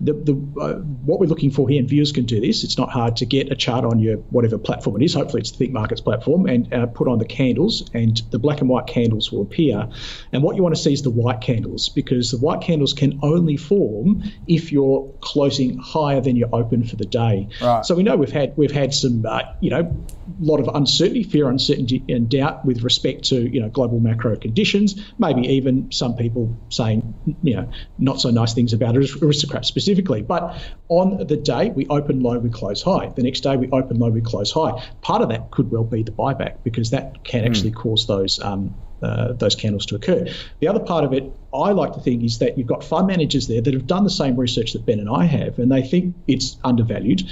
the 0.02 0.14
the 0.14 0.34
uh, 0.60 0.74
what 1.06 1.20
we're 1.20 1.28
looking 1.28 1.50
for 1.50 1.68
here, 1.70 1.80
and 1.80 1.90
viewers 1.90 2.12
can 2.12 2.26
do 2.26 2.42
this. 2.42 2.64
It's 2.64 2.78
not 2.78 2.90
hard 2.90 3.18
to 3.18 3.26
get 3.26 3.52
a 3.52 3.56
chart 3.56 3.86
on 3.86 4.00
your 4.00 4.18
whatever 4.18 4.58
platform 4.58 5.02
it 5.02 5.06
is. 5.06 5.14
Hopefully, 5.14 5.42
it's 5.42 5.52
the 5.52 5.68
ThinkMarkets 5.68 6.04
platform, 6.04 6.46
and 6.46 6.74
uh, 6.74 6.86
put 6.88 7.08
on 7.08 7.20
the 7.20 7.26
candles, 7.26 7.90
and 7.94 8.22
the 8.32 8.40
black 8.40 8.60
and 8.60 8.70
white 8.70 8.88
candles 8.88 9.32
will 9.32 9.42
appear. 9.42 9.88
And 10.34 10.44
what 10.44 10.58
you 10.58 10.64
want 10.64 10.76
to 10.76 10.82
see 10.82 10.92
is 10.92 11.04
the 11.04 11.10
white 11.10 11.42
candles 11.42 11.90
because 11.90 12.32
the 12.32 12.38
white 12.38 12.62
candles 12.62 12.94
can 12.94 13.20
only 13.24 13.56
form 13.56 14.24
if 14.46 14.72
you're 14.74 15.12
closing 15.22 15.78
higher 15.78 16.20
than 16.20 16.36
you're 16.36 16.54
open 16.54 16.84
for 16.84 16.98
the 16.98 17.06
day. 17.06 17.48
Right. 17.62 17.86
So 17.86 17.96
we 17.96 18.04
know 18.04 18.18
we've 18.18 18.32
had 18.32 18.58
we've 18.58 18.72
had 18.72 18.94
some 18.94 19.26
uh, 19.26 19.44
you 19.62 19.70
know 19.70 20.06
lot 20.40 20.60
of 20.60 20.70
uncertainty, 20.74 21.24
fear, 21.24 21.50
uncertainty 21.50 22.04
and 22.10 22.30
doubt 22.30 22.66
with 22.66 22.84
respect 22.84 23.26
to 23.26 23.42
you 23.50 23.62
know 23.62 23.70
global 23.70 24.00
macro 24.00 24.36
conditions. 24.36 25.02
Maybe 25.18 25.42
even 25.48 25.92
some 25.92 26.16
people 26.16 26.58
saying 26.70 27.14
you 27.42 27.56
know 27.56 27.70
not 27.98 28.22
so 28.22 28.30
nice 28.30 28.54
things 28.54 28.74
about 28.74 28.96
aristocrats 28.96 29.68
specifically. 29.68 30.22
But 30.22 30.58
on 30.90 31.26
the 31.28 31.38
day 31.38 31.70
we 31.70 31.88
open 31.88 32.22
low, 32.22 32.38
we 32.40 32.50
close 32.50 32.82
high. 32.82 33.10
The 33.10 33.24
next 33.24 33.42
day 33.42 33.58
we 33.58 33.70
open 33.70 34.00
low, 34.00 34.10
we 34.10 34.22
close 34.22 34.52
high. 34.52 34.84
Part 35.02 35.22
of 35.22 35.30
that 35.30 35.52
could 35.52 35.72
well 35.72 35.84
be 35.84 36.04
the 36.04 36.12
buyback 36.12 36.64
because 36.64 36.92
that 36.92 37.24
can 37.24 37.46
actually 37.46 37.72
mm. 37.72 37.76
cause 37.76 38.08
those. 38.08 38.40
Um, 38.40 38.76
uh, 39.04 39.34
those 39.34 39.54
candles 39.54 39.86
to 39.88 39.96
occur. 39.96 40.26
The 40.62 40.70
other 40.70 40.80
part 40.80 41.04
of 41.04 41.12
it, 41.12 41.30
I 41.54 41.72
like 41.72 41.92
to 41.94 42.00
think, 42.00 42.24
is 42.24 42.40
that 42.40 42.58
you've 42.58 42.68
got 42.68 42.86
fund 42.86 43.08
managers 43.08 43.48
there 43.48 43.60
that 43.60 43.74
have 43.74 43.86
done 43.86 44.06
the 44.06 44.10
same 44.10 44.38
research 44.38 44.72
that 44.74 44.86
Ben 44.86 45.00
and 45.00 45.10
I 45.10 45.26
have, 45.26 45.60
and 45.60 45.70
they 45.70 45.82
think 45.82 46.16
it's 46.26 46.56
undervalued. 46.64 47.24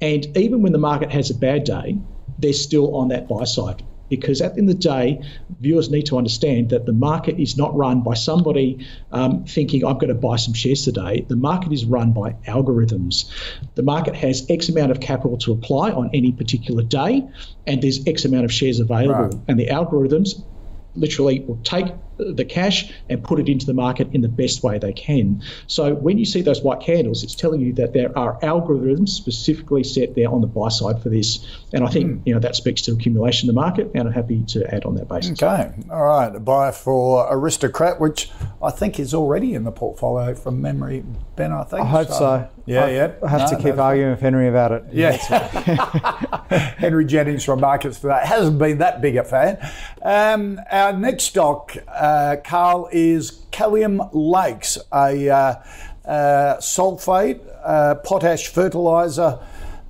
And 0.00 0.36
even 0.36 0.62
when 0.62 0.72
the 0.72 0.78
market 0.78 1.12
has 1.12 1.30
a 1.30 1.34
bad 1.36 1.62
day, 1.62 1.96
they're 2.42 2.52
still 2.52 2.96
on 2.96 3.08
that 3.08 3.28
buy 3.28 3.44
side 3.44 3.82
because 4.12 4.42
at 4.42 4.52
the 4.54 4.60
end 4.60 4.68
of 4.68 4.76
the 4.76 4.82
day, 4.82 5.22
viewers 5.58 5.90
need 5.90 6.04
to 6.04 6.18
understand 6.18 6.68
that 6.68 6.84
the 6.84 6.92
market 6.92 7.40
is 7.40 7.56
not 7.56 7.74
run 7.74 8.02
by 8.02 8.12
somebody 8.12 8.86
um, 9.10 9.46
thinking, 9.46 9.86
I'm 9.86 9.94
going 9.94 10.08
to 10.08 10.14
buy 10.14 10.36
some 10.36 10.52
shares 10.52 10.84
today. 10.84 11.24
The 11.26 11.36
market 11.36 11.72
is 11.72 11.86
run 11.86 12.12
by 12.12 12.32
algorithms. 12.46 13.30
The 13.74 13.82
market 13.82 14.14
has 14.16 14.44
X 14.50 14.68
amount 14.68 14.90
of 14.90 15.00
capital 15.00 15.38
to 15.38 15.52
apply 15.52 15.92
on 15.92 16.10
any 16.12 16.30
particular 16.30 16.82
day, 16.82 17.26
and 17.66 17.82
there's 17.82 18.06
X 18.06 18.26
amount 18.26 18.44
of 18.44 18.52
shares 18.52 18.80
available. 18.80 19.14
Right. 19.14 19.34
And 19.48 19.58
the 19.58 19.68
algorithms 19.68 20.44
literally 20.94 21.40
will 21.40 21.60
take 21.64 21.86
the 22.32 22.44
cash 22.44 22.92
and 23.08 23.22
put 23.22 23.40
it 23.40 23.48
into 23.48 23.66
the 23.66 23.74
market 23.74 24.08
in 24.12 24.20
the 24.20 24.28
best 24.28 24.62
way 24.62 24.78
they 24.78 24.92
can. 24.92 25.42
So 25.66 25.94
when 25.94 26.18
you 26.18 26.24
see 26.24 26.42
those 26.42 26.62
white 26.62 26.80
candles, 26.80 27.22
it's 27.22 27.34
telling 27.34 27.60
you 27.60 27.72
that 27.74 27.92
there 27.92 28.16
are 28.16 28.38
algorithms 28.40 29.10
specifically 29.10 29.84
set 29.84 30.14
there 30.14 30.30
on 30.30 30.40
the 30.40 30.46
buy 30.46 30.68
side 30.68 31.02
for 31.02 31.08
this. 31.08 31.46
And 31.72 31.84
I 31.84 31.88
think 31.88 32.10
mm. 32.10 32.22
you 32.26 32.34
know 32.34 32.40
that 32.40 32.56
speaks 32.56 32.82
to 32.82 32.92
accumulation 32.92 33.48
in 33.48 33.54
the 33.54 33.60
market, 33.60 33.90
and 33.94 34.08
I'm 34.08 34.12
happy 34.12 34.42
to 34.48 34.74
add 34.74 34.84
on 34.84 34.94
that 34.96 35.08
basis. 35.08 35.42
Okay, 35.42 35.72
all 35.90 36.04
right, 36.04 36.34
a 36.34 36.40
buy 36.40 36.70
for 36.70 37.26
Aristocrat, 37.30 38.00
which 38.00 38.30
I 38.62 38.70
think 38.70 39.00
is 39.00 39.14
already 39.14 39.54
in 39.54 39.64
the 39.64 39.72
portfolio 39.72 40.34
from 40.34 40.60
memory. 40.60 41.04
Ben, 41.36 41.52
I 41.52 41.64
think. 41.64 41.82
I 41.82 41.86
hope 41.86 42.08
so. 42.08 42.14
so. 42.14 42.48
Yeah, 42.66 42.84
I, 42.84 42.90
yeah. 42.90 43.12
I 43.24 43.28
have 43.28 43.50
no, 43.50 43.56
to 43.56 43.62
keep 43.62 43.78
arguing 43.78 44.10
with 44.10 44.20
Henry 44.20 44.48
about 44.48 44.72
it. 44.72 44.84
Yeah. 44.92 45.16
Henry 46.78 47.04
Jennings 47.04 47.44
from 47.44 47.60
Markets 47.60 47.98
for 47.98 48.08
that 48.08 48.26
hasn't 48.26 48.58
been 48.58 48.78
that 48.78 49.00
big 49.00 49.16
a 49.16 49.24
fan. 49.24 49.58
Um, 50.02 50.60
our 50.70 50.92
next 50.92 51.24
stock. 51.24 51.76
Uh, 51.88 52.11
uh, 52.12 52.36
Carl, 52.36 52.88
is 52.92 53.42
Kalium 53.52 54.08
Lakes, 54.12 54.76
a 54.92 55.30
uh, 55.30 55.34
uh, 56.04 56.56
sulfate 56.58 57.40
uh, 57.64 57.94
potash 57.96 58.48
fertilizer 58.48 59.38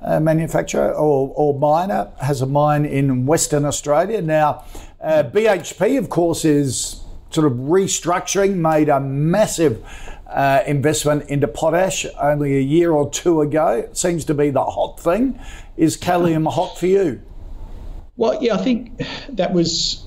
uh, 0.03 0.21
manufacturer 0.21 0.93
or, 0.93 1.33
or, 1.35 1.59
miner, 1.59 2.11
has 2.21 2.43
a 2.43 2.47
mine 2.47 2.85
in 2.85 3.27
Western 3.27 3.65
Australia. 3.65 4.21
Now, 4.23 4.65
BHP, 5.03 5.99
of 5.99 6.11
course, 6.11 6.45
is 6.45 7.03
sort 7.31 7.47
of 7.47 7.55
restructuring, 7.55 8.57
made 8.57 8.89
a 8.89 9.01
massive 9.01 9.85
investment 10.67 11.29
into 11.29 11.49
potash 11.49 12.07
only 12.21 12.57
a 12.57 12.61
year 12.61 12.93
or 12.93 13.11
two 13.11 13.41
ago. 13.41 13.69
It 13.91 13.97
seems 13.97 14.25
to 14.27 14.35
be 14.35 14.51
the 14.51 14.65
hot 14.65 15.01
thing. 15.01 15.41
Is 15.77 15.97
Kalium 15.97 16.51
hot 16.51 16.79
for 16.79 16.87
you? 16.87 17.21
Well, 18.17 18.43
yeah, 18.43 18.55
I 18.55 18.59
think 18.59 19.03
that 19.31 19.53
was 19.53 20.07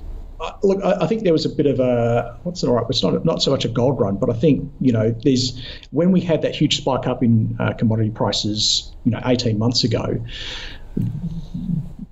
look, 0.64 0.84
I, 0.84 1.08
think 1.08 1.24
there 1.24 1.34
was 1.34 1.46
a 1.46 1.50
bit 1.50 1.66
of 1.66 1.80
a 1.80 2.38
what's 2.44 2.64
it 2.64 2.68
all 2.68 2.76
right? 2.76 2.86
It's 2.90 3.04
not 3.04 3.24
not 3.26 3.42
so 3.42 3.52
much 3.52 3.66
a 3.66 3.70
gold 3.70 4.00
run, 4.00 4.18
but 4.18 4.30
I 4.30 4.34
think 4.34 4.72
you 4.82 4.92
know 4.92 5.12
there's 5.24 5.62
when 5.92 6.12
we 6.12 6.22
had 6.22 6.42
that 6.42 6.56
huge 6.56 6.78
spike 6.78 7.08
up 7.08 7.24
in 7.24 7.56
uh, 7.60 7.74
commodity 7.74 8.12
prices, 8.12 8.92
you 9.04 9.12
know, 9.12 9.22
18 9.26 9.58
months 9.58 9.84
ago, 9.84 10.24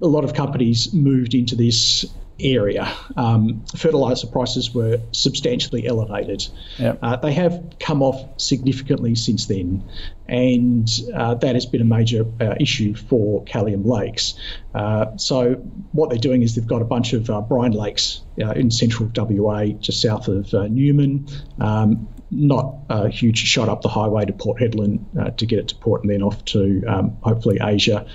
a 0.01 0.07
lot 0.07 0.23
of 0.23 0.33
companies 0.33 0.93
moved 0.93 1.33
into 1.33 1.55
this 1.55 2.05
area, 2.39 2.91
um, 3.15 3.63
fertilizer 3.75 4.27
prices 4.27 4.73
were 4.73 4.99
substantially 5.11 5.87
elevated. 5.87 6.47
Yep. 6.79 6.99
Uh, 7.01 7.15
they 7.17 7.33
have 7.33 7.75
come 7.79 8.01
off 8.01 8.39
significantly 8.39 9.15
since 9.15 9.45
then, 9.45 9.83
and 10.27 10.87
uh, 11.13 11.35
that 11.35 11.55
has 11.55 11.65
been 11.65 11.81
a 11.81 11.85
major 11.85 12.25
uh, 12.41 12.55
issue 12.59 12.95
for 12.95 13.43
Kalium 13.45 13.85
Lakes. 13.85 14.35
Uh, 14.73 15.17
so, 15.17 15.53
what 15.91 16.09
they're 16.09 16.19
doing 16.19 16.41
is 16.41 16.55
they've 16.55 16.67
got 16.67 16.81
a 16.81 16.85
bunch 16.85 17.13
of 17.13 17.29
uh, 17.29 17.41
brine 17.41 17.71
lakes 17.71 18.21
uh, 18.41 18.51
in 18.51 18.71
central 18.71 19.09
WA, 19.15 19.65
just 19.65 20.01
south 20.01 20.27
of 20.27 20.53
Newman. 20.71 21.27
Um, 21.59 22.07
not 22.35 22.75
a 22.89 23.09
huge 23.09 23.37
shot 23.37 23.69
up 23.69 23.81
the 23.81 23.89
highway 23.89 24.25
to 24.25 24.33
Port 24.33 24.59
Hedland 24.59 25.05
uh, 25.17 25.31
to 25.31 25.45
get 25.45 25.59
it 25.59 25.67
to 25.69 25.75
port 25.75 26.03
and 26.03 26.11
then 26.11 26.21
off 26.21 26.43
to 26.45 26.83
um, 26.87 27.17
hopefully 27.21 27.59
Asia. 27.61 28.05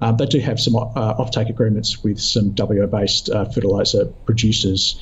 Uh, 0.00 0.12
they 0.12 0.26
do 0.26 0.38
have 0.40 0.60
some 0.60 0.76
uh, 0.76 1.14
offtake 1.14 1.48
agreements 1.48 2.02
with 2.02 2.20
some 2.20 2.54
WO 2.54 2.86
based 2.86 3.30
uh, 3.30 3.44
fertilizer 3.46 4.06
producers, 4.26 5.00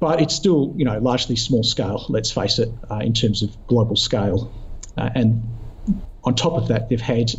but 0.00 0.20
it's 0.20 0.34
still 0.34 0.74
you 0.76 0.84
know 0.84 0.98
largely 0.98 1.36
small 1.36 1.62
scale. 1.62 2.06
Let's 2.08 2.30
face 2.30 2.58
it, 2.58 2.70
uh, 2.90 2.98
in 2.98 3.12
terms 3.12 3.42
of 3.42 3.54
global 3.66 3.96
scale, 3.96 4.52
uh, 4.96 5.10
and 5.14 5.42
on 6.24 6.34
top 6.34 6.54
of 6.54 6.68
that, 6.68 6.88
they've 6.88 7.00
had 7.00 7.32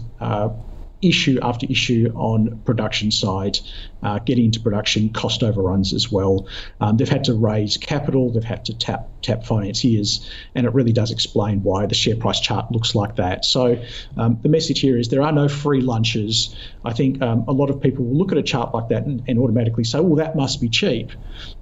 issue 1.02 1.38
after 1.42 1.68
issue 1.70 2.12
on 2.16 2.62
production 2.66 3.12
side, 3.12 3.60
uh, 4.04 4.20
getting 4.20 4.46
into 4.46 4.60
production, 4.60 5.10
cost 5.10 5.44
overruns 5.44 5.94
as 5.94 6.12
well. 6.12 6.48
Um, 6.80 6.98
they've 6.98 7.10
had 7.10 7.26
to 7.26 7.34
raise 7.34 7.78
capital, 7.78 8.32
they've 8.32 8.44
had 8.44 8.66
to 8.66 8.78
tap 8.78 9.10
tap 9.22 9.46
financiers, 9.46 10.30
and 10.54 10.68
it 10.68 10.74
really 10.74 10.92
does 10.92 11.12
explain 11.12 11.64
why 11.64 11.86
the 11.86 11.96
share 11.96 12.16
price 12.16 12.40
chart 12.40 12.72
looks 12.72 12.94
like 12.94 13.16
that. 13.16 13.46
So 13.46 13.82
um, 14.18 14.40
the 14.42 14.50
message 14.50 14.82
here 14.82 14.98
is 14.98 15.08
there 15.08 15.22
are 15.22 15.32
no 15.32 15.48
free 15.48 15.82
lunches. 15.82 16.56
I 16.84 16.94
think 16.94 17.22
um, 17.22 17.46
a 17.48 17.54
lot 17.54 17.70
of 17.70 17.82
people 17.82 18.06
will 18.06 18.18
look 18.18 18.32
at 18.32 18.38
a 18.38 18.44
chart 18.44 18.74
like 18.74 18.90
that 18.90 19.06
and, 19.06 19.24
and, 19.28 19.40
automatically 19.40 19.84
say, 19.84 20.00
well, 20.00 20.16
that 20.16 20.36
must 20.36 20.62
be 20.62 20.70
cheap, 20.70 21.12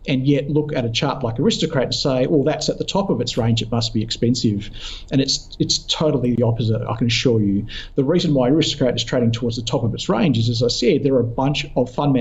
and 0.07 0.27
yet 0.27 0.49
look 0.49 0.73
at 0.73 0.85
a 0.85 0.89
chart 0.89 1.23
like 1.23 1.39
Aristocrat 1.39 1.85
and 1.85 1.95
say, 1.95 2.27
well, 2.27 2.43
that's 2.43 2.69
at 2.69 2.77
the 2.77 2.83
top 2.83 3.09
of 3.09 3.21
its 3.21 3.37
range, 3.37 3.61
it 3.61 3.71
must 3.71 3.93
be 3.93 4.01
expensive, 4.03 4.69
and 5.11 5.21
it's 5.21 5.55
it's 5.59 5.77
totally 5.79 6.35
the 6.35 6.43
opposite. 6.43 6.81
I 6.81 6.95
can 6.95 7.07
assure 7.07 7.41
you. 7.41 7.67
The 7.95 8.03
reason 8.03 8.33
why 8.33 8.49
Aristocrat 8.49 8.95
is 8.95 9.03
trading 9.03 9.31
towards 9.31 9.55
the 9.55 9.63
top 9.63 9.83
of 9.83 9.93
its 9.93 10.09
range 10.09 10.37
is, 10.37 10.49
as 10.49 10.63
I 10.63 10.67
said, 10.67 11.03
there 11.03 11.13
are 11.15 11.21
a 11.21 11.23
bunch 11.23 11.65
of 11.75 11.93
fund 11.93 12.13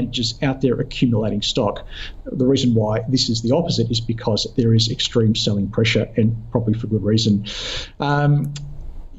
out 0.43 0.61
there 0.61 0.79
accumulating 0.81 1.43
stock. 1.43 1.87
The 2.25 2.47
reason 2.47 2.75
why 2.75 3.05
this 3.09 3.29
is 3.29 3.43
the 3.43 3.55
opposite 3.55 3.91
is 3.91 4.01
because 4.01 4.47
there 4.57 4.75
is 4.75 4.91
extreme 4.91 5.35
selling 5.35 5.69
pressure, 5.69 6.09
and 6.17 6.37
probably 6.51 6.75
for 6.75 6.87
good 6.87 7.03
reason. 7.03 7.47
Um, 7.99 8.53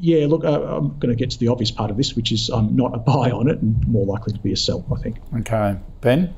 yeah, 0.01 0.25
look, 0.25 0.43
uh, 0.43 0.61
I'm 0.61 0.97
going 0.97 1.09
to 1.09 1.15
get 1.15 1.29
to 1.31 1.39
the 1.39 1.47
obvious 1.47 1.69
part 1.69 1.91
of 1.91 1.97
this, 1.97 2.15
which 2.15 2.31
is 2.31 2.49
I'm 2.49 2.75
not 2.75 2.95
a 2.95 2.97
buy 2.97 3.29
on 3.29 3.49
it 3.49 3.61
and 3.61 3.87
more 3.87 4.05
likely 4.05 4.33
to 4.33 4.39
be 4.39 4.51
a 4.51 4.57
sell, 4.57 4.83
I 4.91 4.99
think. 4.99 5.17
Okay. 5.41 5.77
Ben? 6.01 6.33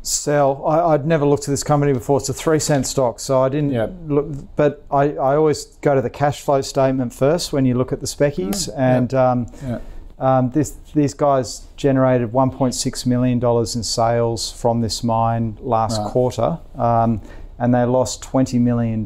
Sell. 0.00 0.64
I, 0.66 0.92
would 0.92 1.04
never 1.04 1.26
looked 1.26 1.42
at 1.42 1.50
this 1.50 1.62
company 1.62 1.92
before. 1.92 2.18
It's 2.18 2.28
a 2.28 2.34
three 2.34 2.58
cent 2.58 2.86
stock, 2.86 3.20
so 3.20 3.42
I 3.42 3.48
didn't 3.50 3.72
yep. 3.72 3.92
look. 4.06 4.56
But 4.56 4.86
I, 4.90 5.12
I 5.12 5.36
always 5.36 5.64
go 5.82 5.94
to 5.94 6.00
the 6.00 6.08
cash 6.08 6.40
flow 6.40 6.62
statement 6.62 7.12
first 7.12 7.52
when 7.52 7.66
you 7.66 7.74
look 7.74 7.92
at 7.92 8.00
the 8.00 8.06
speckies. 8.06 8.70
Mm, 8.70 8.78
and 8.78 9.12
yep. 9.12 9.20
Um, 9.20 9.46
yep. 9.66 9.82
Um, 10.18 10.50
this, 10.50 10.76
these 10.94 11.12
guys 11.12 11.66
generated 11.76 12.32
$1.6 12.32 13.06
million 13.06 13.44
in 13.44 13.82
sales 13.82 14.50
from 14.50 14.80
this 14.80 15.04
mine 15.04 15.58
last 15.60 16.00
right. 16.00 16.10
quarter, 16.10 16.58
um, 16.76 17.20
and 17.58 17.74
they 17.74 17.84
lost 17.84 18.22
$20 18.22 18.58
million 18.60 19.04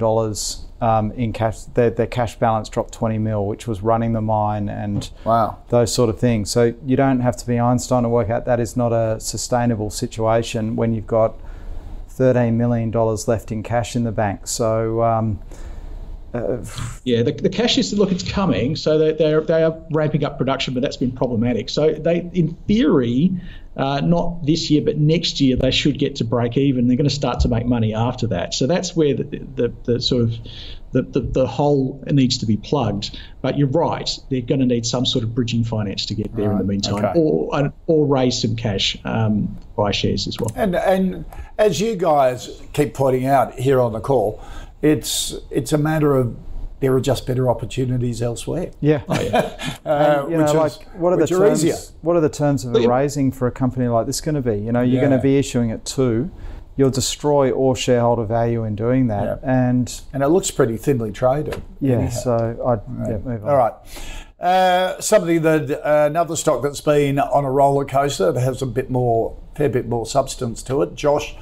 um, 0.81 1.13
in 1.13 1.33
cash. 1.33 1.63
Their, 1.75 1.91
their, 1.91 2.07
cash 2.07 2.37
balance 2.37 2.69
dropped 2.69 2.95
20 2.95 3.19
mil, 3.19 3.47
which 3.47 3.67
was 3.67 3.83
running 3.83 4.13
the 4.13 4.21
mine 4.21 4.69
and 4.69 5.11
wow. 5.25 5.59
those 5.69 5.93
sort 5.93 6.11
of 6.11 6.19
things. 6.19 6.51
So 6.51 6.75
you 6.85 6.97
don't 6.97 7.21
have 7.21 7.37
to 7.39 7.47
be 7.47 7.59
Einstein 7.59 8.05
to 8.05 8.09
work 8.09 8.31
out 8.31 8.45
that 8.47 8.61
is 8.61 8.77
not 8.77 8.93
a 8.93 9.19
sustainable 9.21 9.91
situation 9.91 10.77
when 10.77 10.95
you've 10.95 11.07
got 11.07 11.35
$13 12.11 12.55
million 12.55 12.91
left 12.91 13.51
in 13.51 13.63
cash 13.63 13.97
in 13.97 14.05
the 14.05 14.13
bank. 14.13 14.47
So 14.47 15.03
um, 15.03 15.41
uh, 16.33 16.65
yeah, 17.05 17.23
the, 17.23 17.33
the 17.33 17.49
cash 17.49 17.79
is 17.79 17.93
look, 17.93 18.13
it's 18.13 18.31
coming, 18.31 18.77
so 18.77 18.99
they 18.99 19.13
they're, 19.13 19.41
they 19.41 19.63
are 19.63 19.77
ramping 19.91 20.25
up 20.25 20.39
production, 20.39 20.75
but 20.75 20.83
that's 20.83 20.97
been 20.97 21.13
problematic. 21.13 21.69
So 21.69 21.93
they, 21.93 22.31
in 22.33 22.55
theory, 22.69 23.41
uh, 23.77 24.01
not 24.01 24.45
this 24.45 24.71
year, 24.71 24.83
but 24.83 24.97
next 24.97 25.41
year, 25.41 25.57
they 25.57 25.71
should 25.71 25.99
get 25.99 26.17
to 26.17 26.25
break 26.25 26.57
even. 26.57 26.87
They're 26.87 26.97
going 26.97 27.09
to 27.09 27.15
start 27.15 27.41
to 27.41 27.49
make 27.49 27.67
money 27.67 27.95
after 27.95 28.29
that. 28.29 28.55
So 28.55 28.67
that's 28.67 28.95
where 28.95 29.15
the, 29.15 29.25
the, 29.25 29.73
the 29.85 30.01
sort 30.01 30.23
of 30.23 30.35
the, 30.93 31.03
the, 31.03 31.21
the 31.21 31.47
hole 31.47 32.03
needs 32.11 32.39
to 32.39 32.47
be 32.47 32.57
plugged. 32.57 33.19
But 33.43 33.59
you're 33.59 33.69
right, 33.69 34.11
they're 34.29 34.41
going 34.41 34.61
to 34.61 34.67
need 34.67 34.87
some 34.87 35.07
sort 35.07 35.25
of 35.25 35.35
bridging 35.35 35.65
finance 35.65 36.07
to 36.07 36.15
get 36.15 36.35
there 36.35 36.49
right, 36.49 36.53
in 36.53 36.59
the 36.59 36.65
meantime, 36.65 37.05
okay. 37.05 37.19
or 37.19 37.73
or 37.87 38.07
raise 38.07 38.43
some 38.43 38.55
cash, 38.57 38.99
um, 39.05 39.57
buy 39.77 39.93
shares 39.93 40.27
as 40.27 40.39
well. 40.39 40.51
And 40.55 40.77
and 40.77 41.25
as 41.59 41.81
you 41.81 41.97
guys 41.97 42.61
keep 42.73 42.95
pointing 42.95 43.27
out 43.27 43.59
here 43.59 43.81
on 43.81 43.93
the 43.93 44.01
call 44.01 44.45
it's 44.83 45.35
it's 45.51 45.73
a 45.73 45.79
matter 45.79 46.17
of 46.17 46.37
there 46.81 46.95
are 46.95 47.01
just 47.01 47.27
better 47.27 47.49
opportunities 47.49 48.23
elsewhere. 48.23 48.71
Yeah. 48.81 49.03
Oh, 49.09 49.21
yeah. 49.21 49.79
uh, 49.85 50.23
and, 50.23 50.33
you 50.33 50.39
know, 50.39 50.53
like, 50.53 50.73
what 50.95 51.13
are 51.13 51.19
the 51.19 51.27
terms? 51.27 51.65
Easier. 51.65 51.77
What 52.01 52.17
are 52.17 52.21
the 52.21 52.31
terms 52.31 52.65
of 52.65 52.75
a 52.75 52.89
raising 52.89 53.31
for 53.33 53.47
a 53.47 53.53
company 53.53 53.87
like 53.87 54.07
this 54.07 54.21
going 54.21 54.35
to 54.35 54.41
be? 54.41 54.59
You 54.59 54.73
know, 54.73 54.81
you're 54.81 54.95
yeah. 54.95 55.09
going 55.09 55.19
to 55.19 55.23
be 55.23 55.37
issuing 55.37 55.71
it 55.71 55.85
two. 55.85 56.31
You'll 56.77 56.91
destroy 56.91 57.53
all 57.53 57.75
shareholder 57.75 58.25
value 58.25 58.65
in 58.65 58.75
doing 58.75 59.09
that, 59.09 59.41
yeah. 59.43 59.51
and 59.69 60.01
and 60.15 60.23
it 60.23 60.29
looks 60.29 60.51
pretty 60.51 60.79
thinly 60.79 61.13
traded. 61.13 61.63
Yeah. 61.81 61.97
Anyhow. 61.97 62.11
So 62.11 62.35
I'd 62.67 62.81
right. 62.87 63.11
yeah, 63.11 63.19
move 63.19 63.45
on. 63.45 63.51
All 63.51 63.57
right. 63.57 63.75
Uh, 64.41 64.99
something 65.03 65.43
that 65.43 65.71
uh, 65.71 66.07
another 66.07 66.35
stock 66.35 66.63
that's 66.63 66.81
been 66.81 67.19
on 67.19 67.45
a 67.45 67.51
roller 67.51 67.85
coaster 67.85 68.33
that 68.33 68.41
has 68.41 68.63
a 68.63 68.67
bit 68.67 68.89
more, 68.89 69.37
fair 69.55 69.69
bit 69.69 69.87
more 69.87 70.07
substance 70.07 70.63
to 70.63 70.81
it. 70.81 70.95
Josh 70.95 71.37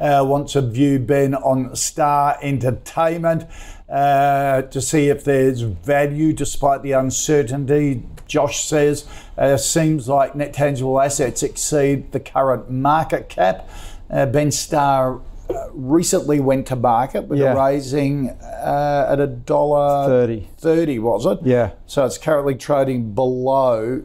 uh, 0.00 0.24
wants 0.26 0.52
to 0.54 0.62
view 0.62 0.98
Ben 0.98 1.34
on 1.34 1.74
Star 1.76 2.38
Entertainment 2.42 3.48
uh, 3.88 4.62
to 4.62 4.80
see 4.80 5.08
if 5.08 5.24
there's 5.24 5.60
value 5.60 6.32
despite 6.32 6.82
the 6.82 6.92
uncertainty. 6.92 8.02
Josh 8.26 8.64
says 8.64 9.06
uh, 9.36 9.56
seems 9.56 10.08
like 10.08 10.34
net 10.34 10.54
tangible 10.54 11.00
assets 11.00 11.42
exceed 11.42 12.12
the 12.12 12.20
current 12.20 12.70
market 12.70 13.28
cap. 13.28 13.68
Uh, 14.10 14.26
ben 14.26 14.50
Star 14.50 15.20
uh, 15.50 15.68
recently 15.72 16.40
went 16.40 16.66
to 16.66 16.76
market 16.76 17.24
with 17.24 17.38
yeah. 17.38 17.52
a 17.52 17.56
raising 17.56 18.30
uh, 18.30 19.08
at 19.10 19.20
a 19.20 19.26
dollar 19.26 20.08
30. 20.08 20.48
30 20.56 20.98
was 21.00 21.26
it 21.26 21.38
yeah 21.42 21.72
so 21.86 22.06
it's 22.06 22.16
currently 22.16 22.54
trading 22.54 23.12
below 23.12 24.02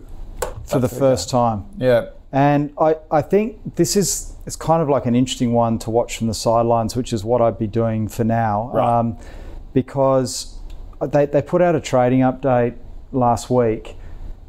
for 0.66 0.80
the 0.80 0.90
first 0.90 1.30
time 1.30 1.66
yeah 1.78 2.10
and 2.34 2.74
I, 2.80 2.98
I 3.10 3.22
think 3.22 3.76
this 3.76 3.96
is 3.96 4.29
it's 4.46 4.56
kind 4.56 4.82
of 4.82 4.90
like 4.90 5.06
an 5.06 5.16
interesting 5.16 5.54
one 5.54 5.80
to 5.80 5.90
watch 5.90 6.18
from 6.18 6.28
the 6.28 6.34
sidelines, 6.34 6.96
which 6.96 7.14
is 7.14 7.24
what 7.24 7.42
I'd 7.42 7.60
be 7.60 7.68
doing 7.68 8.08
for 8.08 8.24
now. 8.24 8.72
Right. 8.74 9.00
Um, 9.00 9.18
because 9.74 10.58
they, 11.02 11.26
they 11.26 11.42
put 11.42 11.62
out 11.62 11.76
a 11.76 11.82
trading 11.82 12.22
update 12.22 12.76
last 13.12 13.50
week. 13.50 13.96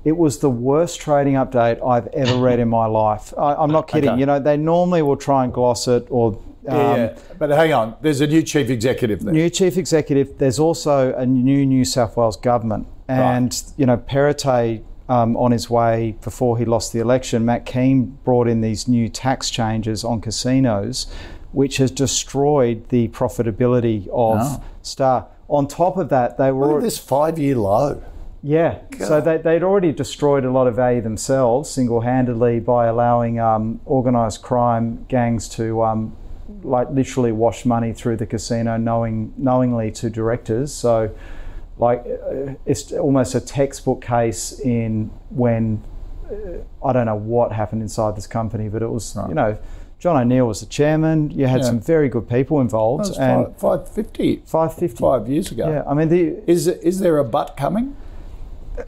It 0.05 0.17
was 0.17 0.39
the 0.39 0.49
worst 0.49 1.01
trading 1.01 1.35
update 1.35 1.87
I've 1.87 2.07
ever 2.09 2.39
read 2.39 2.59
in 2.59 2.69
my 2.69 2.87
life. 2.87 3.35
I, 3.37 3.63
am 3.63 3.71
not 3.71 3.87
kidding. 3.87 4.11
Okay. 4.11 4.21
You 4.21 4.27
know, 4.27 4.39
they 4.39 4.57
normally 4.57 5.03
will 5.03 5.17
try 5.17 5.45
and 5.45 5.53
gloss 5.53 5.89
it 5.89 6.07
or. 6.09 6.41
Um, 6.69 6.77
yeah, 6.77 6.97
yeah, 6.97 7.19
but 7.39 7.51
hang 7.51 7.73
on. 7.73 7.97
There's 8.01 8.21
a 8.21 8.27
new 8.27 8.43
chief 8.43 8.71
executive 8.71 9.23
there. 9.23 9.33
New 9.33 9.51
chief 9.51 9.77
executive. 9.77 10.39
There's 10.39 10.59
also 10.59 11.15
a 11.15 11.25
new 11.25 11.65
New 11.65 11.85
South 11.85 12.17
Wales 12.17 12.37
government, 12.37 12.87
and 13.09 13.53
right. 13.53 13.73
you 13.79 13.87
know, 13.87 13.97
Perrottet 13.97 14.85
um, 15.11 15.37
on 15.37 15.51
his 15.51 15.69
way 15.69 16.17
before 16.23 16.57
he 16.57 16.65
lost 16.65 16.93
the 16.93 17.01
election, 17.01 17.45
Matt 17.45 17.67
Kean 17.67 18.17
brought 18.25 18.47
in 18.47 18.61
these 18.61 18.87
new 18.87 19.09
tax 19.09 19.51
changes 19.51 20.05
on 20.05 20.21
casinos, 20.21 21.13
which 21.51 21.79
has 21.79 21.91
destroyed 21.91 22.89
the 22.91 23.09
profitability 23.09 24.07
of 24.07 24.39
oh. 24.41 24.65
Star. 24.83 25.27
On 25.49 25.67
top 25.67 25.97
of 25.97 26.09
that, 26.11 26.39
they 26.39 26.53
were. 26.53 26.75
Look 26.75 26.83
this 26.83 26.97
five 26.97 27.39
year 27.39 27.57
low. 27.57 28.03
Yeah, 28.43 28.79
God. 28.93 29.09
so 29.09 29.21
they, 29.21 29.37
they'd 29.37 29.65
already 29.65 29.93
destroyed 29.93 30.45
a 30.45 30.51
lot 30.51 30.67
of 30.67 30.77
value 30.77 31.03
themselves 31.03 31.69
single 31.69 32.01
handedly 32.01 32.61
by 32.61 32.87
allowing 32.87 33.39
um, 33.39 33.81
organised 33.87 34.41
crime 34.41 35.05
gangs 35.09 35.47
to 35.51 35.83
um, 35.83 36.17
like 36.63 36.89
literally 36.91 37.33
wash 37.33 37.67
money 37.67 37.93
through 37.93 38.17
the 38.17 38.27
casino 38.27 38.77
knowing 38.79 39.35
knowingly 39.37 39.91
to 39.91 40.09
directors. 40.09 40.73
So 40.73 41.11
like 41.81 42.01
uh, 42.07 42.55
it's 42.67 42.93
almost 42.93 43.35
a 43.35 43.41
textbook 43.41 44.03
case 44.03 44.61
in 44.61 45.11
when 45.31 45.83
uh, 46.31 46.87
I 46.87 46.93
don't 46.93 47.07
know 47.07 47.17
what 47.17 47.53
happened 47.53 47.83
inside 47.83 48.17
this 48.17 48.27
company, 48.27 48.69
but 48.69 48.83
it 48.83 48.89
was 48.89 49.17
right. 49.17 49.29
you 49.29 49.35
know. 49.35 49.59
John 49.99 50.17
O'Neill 50.17 50.47
was 50.47 50.61
the 50.61 50.67
chairman. 50.67 51.31
You 51.31 51.47
had 51.47 51.61
yeah. 51.61 51.67
some 51.67 51.79
very 51.79 52.09
good 52.09 52.27
people 52.27 52.63
involved. 52.63 53.15
And 53.19 53.55
550. 53.59 54.37
550. 54.47 54.99
Five 54.99 55.29
years 55.29 55.53
ago. 55.53 55.71
Yeah, 55.71 55.83
I 55.87 55.93
mean, 55.93 56.09
the, 56.09 56.43
is 56.51 56.67
is 56.69 57.01
there 57.01 57.19
a 57.19 57.25
butt 57.25 57.55
coming? 57.59 57.95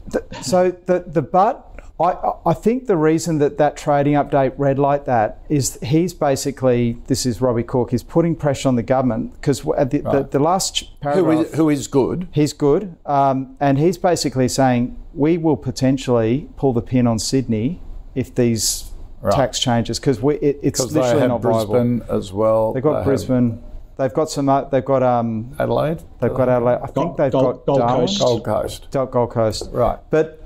The, 0.07 0.25
so 0.41 0.71
the 0.71 1.03
the 1.05 1.21
but 1.21 1.72
I, 2.03 2.49
I 2.49 2.53
think 2.53 2.87
the 2.87 2.97
reason 2.97 3.37
that 3.39 3.57
that 3.57 3.77
trading 3.77 4.13
update 4.13 4.53
read 4.57 4.77
like 4.77 5.05
that 5.05 5.39
is 5.47 5.79
he's 5.81 6.13
basically, 6.13 6.97
this 7.07 7.25
is 7.25 7.39
Robbie 7.39 7.63
Cooke, 7.63 7.91
he's 7.91 8.03
putting 8.03 8.35
pressure 8.35 8.67
on 8.67 8.75
the 8.75 8.83
government 8.83 9.33
because 9.33 9.61
the, 9.61 9.71
right. 9.73 9.89
the, 9.89 10.27
the, 10.31 10.39
last 10.39 10.99
paragraph. 10.99 11.25
Who 11.25 11.41
is, 11.41 11.53
who 11.53 11.69
is 11.69 11.87
good. 11.87 12.27
He's 12.31 12.51
good. 12.51 12.95
Um, 13.05 13.55
and 13.59 13.77
he's 13.77 13.97
basically 13.97 14.49
saying, 14.49 14.99
we 15.13 15.37
will 15.37 15.57
potentially 15.57 16.49
pull 16.57 16.73
the 16.73 16.81
pin 16.81 17.07
on 17.07 17.19
Sydney 17.19 17.81
if 18.15 18.35
these 18.35 18.91
right. 19.21 19.33
tax 19.33 19.59
changes 19.59 19.99
because 19.99 20.19
it, 20.19 20.59
it's 20.61 20.79
literally 20.81 21.13
they 21.13 21.19
have 21.19 21.29
not 21.29 21.41
Brisbane 21.41 21.99
viable. 21.99 22.17
as 22.17 22.33
well. 22.33 22.73
They've 22.73 22.83
got 22.83 22.99
they 22.99 23.05
Brisbane. 23.05 23.51
Have, 23.51 23.59
they've 23.97 24.13
got 24.13 24.29
some. 24.29 24.49
Uh, 24.49 24.63
they've 24.65 24.85
got 24.85 25.03
um, 25.03 25.55
Adelaide. 25.59 26.03
They've 26.19 26.33
got 26.33 26.49
Adelaide. 26.49 26.79
I 26.83 26.87
think 26.87 26.95
Gold, 26.95 27.17
they've 27.17 27.31
Gold, 27.31 27.45
got 27.45 27.65
Gold 27.65 27.79
Darwin. 27.79 28.07
Coast. 28.07 28.19
Gold 28.19 28.43
Coast. 28.43 28.91
Gold 28.91 29.31
Coast. 29.31 29.69
Right. 29.71 29.99
But 30.09 30.42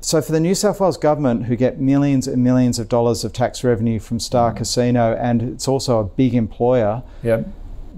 so 0.00 0.20
for 0.20 0.32
the 0.32 0.40
New 0.40 0.54
South 0.54 0.80
Wales 0.80 0.96
government, 0.96 1.46
who 1.46 1.56
get 1.56 1.80
millions 1.80 2.28
and 2.28 2.42
millions 2.42 2.78
of 2.78 2.88
dollars 2.88 3.24
of 3.24 3.32
tax 3.32 3.64
revenue 3.64 3.98
from 3.98 4.20
Star 4.20 4.52
mm. 4.52 4.56
Casino, 4.56 5.16
and 5.16 5.42
it's 5.42 5.66
also 5.66 5.98
a 5.98 6.04
big 6.04 6.34
employer. 6.34 7.02
Yep. 7.22 7.48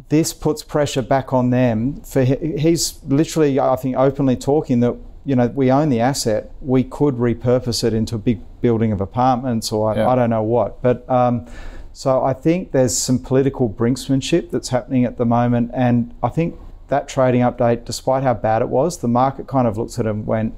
This 0.09 0.32
puts 0.32 0.62
pressure 0.62 1.03
back 1.03 1.32
on 1.32 1.51
them. 1.51 2.01
For 2.03 2.24
he's 2.24 3.03
literally, 3.05 3.61
I 3.61 3.76
think, 3.76 3.96
openly 3.96 4.36
talking 4.36 4.80
that 4.80 4.96
you 5.24 5.36
know 5.36 5.49
we 5.49 5.70
own 5.70 5.90
the 5.90 6.01
asset. 6.01 6.51
We 6.61 6.84
could 6.84 7.16
repurpose 7.16 7.84
it 7.84 7.92
into 7.92 8.14
a 8.14 8.18
big 8.18 8.40
building 8.62 8.92
of 8.92 9.01
apartments, 9.01 9.70
or 9.70 9.92
I, 9.92 10.12
I 10.12 10.14
don't 10.14 10.30
know 10.30 10.42
what. 10.42 10.80
But 10.82 11.09
um, 11.11 11.46
so 11.92 12.24
I 12.24 12.32
think 12.32 12.72
there's 12.72 12.96
some 12.96 13.18
political 13.18 13.68
brinksmanship 13.68 14.51
that's 14.51 14.68
happening 14.68 15.05
at 15.05 15.18
the 15.18 15.26
moment, 15.26 15.72
and 15.74 16.14
I 16.22 16.28
think 16.28 16.59
that 16.88 17.07
trading 17.07 17.42
update, 17.42 17.84
despite 17.84 18.22
how 18.22 18.34
bad 18.34 18.62
it 18.62 18.68
was, 18.68 18.99
the 18.99 19.09
market 19.09 19.46
kind 19.46 19.68
of 19.68 19.76
looked 19.76 19.99
at 19.99 20.07
it 20.07 20.11
and 20.11 20.26
went 20.26 20.55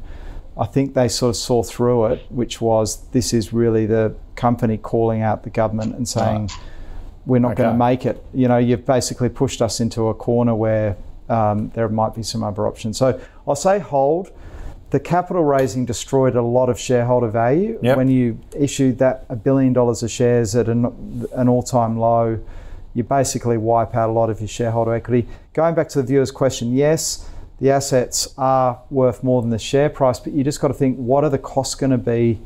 I 0.61 0.67
think 0.67 0.93
they 0.93 1.09
sort 1.09 1.31
of 1.31 1.37
saw 1.37 1.63
through 1.63 2.07
it, 2.07 2.27
which 2.29 2.61
was 2.61 3.09
this 3.13 3.33
is 3.33 3.51
really 3.51 3.87
the 3.87 4.15
company 4.37 4.77
calling 4.77 5.23
out 5.23 5.43
the 5.43 5.51
government 5.51 5.95
and 5.95 6.07
saying, 6.07 6.51
we're 7.25 7.39
not 7.39 7.53
okay. 7.53 7.63
going 7.63 7.75
to 7.75 7.79
make 7.79 8.05
it. 8.05 8.23
You 8.35 8.47
know, 8.47 8.59
you've 8.59 8.85
basically 8.85 9.31
pushed 9.31 9.63
us 9.63 9.81
into 9.81 10.09
a 10.09 10.15
corner 10.15 10.55
where 10.55 10.99
um, 11.31 11.71
there 11.71 11.89
might 11.89 12.15
be 12.15 12.23
some 12.23 12.45
other 12.45 12.67
options. 12.67 12.99
So 12.99 13.19
I'll 13.49 13.57
say 13.57 13.79
hold. 13.79 14.33
The 14.91 15.01
capital 15.01 15.45
raising 15.45 15.87
destroyed 15.87 16.35
a 16.35 16.43
lot 16.43 16.69
of 16.69 16.79
shareholder 16.79 17.29
value. 17.29 17.79
Yep. 17.81 17.97
When 17.97 18.09
you 18.09 18.39
issued 18.55 18.99
that 18.99 19.25
a 19.29 19.37
billion 19.37 19.73
dollars 19.73 20.03
of 20.03 20.11
shares 20.11 20.57
at 20.57 20.69
an, 20.69 21.27
an 21.33 21.49
all 21.49 21.63
time 21.63 21.97
low, 21.97 22.39
you 22.93 23.05
basically 23.05 23.57
wipe 23.57 23.95
out 23.95 24.11
a 24.11 24.13
lot 24.13 24.29
of 24.29 24.41
your 24.41 24.49
shareholder 24.49 24.93
equity. 24.93 25.29
Going 25.55 25.75
back 25.77 25.89
to 25.91 26.03
the 26.03 26.07
viewer's 26.07 26.33
question, 26.33 26.75
yes, 26.75 27.30
the 27.61 27.71
assets 27.71 28.33
are 28.39 28.81
worth 28.91 29.23
more 29.23 29.43
than 29.43 29.51
the 29.51 29.59
share 29.59 29.91
price, 29.91 30.19
but 30.19 30.33
you 30.33 30.43
just 30.43 30.61
got 30.61 30.69
to 30.69 30.75
think 30.75 30.97
what 30.97 31.25
are 31.25 31.31
the 31.31 31.39
costs 31.39 31.75
going 31.75 31.91
to 31.91 31.99
be 31.99 32.41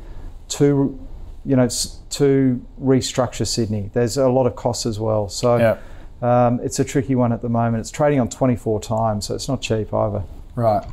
to 0.47 0.99
you 1.45 1.55
know 1.55 1.67
to 2.09 2.65
restructure 2.81 3.47
Sydney. 3.47 3.89
There's 3.93 4.17
a 4.17 4.27
lot 4.27 4.45
of 4.45 4.55
costs 4.55 4.85
as 4.85 4.99
well, 4.99 5.29
so 5.29 5.57
yeah. 5.57 5.77
um, 6.21 6.59
it's 6.61 6.79
a 6.79 6.83
tricky 6.83 7.15
one 7.15 7.31
at 7.31 7.41
the 7.41 7.49
moment. 7.49 7.81
It's 7.81 7.91
trading 7.91 8.19
on 8.19 8.29
24 8.29 8.81
times, 8.81 9.27
so 9.27 9.35
it's 9.35 9.47
not 9.47 9.61
cheap 9.61 9.93
either. 9.93 10.23
Right. 10.55 10.85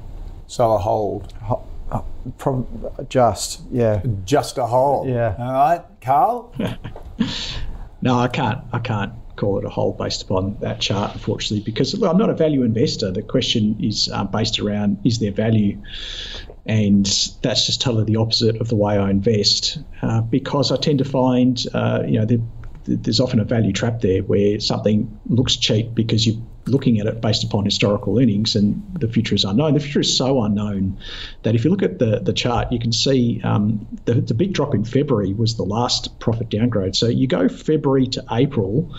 So 0.46 0.72
a 0.72 0.78
hold. 0.78 1.32
Ho- 1.42 1.66
uh, 1.90 2.02
prob- 2.38 3.08
just 3.08 3.62
yeah. 3.70 4.02
Just 4.24 4.58
a 4.58 4.66
hold. 4.66 5.08
Yeah. 5.08 5.34
All 5.38 5.52
right, 5.52 5.82
Carl. 6.00 6.54
no, 8.02 8.18
I 8.18 8.28
can't. 8.28 8.60
I 8.72 8.78
can't 8.78 9.12
call 9.42 9.58
it 9.58 9.64
a 9.64 9.68
hold 9.68 9.98
based 9.98 10.22
upon 10.22 10.56
that 10.60 10.80
chart, 10.80 11.14
unfortunately, 11.14 11.64
because 11.64 11.92
look, 11.98 12.08
I'm 12.08 12.16
not 12.16 12.30
a 12.30 12.34
value 12.34 12.62
investor. 12.62 13.10
The 13.10 13.22
question 13.22 13.76
is 13.80 14.08
uh, 14.12 14.22
based 14.22 14.60
around 14.60 14.98
is 15.04 15.18
there 15.18 15.32
value? 15.32 15.82
And 16.64 17.04
that's 17.42 17.66
just 17.66 17.80
totally 17.80 18.04
the 18.04 18.16
opposite 18.16 18.60
of 18.60 18.68
the 18.68 18.76
way 18.76 18.96
I 18.96 19.10
invest 19.10 19.78
uh, 20.00 20.20
because 20.20 20.70
I 20.70 20.76
tend 20.76 20.98
to 20.98 21.04
find, 21.04 21.60
uh, 21.74 22.04
you 22.06 22.20
know, 22.20 22.24
the 22.24 22.40
there's 22.84 23.20
often 23.20 23.38
a 23.38 23.44
value 23.44 23.72
trap 23.72 24.00
there 24.00 24.22
where 24.22 24.58
something 24.58 25.20
looks 25.26 25.56
cheap 25.56 25.94
because 25.94 26.26
you're 26.26 26.42
looking 26.66 27.00
at 27.00 27.06
it 27.06 27.20
based 27.20 27.44
upon 27.44 27.64
historical 27.64 28.18
earnings 28.18 28.56
and 28.56 28.82
the 28.98 29.08
future 29.08 29.34
is 29.34 29.44
unknown. 29.44 29.74
The 29.74 29.80
future 29.80 30.00
is 30.00 30.16
so 30.16 30.42
unknown 30.42 30.98
that 31.42 31.54
if 31.54 31.64
you 31.64 31.70
look 31.70 31.82
at 31.82 31.98
the, 31.98 32.20
the 32.20 32.32
chart, 32.32 32.72
you 32.72 32.78
can 32.78 32.92
see 32.92 33.40
um, 33.42 33.86
the, 34.04 34.14
the 34.14 34.34
big 34.34 34.52
drop 34.52 34.74
in 34.74 34.84
February 34.84 35.32
was 35.32 35.56
the 35.56 35.64
last 35.64 36.18
profit 36.18 36.48
downgrade. 36.48 36.96
So 36.96 37.06
you 37.06 37.26
go 37.26 37.48
February 37.48 38.06
to 38.08 38.24
April, 38.30 38.94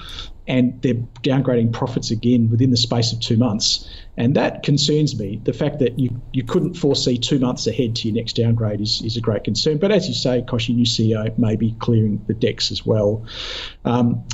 and 0.47 0.81
they're 0.81 0.95
downgrading 1.23 1.71
profits 1.71 2.11
again 2.11 2.49
within 2.49 2.69
the 2.69 2.77
space 2.77 3.13
of 3.13 3.19
two 3.19 3.37
months. 3.37 3.89
And 4.17 4.35
that 4.35 4.63
concerns 4.63 5.17
me. 5.17 5.39
The 5.43 5.53
fact 5.53 5.79
that 5.79 5.97
you, 5.97 6.21
you 6.31 6.43
couldn't 6.43 6.75
foresee 6.75 7.17
two 7.17 7.39
months 7.39 7.65
ahead 7.67 7.95
to 7.97 8.09
your 8.09 8.15
next 8.15 8.35
downgrade 8.35 8.81
is, 8.81 9.01
is 9.01 9.17
a 9.17 9.21
great 9.21 9.43
concern. 9.43 9.77
But 9.77 9.91
as 9.91 10.07
you 10.07 10.13
say, 10.13 10.41
Kochie, 10.41 10.75
new 10.75 10.85
CEO 10.85 11.37
may 11.37 11.55
be 11.55 11.73
clearing 11.79 12.23
the 12.27 12.33
decks 12.33 12.71
as 12.71 12.85
well. 12.85 13.25
Um, 13.85 14.25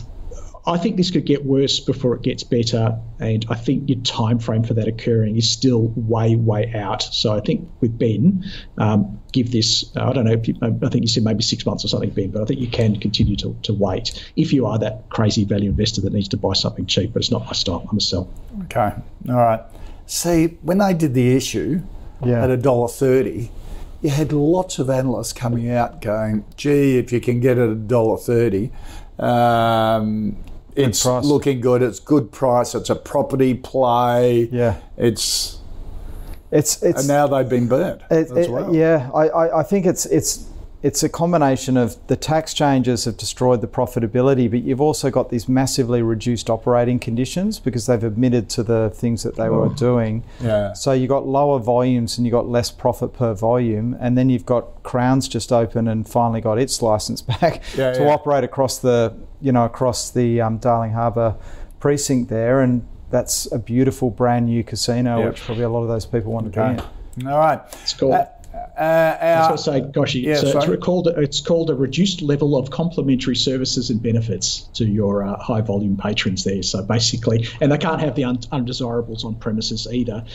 I 0.69 0.77
think 0.77 0.97
this 0.97 1.09
could 1.09 1.25
get 1.25 1.45
worse 1.45 1.79
before 1.79 2.15
it 2.15 2.21
gets 2.21 2.43
better, 2.43 2.99
and 3.19 3.43
I 3.49 3.55
think 3.55 3.89
your 3.89 3.99
time 4.01 4.37
frame 4.37 4.63
for 4.63 4.75
that 4.75 4.87
occurring 4.87 5.35
is 5.35 5.49
still 5.49 5.91
way, 5.95 6.35
way 6.35 6.71
out. 6.75 7.01
So 7.01 7.35
I 7.35 7.39
think 7.39 7.67
with 7.81 7.97
Ben, 7.97 8.45
um, 8.77 9.19
give 9.31 9.51
this. 9.51 9.85
Uh, 9.95 10.09
I 10.09 10.13
don't 10.13 10.25
know. 10.25 10.39
You, 10.43 10.55
I 10.61 10.89
think 10.89 11.01
you 11.01 11.07
said 11.07 11.23
maybe 11.23 11.41
six 11.41 11.65
months 11.65 11.83
or 11.83 11.87
something, 11.87 12.11
Ben, 12.11 12.29
but 12.29 12.43
I 12.43 12.45
think 12.45 12.59
you 12.59 12.67
can 12.67 12.99
continue 12.99 13.35
to, 13.37 13.57
to 13.63 13.73
wait 13.73 14.31
if 14.35 14.53
you 14.53 14.67
are 14.67 14.77
that 14.77 15.09
crazy 15.09 15.43
value 15.43 15.71
investor 15.71 16.01
that 16.01 16.13
needs 16.13 16.27
to 16.29 16.37
buy 16.37 16.53
something 16.53 16.85
cheap. 16.85 17.13
But 17.13 17.23
it's 17.23 17.31
not 17.31 17.45
my 17.45 17.53
style. 17.53 17.87
I'm 17.89 17.97
a 17.97 18.01
sell. 18.01 18.31
Okay. 18.65 18.93
All 19.27 19.35
right. 19.35 19.61
See, 20.05 20.57
when 20.61 20.77
they 20.77 20.93
did 20.93 21.15
the 21.15 21.35
issue 21.35 21.81
yeah. 22.23 22.43
at 22.43 22.51
a 22.51 22.57
dollar 22.57 22.89
thirty, 22.89 23.49
you 24.03 24.11
had 24.11 24.31
lots 24.31 24.77
of 24.77 24.91
analysts 24.91 25.33
coming 25.33 25.71
out 25.71 25.99
going, 26.01 26.45
"Gee, 26.57 26.99
if 26.99 27.11
you 27.11 27.19
can 27.19 27.39
get 27.39 27.57
it 27.57 27.63
at 27.63 27.69
a 27.69 27.75
dollar 27.75 28.17
thirty, 28.17 28.71
um, 29.17 30.37
it's 30.75 31.03
price. 31.03 31.25
looking 31.25 31.61
good. 31.61 31.81
It's 31.81 31.99
good 31.99 32.31
price. 32.31 32.75
It's 32.75 32.89
a 32.89 32.95
property 32.95 33.53
play. 33.53 34.49
Yeah. 34.51 34.79
It's 34.97 35.59
it's 36.51 36.81
it's 36.81 36.99
and 36.99 37.07
now 37.07 37.27
they've 37.27 37.47
been 37.47 37.67
burnt 37.67 38.01
it, 38.09 38.31
as 38.31 38.49
well. 38.49 38.73
Yeah, 38.73 39.09
I, 39.13 39.27
I, 39.27 39.59
I 39.59 39.63
think 39.63 39.85
it's 39.85 40.05
it's 40.07 40.49
it's 40.81 41.03
a 41.03 41.09
combination 41.09 41.75
of 41.75 41.95
the 42.07 42.15
tax 42.15 42.53
changes 42.53 43.03
have 43.03 43.17
destroyed 43.17 43.59
the 43.59 43.67
profitability, 43.67 44.49
but 44.49 44.63
you've 44.63 44.79
also 44.79 45.11
got 45.11 45.29
these 45.29 45.49
massively 45.49 46.01
reduced 46.01 46.49
operating 46.49 46.99
conditions 46.99 47.59
because 47.59 47.85
they've 47.85 48.03
admitted 48.03 48.49
to 48.51 48.63
the 48.63 48.89
things 48.95 49.23
that 49.23 49.35
they 49.35 49.43
oh. 49.43 49.59
were 49.59 49.75
doing. 49.75 50.23
Yeah. 50.39 50.71
So 50.73 50.93
you've 50.93 51.09
got 51.09 51.27
lower 51.27 51.59
volumes 51.59 52.17
and 52.17 52.25
you've 52.25 52.31
got 52.31 52.47
less 52.47 52.71
profit 52.71 53.13
per 53.13 53.33
volume, 53.33 53.95
and 53.99 54.17
then 54.17 54.29
you've 54.29 54.45
got 54.45 54.81
Crown's 54.83 55.27
just 55.27 55.51
open 55.51 55.87
and 55.87 56.07
finally 56.07 56.41
got 56.41 56.57
its 56.57 56.81
license 56.81 57.21
back 57.41 57.61
yeah, 57.75 57.91
to 57.93 58.03
yeah. 58.03 58.13
operate 58.13 58.43
across 58.43 58.79
the 58.79 59.13
you 59.41 59.51
know 59.51 59.65
across 59.65 60.11
the 60.11 60.41
um, 60.41 60.57
Darling 60.57 60.91
Harbour 60.91 61.35
precinct 61.79 62.29
there, 62.29 62.61
and 62.61 62.87
that's 63.09 63.51
a 63.51 63.59
beautiful 63.59 64.09
brand 64.09 64.45
new 64.45 64.63
casino, 64.63 65.19
yep. 65.19 65.29
which 65.29 65.41
probably 65.41 65.63
a 65.63 65.69
lot 65.69 65.83
of 65.83 65.87
those 65.87 66.05
people 66.05 66.31
want 66.31 66.51
to 66.51 66.61
okay. 66.61 66.81
be 67.15 67.21
in. 67.21 67.27
All 67.27 67.39
right, 67.39 67.59
it's 67.81 67.93
cool. 67.93 68.13
Uh, 68.13 68.25
uh, 68.79 69.17
our, 69.21 69.49
I 69.49 69.51
was 69.51 69.65
going 69.65 69.81
to 69.81 69.87
say, 69.87 69.91
gosh, 69.91 70.15
yeah, 70.15 70.35
so 70.35 70.57
it's 70.57 70.83
called 70.83 71.07
it's 71.07 71.41
called 71.41 71.69
a 71.69 71.75
reduced 71.75 72.21
level 72.21 72.57
of 72.57 72.71
complementary 72.71 73.35
services 73.35 73.89
and 73.89 74.01
benefits 74.01 74.61
to 74.73 74.85
your 74.85 75.23
uh, 75.23 75.37
high 75.37 75.61
volume 75.61 75.97
patrons 75.97 76.45
there. 76.45 76.63
So 76.63 76.81
basically, 76.81 77.47
and 77.61 77.71
they 77.71 77.77
can't 77.77 77.99
have 77.99 78.15
the 78.15 78.23
un- 78.23 78.39
undesirables 78.51 79.25
on 79.25 79.35
premises 79.35 79.87
either. 79.91 80.25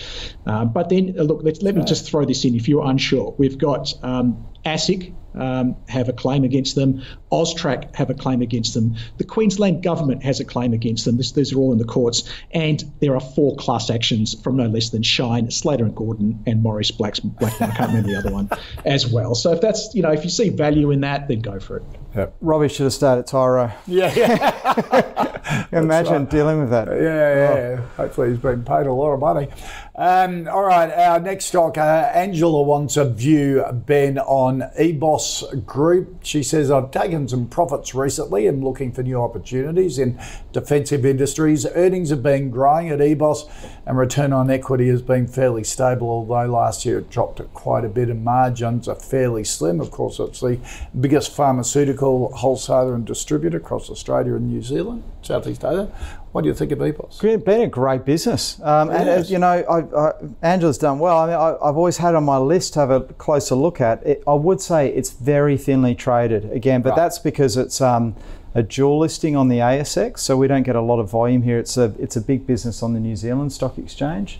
Uh, 0.46 0.64
but 0.66 0.90
then, 0.90 1.14
uh, 1.18 1.22
look, 1.22 1.42
let, 1.42 1.62
let 1.62 1.74
me 1.74 1.84
just 1.84 2.06
throw 2.06 2.24
this 2.24 2.44
in 2.44 2.54
if 2.54 2.68
you're 2.68 2.84
unsure. 2.86 3.34
We've 3.38 3.58
got 3.58 3.92
um, 4.04 4.46
ASIC, 4.64 5.14
um, 5.34 5.76
have 5.88 6.08
a 6.08 6.12
claim 6.12 6.44
against 6.44 6.74
them. 6.74 7.02
Austrac 7.32 7.94
have 7.96 8.10
a 8.10 8.14
claim 8.14 8.42
against 8.42 8.74
them. 8.74 8.96
The 9.18 9.24
Queensland 9.24 9.82
government 9.82 10.22
has 10.22 10.40
a 10.40 10.44
claim 10.44 10.72
against 10.72 11.04
them. 11.04 11.16
This, 11.16 11.32
these 11.32 11.52
are 11.52 11.58
all 11.58 11.72
in 11.72 11.78
the 11.78 11.84
courts. 11.84 12.30
And 12.52 12.82
there 13.00 13.14
are 13.14 13.20
four 13.20 13.56
class 13.56 13.90
actions 13.90 14.40
from 14.42 14.56
no 14.56 14.66
less 14.66 14.90
than 14.90 15.02
Shine, 15.02 15.50
Slater 15.50 15.84
and 15.84 15.94
Gordon, 15.94 16.42
and 16.46 16.62
Maurice 16.62 16.90
Black's, 16.90 17.20
Blackburn. 17.20 17.70
I 17.70 17.74
can't 17.74 17.88
remember 17.88 18.10
the 18.10 18.18
other 18.18 18.32
one 18.32 18.48
as 18.84 19.06
well. 19.06 19.34
So 19.34 19.52
if 19.52 19.60
that's, 19.60 19.94
you 19.94 20.02
know, 20.02 20.12
if 20.12 20.24
you 20.24 20.30
see 20.30 20.50
value 20.50 20.90
in 20.90 21.00
that, 21.00 21.28
then 21.28 21.40
go 21.40 21.58
for 21.58 21.78
it. 21.78 21.84
Yep. 22.14 22.36
Robbie 22.40 22.68
should 22.68 22.84
have 22.84 22.92
started 22.92 23.26
Tyro. 23.26 23.72
Yeah, 23.86 24.12
yeah. 24.14 25.30
Imagine 25.72 26.12
right. 26.12 26.30
dealing 26.30 26.60
with 26.60 26.70
that. 26.70 26.88
Yeah, 26.88 26.96
yeah. 26.96 27.80
Oh. 27.80 27.82
Hopefully 27.96 28.30
he's 28.30 28.38
been 28.38 28.64
paid 28.64 28.86
a 28.86 28.92
lot 28.92 29.12
of 29.12 29.20
money. 29.20 29.48
Um, 29.96 30.48
all 30.48 30.64
right, 30.64 30.90
our 30.90 31.20
next 31.20 31.46
stock, 31.46 31.78
uh, 31.78 32.10
Angela 32.12 32.62
wants 32.62 32.96
a 32.96 33.08
view, 33.08 33.64
Ben, 33.86 34.18
on 34.18 34.62
EBOS 34.76 35.64
Group. 35.64 36.18
She 36.24 36.42
says, 36.42 36.68
I've 36.68 36.90
taken 36.90 37.28
some 37.28 37.46
profits 37.46 37.94
recently 37.94 38.48
and 38.48 38.64
looking 38.64 38.90
for 38.90 39.04
new 39.04 39.20
opportunities 39.20 40.00
in 40.00 40.18
defensive 40.52 41.06
industries. 41.06 41.64
Earnings 41.64 42.10
have 42.10 42.24
been 42.24 42.50
growing 42.50 42.88
at 42.88 42.98
EBOS 42.98 43.48
and 43.86 43.96
return 43.96 44.32
on 44.32 44.50
equity 44.50 44.88
has 44.88 45.02
been 45.02 45.28
fairly 45.28 45.62
stable, 45.62 46.08
although 46.08 46.50
last 46.50 46.84
year 46.84 46.98
it 46.98 47.10
dropped 47.10 47.40
quite 47.54 47.84
a 47.84 47.88
bit 47.88 48.08
and 48.08 48.24
margins 48.24 48.88
are 48.88 48.96
fairly 48.96 49.44
slim. 49.44 49.80
Of 49.80 49.90
course, 49.90 50.18
it's 50.18 50.40
the 50.40 50.58
biggest 50.98 51.30
pharmaceutical 51.34 52.34
wholesaler 52.34 52.94
and 52.94 53.04
distributor 53.04 53.58
across 53.58 53.90
Australia 53.90 54.34
and 54.34 54.48
New 54.48 54.62
Zealand, 54.62 55.04
Southeast 55.34 55.64
Asia. 55.64 55.90
What 56.30 56.42
do 56.42 56.48
you 56.48 56.54
think 56.54 56.70
of 56.72 56.78
EBOS? 56.78 57.22
It's 57.24 57.44
been 57.44 57.62
a 57.62 57.66
great 57.66 58.04
business. 58.04 58.60
Um, 58.60 58.90
and, 58.90 59.08
as 59.08 59.30
you 59.30 59.38
know, 59.38 59.46
I, 59.48 59.80
I, 59.80 60.12
Angela's 60.42 60.78
done 60.78 60.98
well. 60.98 61.18
I 61.18 61.26
mean, 61.26 61.36
I, 61.36 61.66
have 61.66 61.76
always 61.76 61.96
had 61.96 62.14
on 62.14 62.24
my 62.24 62.38
list 62.38 62.74
to 62.74 62.80
have 62.80 62.90
a 62.90 63.00
closer 63.00 63.56
look 63.56 63.80
at. 63.80 64.04
It, 64.06 64.22
I 64.26 64.34
would 64.34 64.60
say 64.60 64.88
it's 64.88 65.10
very 65.10 65.56
thinly 65.56 65.94
traded 65.94 66.50
again, 66.52 66.82
but 66.82 66.90
right. 66.90 66.96
that's 66.96 67.18
because 67.18 67.56
it's 67.56 67.80
um, 67.80 68.14
a 68.54 68.62
dual 68.62 68.98
listing 69.00 69.34
on 69.34 69.48
the 69.48 69.58
ASX, 69.58 70.18
so 70.18 70.36
we 70.36 70.46
don't 70.46 70.62
get 70.62 70.76
a 70.76 70.80
lot 70.80 71.00
of 71.00 71.10
volume 71.10 71.42
here. 71.42 71.58
It's 71.58 71.76
a, 71.76 71.94
it's 71.98 72.16
a 72.16 72.20
big 72.20 72.46
business 72.46 72.82
on 72.82 72.94
the 72.94 73.00
New 73.00 73.16
Zealand 73.16 73.52
Stock 73.52 73.76
Exchange. 73.76 74.38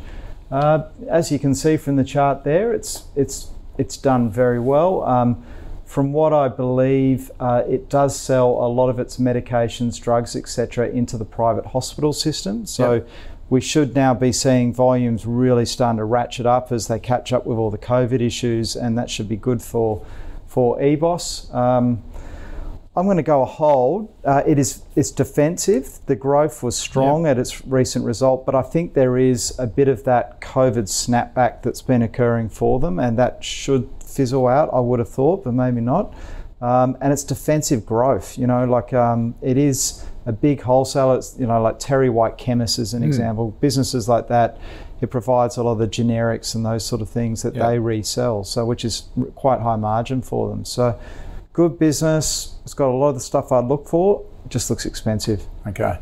Uh, 0.51 0.85
as 1.09 1.33
you 1.33 1.41
can 1.41 1.55
see 1.55 1.77
from 1.77 1.97
the 1.97 2.05
chart 2.05 2.45
there, 2.45 2.73
it's, 2.73 3.05
it's, 3.17 3.51
it's 3.79 3.97
done 3.97 4.31
very 4.31 4.61
well. 4.61 5.03
Um, 5.03 5.45
from 5.95 6.13
what 6.13 6.33
I 6.33 6.49
believe, 6.49 7.31
uh, 7.39 7.63
it 7.69 7.89
does 7.89 8.19
sell 8.19 8.49
a 8.49 8.67
lot 8.67 8.89
of 8.89 8.99
its 8.99 9.19
medications, 9.19 10.03
drugs, 10.03 10.35
etc., 10.35 10.89
into 10.89 11.17
the 11.17 11.25
private 11.25 11.67
hospital 11.67 12.13
system. 12.13 12.67
So. 12.67 12.95
Yep 12.95 13.09
we 13.51 13.61
should 13.61 13.95
now 13.95 14.15
be 14.15 14.33
seeing 14.33 14.73
volumes 14.73 15.27
really 15.27 15.67
starting 15.67 15.99
to 15.99 16.05
ratchet 16.05 16.47
up 16.47 16.73
as 16.73 16.89
they 16.89 16.99
catch 16.99 17.31
up 17.31 17.45
with 17.45 17.59
all 17.59 17.71
the 17.71 17.79
COVID 17.79 18.23
issues, 18.23 18.75
and 18.75 18.97
that 18.97 19.11
should 19.11 19.29
be 19.29 19.37
good 19.37 19.61
for 19.61 20.05
for 20.47 20.79
EBOS. 20.81 21.55
Um, 21.55 22.03
I'm 22.97 23.05
going 23.05 23.19
to 23.19 23.23
go 23.23 23.43
a 23.43 23.45
hold. 23.45 24.09
Uh, 24.25 24.43
it 24.47 24.59
is 24.59 24.83
it's 24.97 25.11
defensive. 25.11 25.99
The 26.07 26.17
growth 26.17 26.63
was 26.63 26.75
strong 26.75 27.25
yep. 27.25 27.33
at 27.33 27.39
its 27.39 27.67
recent 27.67 28.07
result, 28.07 28.47
but 28.47 28.55
I 28.55 28.63
think 28.63 28.95
there 28.95 29.19
is 29.19 29.55
a 29.59 29.67
bit 29.67 29.89
of 29.89 30.05
that 30.05 30.41
COVID 30.41 30.89
snapback 30.89 31.63
that's 31.63 31.83
been 31.83 32.03
occurring 32.03 32.49
for 32.49 32.81
them, 32.81 32.99
and 32.99 33.19
that 33.19 33.45
should 33.45 33.91
fizzle 34.15 34.47
out. 34.47 34.71
I 34.73 34.81
would 34.81 34.99
have 34.99 35.09
thought, 35.09 35.45
but 35.45 35.53
maybe 35.53 35.81
not. 35.81 36.15
Um, 36.61 36.97
and 37.01 37.13
it's 37.13 37.25
defensive 37.25 37.85
growth. 37.85 38.39
You 38.39 38.47
know, 38.47 38.65
like 38.65 38.93
um, 38.93 39.35
it 39.43 39.57
is 39.59 40.05
a 40.27 40.33
big 40.33 40.63
wholesaler, 40.63 41.17
It's, 41.17 41.39
you 41.39 41.47
know, 41.47 41.61
like 41.61 41.79
Terry 41.79 42.09
White 42.09 42.39
Chemists 42.39 42.79
as 42.79 42.95
an 42.95 43.03
mm. 43.03 43.07
example, 43.07 43.51
businesses 43.61 44.09
like 44.09 44.29
that, 44.29 44.59
it 45.01 45.11
provides 45.11 45.59
a 45.59 45.63
lot 45.63 45.73
of 45.73 45.79
the 45.79 45.89
generics 45.89 46.55
and 46.55 46.65
those 46.65 46.85
sort 46.85 47.03
of 47.03 47.11
things 47.11 47.43
that 47.43 47.55
they 47.55 47.79
resell, 47.79 48.45
so 48.45 48.65
which 48.65 48.85
is 48.85 49.09
quite 49.35 49.61
high 49.61 49.77
margin 49.77 50.23
for 50.23 50.49
them. 50.49 50.65
So 50.65 50.99
good 51.53 51.79
business. 51.79 52.57
It's 52.65 52.73
got 52.73 52.89
a 52.89 52.97
lot 52.97 53.11
of 53.11 53.15
the 53.17 53.21
stuff 53.21 53.53
I'd 53.53 53.67
look 53.67 53.87
for. 53.87 54.25
It 54.47 54.51
just 54.51 54.71
looks 54.71 54.87
expensive. 54.87 55.43
Okay. 55.67 55.99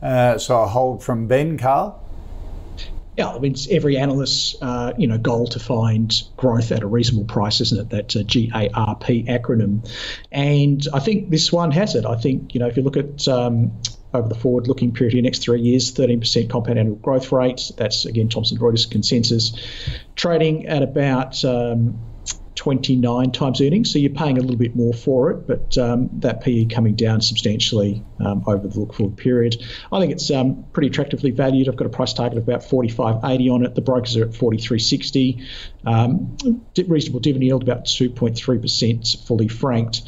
Uh, 0.00 0.38
so 0.38 0.62
a 0.62 0.66
hold 0.66 1.02
from 1.02 1.26
Ben, 1.26 1.58
Carl? 1.58 2.02
Yeah, 3.18 3.30
I 3.30 3.40
mean, 3.40 3.50
it's 3.50 3.66
every 3.68 3.96
analyst's 3.96 4.54
uh, 4.62 4.92
you 4.96 5.08
know 5.08 5.18
goal 5.18 5.48
to 5.48 5.58
find 5.58 6.14
growth 6.36 6.70
at 6.70 6.84
a 6.84 6.86
reasonable 6.86 7.26
price, 7.26 7.60
isn't 7.60 7.80
it? 7.80 7.90
That 7.90 8.14
uh, 8.14 8.20
GARP 8.20 9.26
acronym, 9.26 9.90
and 10.30 10.86
I 10.94 11.00
think 11.00 11.28
this 11.28 11.52
one 11.52 11.72
has 11.72 11.96
it. 11.96 12.06
I 12.06 12.14
think 12.14 12.54
you 12.54 12.60
know 12.60 12.68
if 12.68 12.76
you 12.76 12.84
look 12.84 12.96
at 12.96 13.26
um, 13.26 13.72
over 14.14 14.28
the 14.28 14.36
forward-looking 14.36 14.92
period, 14.92 15.14
the 15.14 15.22
next 15.22 15.42
three 15.42 15.60
years, 15.60 15.92
13% 15.92 16.48
compound 16.48 16.78
annual 16.78 16.94
growth 16.94 17.32
rate. 17.32 17.72
That's 17.76 18.06
again 18.06 18.28
Thomson 18.28 18.56
Reuters 18.58 18.88
consensus, 18.88 19.52
trading 20.14 20.68
at 20.68 20.84
about 20.84 21.44
um, 21.44 21.98
29 22.58 23.30
times 23.30 23.60
earnings, 23.60 23.92
so 23.92 24.00
you're 24.00 24.10
paying 24.10 24.36
a 24.36 24.40
little 24.40 24.56
bit 24.56 24.74
more 24.74 24.92
for 24.92 25.30
it, 25.30 25.46
but 25.46 25.78
um, 25.78 26.10
that 26.14 26.40
PE 26.40 26.64
coming 26.64 26.96
down 26.96 27.20
substantially 27.20 28.04
um, 28.18 28.42
over 28.48 28.66
the 28.66 28.80
look 28.80 28.94
forward 28.94 29.16
period. 29.16 29.54
I 29.92 30.00
think 30.00 30.10
it's 30.10 30.28
um, 30.32 30.64
pretty 30.72 30.88
attractively 30.88 31.30
valued. 31.30 31.68
I've 31.68 31.76
got 31.76 31.86
a 31.86 31.90
price 31.90 32.12
target 32.12 32.36
of 32.36 32.42
about 32.48 32.62
45.80 32.62 33.54
on 33.54 33.64
it. 33.64 33.76
The 33.76 33.80
brokers 33.80 34.16
are 34.16 34.24
at 34.24 34.30
43.60. 34.30 35.46
Um, 35.86 36.36
reasonable 36.88 37.20
dividend 37.20 37.44
yield 37.44 37.62
about 37.62 37.84
2.3% 37.84 39.26
fully 39.26 39.46
franked. 39.46 40.02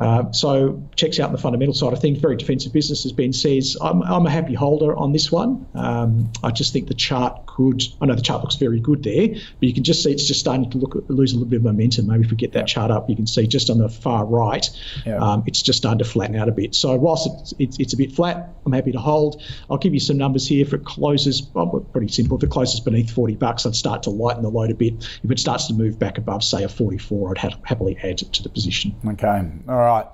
Uh, 0.00 0.32
so 0.32 0.82
checks 0.96 1.20
out 1.20 1.30
the 1.30 1.38
fundamental 1.38 1.74
side 1.74 1.92
of 1.92 2.00
things. 2.00 2.18
Very 2.18 2.36
defensive 2.36 2.72
business, 2.72 3.04
as 3.04 3.12
Ben 3.12 3.34
says. 3.34 3.76
I'm, 3.80 4.02
I'm 4.02 4.26
a 4.26 4.30
happy 4.30 4.54
holder 4.54 4.96
on 4.96 5.12
this 5.12 5.30
one. 5.30 5.66
Um, 5.74 6.32
I 6.42 6.50
just 6.50 6.72
think 6.72 6.88
the 6.88 6.94
chart 6.94 7.44
could. 7.44 7.82
I 8.00 8.06
know 8.06 8.14
the 8.14 8.22
chart 8.22 8.42
looks 8.42 8.56
very 8.56 8.80
good 8.80 9.04
there, 9.04 9.28
but 9.28 9.42
you 9.60 9.74
can 9.74 9.84
just 9.84 10.02
see 10.02 10.10
it's 10.10 10.26
just 10.26 10.40
starting 10.40 10.70
to 10.70 10.78
look 10.78 11.04
lose 11.08 11.32
a 11.32 11.36
little 11.36 11.50
bit 11.50 11.56
of 11.56 11.64
momentum. 11.64 12.06
Maybe 12.06 12.24
if 12.24 12.30
we 12.30 12.36
get 12.38 12.52
that 12.54 12.66
chart 12.66 12.90
up, 12.90 13.10
you 13.10 13.16
can 13.16 13.26
see 13.26 13.46
just 13.46 13.68
on 13.68 13.76
the 13.76 13.90
far 13.90 14.24
right, 14.24 14.68
yeah. 15.04 15.18
um, 15.18 15.44
it's 15.46 15.60
just 15.60 15.78
starting 15.78 15.98
to 15.98 16.04
flatten 16.04 16.36
out 16.36 16.48
a 16.48 16.52
bit. 16.52 16.74
So 16.74 16.96
whilst 16.96 17.28
it's, 17.28 17.54
it's, 17.58 17.78
it's, 17.78 17.92
a 17.92 17.96
bit 17.98 18.12
flat, 18.12 18.54
I'm 18.64 18.72
happy 18.72 18.92
to 18.92 18.98
hold. 18.98 19.42
I'll 19.68 19.78
give 19.78 19.92
you 19.92 20.00
some 20.00 20.16
numbers 20.16 20.48
here. 20.48 20.64
If 20.64 20.72
it 20.72 20.84
closes, 20.84 21.42
well, 21.52 21.66
pretty 21.92 22.08
simple. 22.08 22.38
If 22.38 22.44
it 22.44 22.50
closes 22.50 22.80
beneath 22.80 23.10
40 23.10 23.34
bucks, 23.34 23.66
I'd 23.66 23.76
start 23.76 24.04
to 24.04 24.10
lighten 24.10 24.42
the 24.42 24.50
load 24.50 24.70
a 24.70 24.74
bit. 24.74 24.94
If 25.22 25.30
it 25.30 25.38
starts 25.38 25.66
to 25.66 25.74
move 25.74 25.98
back 25.98 26.16
above, 26.16 26.42
say 26.42 26.62
a 26.62 26.68
44, 26.68 27.32
I'd 27.32 27.38
ha- 27.38 27.58
happily 27.64 27.98
add 27.98 28.22
it 28.22 28.32
to 28.32 28.42
the 28.42 28.48
position. 28.48 28.94
Okay. 29.06 29.42
All 29.68 29.76
right 29.76 29.89
right. 29.90 30.06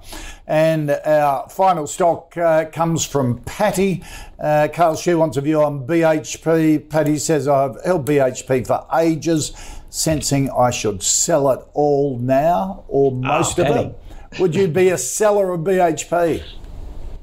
And 0.47 0.91
our 0.91 1.49
final 1.49 1.87
stock 1.87 2.37
uh, 2.37 2.67
comes 2.67 3.05
from 3.05 3.41
Patty. 3.41 4.03
Uh, 4.39 4.69
Carl 4.73 4.97
She 4.97 5.15
wants 5.15 5.37
a 5.37 5.41
view 5.41 5.63
on 5.63 5.87
BHP. 5.87 6.89
Patty 6.89 7.19
says, 7.19 7.49
I've 7.49 7.83
held 7.85 8.07
BHP 8.07 8.67
for 8.67 8.87
ages, 8.95 9.53
sensing 9.91 10.51
I 10.51 10.71
should 10.71 11.03
sell 11.03 11.51
it 11.51 11.61
all 11.75 12.19
now 12.19 12.85
or 12.89 13.13
ah, 13.13 13.39
most 13.39 13.59
oh, 13.59 13.65
of 13.65 13.77
it. 13.77 14.41
Would 14.41 14.55
you 14.55 14.69
be 14.69 14.91
a 14.91 14.99
seller 14.99 15.53
of 15.53 15.61
BHP? 15.61 16.43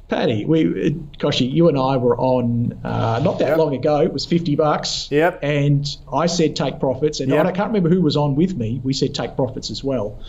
Paddy, 0.09 0.45
we, 0.45 0.91
Kochie, 1.17 1.51
you 1.51 1.69
and 1.69 1.77
I 1.77 1.97
were 1.97 2.17
on 2.17 2.79
uh, 2.83 3.21
not 3.23 3.39
that 3.39 3.49
yep. 3.49 3.57
long 3.57 3.73
ago. 3.73 4.01
It 4.01 4.11
was 4.11 4.25
fifty 4.25 4.55
bucks. 4.55 5.07
Yep. 5.09 5.39
And 5.41 5.87
I 6.11 6.25
said 6.25 6.55
take 6.55 6.79
profits, 6.79 7.19
and 7.19 7.31
yep. 7.31 7.45
I 7.45 7.51
can't 7.51 7.67
remember 7.69 7.89
who 7.89 8.01
was 8.01 8.17
on 8.17 8.35
with 8.35 8.55
me. 8.55 8.81
We 8.83 8.93
said 8.93 9.15
take 9.15 9.35
profits 9.35 9.71
as 9.71 9.83
well. 9.83 10.19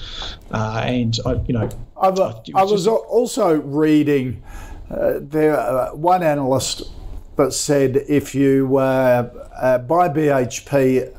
Uh, 0.51 0.85
and 0.87 1.19
I, 1.27 1.35
you 1.47 1.55
know, 1.55 1.69
I, 2.01 2.11
was, 2.11 2.51
I 2.55 2.63
was 2.63 2.87
also 2.87 3.55
reading 3.61 4.43
uh, 4.91 5.15
there 5.21 5.59
uh, 5.59 5.95
one 5.95 6.23
analyst 6.23 6.83
that 7.37 7.53
said 7.53 7.97
if 8.09 8.35
you 8.35 8.77
uh, 8.77 9.29
uh, 9.61 9.79
buy 9.79 10.09
BHP 10.09 11.13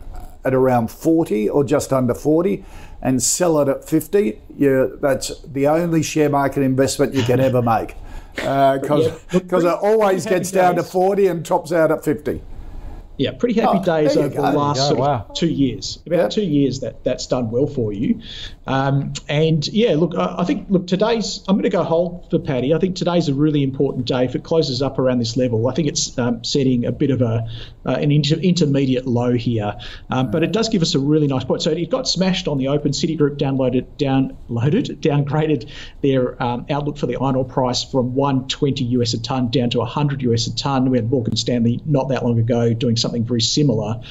at 0.45 0.53
around 0.53 0.89
forty 0.89 1.49
or 1.49 1.65
just 1.65 1.91
under 1.91 2.13
forty 2.13 2.63
and 3.01 3.21
sell 3.21 3.59
it 3.59 3.67
at 3.67 3.87
50, 3.87 4.41
you, 4.57 4.97
that's 4.99 5.39
the 5.41 5.67
only 5.67 6.01
share 6.01 6.29
market 6.29 6.63
investment 6.63 7.13
you 7.13 7.21
can 7.21 7.39
ever 7.39 7.61
make 7.61 7.95
because 8.35 9.07
uh, 9.07 9.19
yeah, 9.31 9.73
it 9.73 9.79
always 9.81 10.25
gets 10.25 10.51
down 10.51 10.75
days. 10.75 10.85
to 10.85 10.91
40 10.91 11.27
and 11.27 11.45
tops 11.45 11.71
out 11.71 11.91
at 11.91 12.03
50. 12.03 12.41
Yeah, 13.17 13.31
pretty 13.31 13.59
happy 13.59 13.79
oh, 13.79 13.83
days 13.83 14.17
over 14.17 14.29
the 14.29 14.41
last 14.41 14.79
sort 14.79 14.91
of 14.93 14.97
wow. 14.99 15.31
two 15.33 15.47
years. 15.47 15.99
About 16.05 16.17
yep. 16.17 16.29
two 16.31 16.43
years 16.43 16.81
that 16.81 17.03
that's 17.03 17.27
done 17.27 17.49
well 17.49 17.67
for 17.67 17.93
you. 17.93 18.21
Um, 18.67 19.13
and 19.29 19.65
yeah, 19.67 19.95
look, 19.95 20.15
I, 20.15 20.35
I, 20.39 20.43
think 20.43 20.69
look 20.69 20.87
today's. 20.87 21.43
I'm 21.47 21.55
going 21.55 21.63
to 21.63 21.69
go 21.69 21.83
hold 21.83 22.29
for 22.29 22.39
Paddy. 22.39 22.73
I 22.73 22.79
think 22.79 22.95
today's 22.95 23.29
a 23.29 23.33
really 23.33 23.63
important 23.63 24.05
day. 24.05 24.25
If 24.25 24.35
it 24.35 24.43
closes 24.43 24.81
up 24.81 24.99
around 24.99 25.19
this 25.19 25.37
level, 25.37 25.67
I 25.67 25.73
think 25.73 25.87
it's 25.87 26.17
um, 26.17 26.43
setting 26.43 26.85
a 26.85 26.91
bit 26.91 27.11
of 27.11 27.21
a 27.21 27.47
uh, 27.85 27.91
an 27.91 28.11
inter- 28.11 28.37
intermediate 28.37 29.05
low 29.05 29.33
here. 29.33 29.75
Um, 30.09 30.31
but 30.31 30.43
it 30.43 30.51
does 30.51 30.69
give 30.69 30.81
us 30.81 30.95
a 30.95 30.99
really 30.99 31.27
nice 31.27 31.43
point. 31.43 31.61
So 31.61 31.71
it 31.71 31.89
got 31.89 32.07
smashed 32.07 32.47
on 32.47 32.57
the 32.57 32.69
open. 32.69 32.91
Citigroup 32.91 33.37
downloaded 33.37 33.85
downloaded 33.97 34.97
downgraded 34.99 35.69
their 36.01 36.41
um, 36.41 36.65
outlook 36.69 36.97
for 36.97 37.05
the 37.05 37.17
iron 37.17 37.35
ore 37.35 37.45
price 37.45 37.83
from 37.83 38.15
120 38.15 38.83
US 38.85 39.13
a 39.13 39.21
ton 39.21 39.49
down 39.49 39.69
to 39.69 39.79
100 39.79 40.21
US 40.23 40.47
a 40.47 40.55
ton. 40.55 40.89
We 40.89 40.97
had 40.97 41.09
Morgan 41.09 41.35
Stanley 41.35 41.81
not 41.85 42.09
that 42.09 42.23
long 42.23 42.39
ago 42.39 42.73
doing 42.73 42.97
something 43.05 43.23
very 43.23 43.41
similar. 43.41 44.01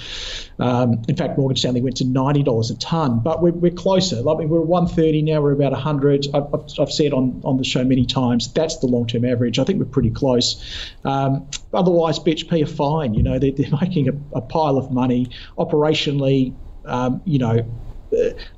Um, 0.58 1.02
in 1.08 1.16
fact, 1.16 1.36
Morgan 1.36 1.56
Stanley 1.56 1.80
went 1.80 1.96
to 1.96 2.04
$90 2.04 2.70
a 2.70 2.74
tonne, 2.78 3.20
but 3.20 3.42
we're, 3.42 3.52
we're 3.52 3.72
closer. 3.72 4.22
Like 4.22 4.38
we're 4.46 4.60
130 4.60 5.22
now, 5.22 5.40
we're 5.40 5.52
about 5.52 5.72
100. 5.72 6.28
I've, 6.32 6.44
I've, 6.78 6.92
said 6.92 7.12
on, 7.12 7.42
on 7.44 7.56
the 7.56 7.64
show 7.64 7.82
many 7.84 8.06
times 8.06 8.52
that's 8.52 8.78
the 8.78 8.86
long 8.86 9.06
term 9.06 9.24
average. 9.24 9.58
I 9.58 9.64
think 9.64 9.78
we're 9.78 9.86
pretty 9.86 10.10
close. 10.10 10.62
Um, 11.04 11.48
otherwise, 11.72 12.18
BHP 12.20 12.62
are 12.62 12.66
fine. 12.66 13.14
You 13.14 13.22
know, 13.22 13.38
they're, 13.38 13.52
they're 13.52 13.70
making 13.80 14.08
a, 14.08 14.38
a 14.38 14.40
pile 14.40 14.78
of 14.78 14.90
money 14.90 15.30
operationally. 15.58 16.54
Um, 16.84 17.22
you 17.24 17.38
know, 17.38 17.66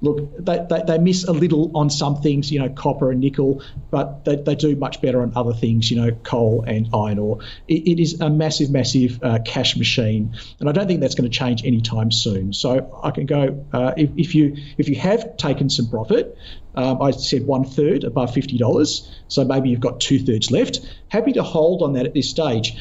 look, 0.00 0.36
they, 0.38 0.64
they, 0.68 0.82
they, 0.86 0.98
miss 0.98 1.24
a 1.24 1.32
little 1.32 1.76
on 1.76 1.90
some 1.90 2.16
things, 2.16 2.50
you 2.50 2.58
know, 2.58 2.68
copper 2.68 3.10
and 3.10 3.20
nickel, 3.20 3.62
but 3.90 4.24
they, 4.24 4.36
they 4.36 4.54
do 4.54 4.76
much 4.76 5.00
better 5.00 5.22
on 5.22 5.32
other 5.36 5.52
things, 5.52 5.90
you 5.90 5.96
know, 5.96 6.12
coal 6.22 6.64
and 6.66 6.88
iron 6.94 7.18
ore. 7.18 7.38
it, 7.68 7.88
it 7.88 8.00
is 8.00 8.20
a 8.20 8.30
massive, 8.30 8.70
massive 8.70 9.22
uh, 9.22 9.38
cash 9.44 9.76
machine, 9.76 10.36
and 10.60 10.68
I 10.68 10.72
don't 10.72 10.86
think 10.86 11.00
that's 11.00 11.14
going 11.14 11.30
to 11.30 11.36
change 11.36 11.64
anytime 11.64 12.10
soon. 12.10 12.52
So 12.52 13.00
I 13.02 13.10
can 13.10 13.26
go 13.26 13.64
uh, 13.72 13.92
if, 13.96 14.10
if 14.16 14.34
you 14.34 14.56
if 14.78 14.88
you 14.88 14.96
have 14.96 15.36
taken 15.36 15.70
some 15.70 15.88
profit. 15.88 16.36
Um, 16.74 17.00
I 17.00 17.12
said 17.12 17.46
one 17.46 17.64
third 17.64 18.04
above 18.04 18.34
fifty 18.34 18.58
dollars, 18.58 19.10
so 19.28 19.44
maybe 19.44 19.70
you've 19.70 19.80
got 19.80 19.98
two 19.98 20.18
thirds 20.18 20.50
left. 20.50 20.80
Happy 21.08 21.32
to 21.32 21.42
hold 21.42 21.82
on 21.82 21.94
that 21.94 22.04
at 22.04 22.12
this 22.12 22.28
stage 22.28 22.76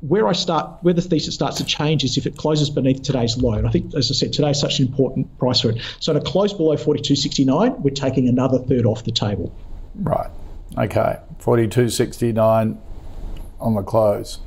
where 0.00 0.28
I 0.28 0.32
start, 0.32 0.78
where 0.82 0.94
the 0.94 1.02
thesis 1.02 1.34
starts 1.34 1.56
to 1.58 1.64
change 1.64 2.04
is 2.04 2.16
if 2.16 2.26
it 2.26 2.36
closes 2.36 2.70
beneath 2.70 3.02
today's 3.02 3.36
low. 3.36 3.54
And 3.54 3.66
I 3.66 3.70
think, 3.70 3.94
as 3.94 4.10
I 4.10 4.14
said, 4.14 4.32
today 4.32 4.50
is 4.50 4.60
such 4.60 4.78
an 4.78 4.86
important 4.86 5.38
price 5.38 5.60
for 5.60 5.70
it. 5.70 5.80
So 6.00 6.12
to 6.12 6.20
close 6.20 6.52
below 6.52 6.76
42.69, 6.76 7.80
we're 7.80 7.90
taking 7.90 8.28
another 8.28 8.58
third 8.58 8.86
off 8.86 9.04
the 9.04 9.12
table. 9.12 9.52
Right. 9.96 10.30
Okay. 10.76 11.18
42.69 11.40 12.78
on 13.60 13.74
the 13.74 13.82
close. 13.82 14.38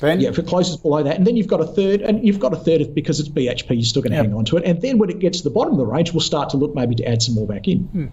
Ben? 0.00 0.20
Yeah, 0.20 0.30
if 0.30 0.38
it 0.38 0.48
closes 0.48 0.76
below 0.76 1.02
that, 1.04 1.16
and 1.16 1.26
then 1.26 1.36
you've 1.36 1.46
got 1.46 1.60
a 1.60 1.66
third, 1.66 2.00
and 2.00 2.26
you've 2.26 2.40
got 2.40 2.52
a 2.52 2.56
third 2.56 2.80
of 2.80 2.92
because 2.92 3.20
it's 3.20 3.28
BHP, 3.28 3.70
you're 3.70 3.82
still 3.82 4.02
going 4.02 4.10
to 4.10 4.18
hang 4.18 4.34
on 4.34 4.44
to 4.46 4.56
it. 4.56 4.64
And 4.64 4.82
then 4.82 4.98
when 4.98 5.08
it 5.10 5.20
gets 5.20 5.38
to 5.38 5.44
the 5.44 5.50
bottom 5.50 5.74
of 5.74 5.78
the 5.78 5.86
range, 5.86 6.12
we'll 6.12 6.20
start 6.20 6.50
to 6.50 6.56
look 6.56 6.74
maybe 6.74 6.96
to 6.96 7.04
add 7.04 7.22
some 7.22 7.36
more 7.36 7.46
back 7.46 7.68
in. 7.68 7.84
Hmm. 7.84 8.06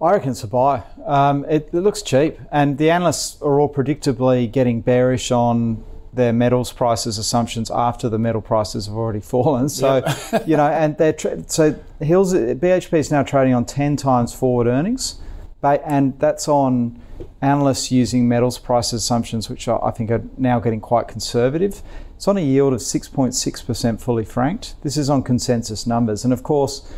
I 0.00 0.12
reckon 0.12 0.32
it's 0.32 0.44
a 0.44 0.46
buy. 0.46 0.82
Um, 1.06 1.46
it, 1.46 1.70
it, 1.72 1.80
looks 1.80 2.02
cheap, 2.02 2.38
and 2.52 2.76
the 2.76 2.90
analysts 2.90 3.40
are 3.40 3.58
all 3.58 3.72
predictably 3.72 4.50
getting 4.52 4.82
bearish 4.82 5.30
on 5.30 5.82
their 6.16 6.32
metals 6.32 6.72
prices 6.72 7.18
assumptions 7.18 7.70
after 7.70 8.08
the 8.08 8.18
metal 8.18 8.40
prices 8.40 8.86
have 8.86 8.96
already 8.96 9.20
fallen. 9.34 9.68
So, 9.68 10.02
yep. 10.32 10.46
you 10.46 10.56
know, 10.56 10.66
and 10.66 10.98
they're 10.98 11.12
tra- 11.12 11.48
so 11.48 11.78
Hills 12.00 12.34
BHP 12.34 12.98
is 12.98 13.10
now 13.10 13.22
trading 13.22 13.54
on 13.54 13.64
ten 13.64 13.96
times 13.96 14.34
forward 14.34 14.66
earnings, 14.66 15.20
and 15.62 16.18
that's 16.18 16.48
on 16.48 17.00
analysts 17.40 17.90
using 17.90 18.28
metals 18.28 18.58
price 18.58 18.92
assumptions, 18.92 19.48
which 19.48 19.68
I 19.68 19.90
think 19.90 20.10
are 20.10 20.22
now 20.36 20.60
getting 20.60 20.80
quite 20.80 21.08
conservative. 21.08 21.82
It's 22.14 22.28
on 22.28 22.36
a 22.36 22.40
yield 22.40 22.72
of 22.72 22.80
6.6% 22.80 24.00
fully 24.00 24.24
franked. 24.24 24.74
This 24.82 24.96
is 24.96 25.10
on 25.10 25.22
consensus 25.22 25.86
numbers, 25.86 26.24
and 26.24 26.32
of 26.32 26.42
course 26.42 26.92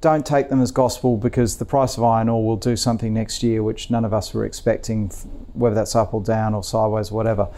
don't 0.00 0.26
take 0.26 0.48
them 0.48 0.60
as 0.60 0.72
gospel 0.72 1.16
because 1.16 1.56
the 1.56 1.64
price 1.64 1.96
of 1.96 2.02
iron 2.02 2.28
ore 2.28 2.44
will 2.44 2.56
do 2.56 2.76
something 2.76 3.14
next 3.14 3.42
year 3.42 3.62
which 3.62 3.88
none 3.90 4.04
of 4.04 4.12
us 4.12 4.34
were 4.34 4.44
expecting, 4.44 5.08
whether 5.52 5.74
that's 5.74 5.94
up 5.94 6.12
or 6.12 6.22
down 6.22 6.54
or 6.54 6.62
sideways, 6.62 7.10
or 7.10 7.14
whatever. 7.14 7.48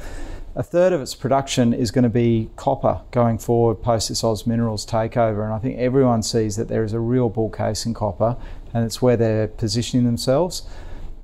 A 0.59 0.63
third 0.65 0.93
of 0.93 1.01
its 1.01 1.15
production 1.15 1.73
is 1.73 1.93
going 1.93 2.03
to 2.03 2.09
be 2.09 2.51
copper 2.57 3.01
going 3.13 3.39
forward 3.39 3.81
post 3.81 4.09
this 4.09 4.25
Oz 4.25 4.45
Minerals 4.45 4.85
takeover, 4.85 5.45
and 5.45 5.53
I 5.53 5.61
think 5.61 5.79
everyone 5.79 6.21
sees 6.25 6.57
that 6.57 6.67
there 6.67 6.83
is 6.83 6.93
a 6.93 6.99
real 6.99 7.29
bull 7.29 7.49
case 7.49 7.87
in 7.87 7.95
copper, 7.95 8.37
and 8.75 8.85
it's 8.85 9.01
where 9.01 9.17
they're 9.17 9.47
positioning 9.47 10.05
themselves. 10.05 10.63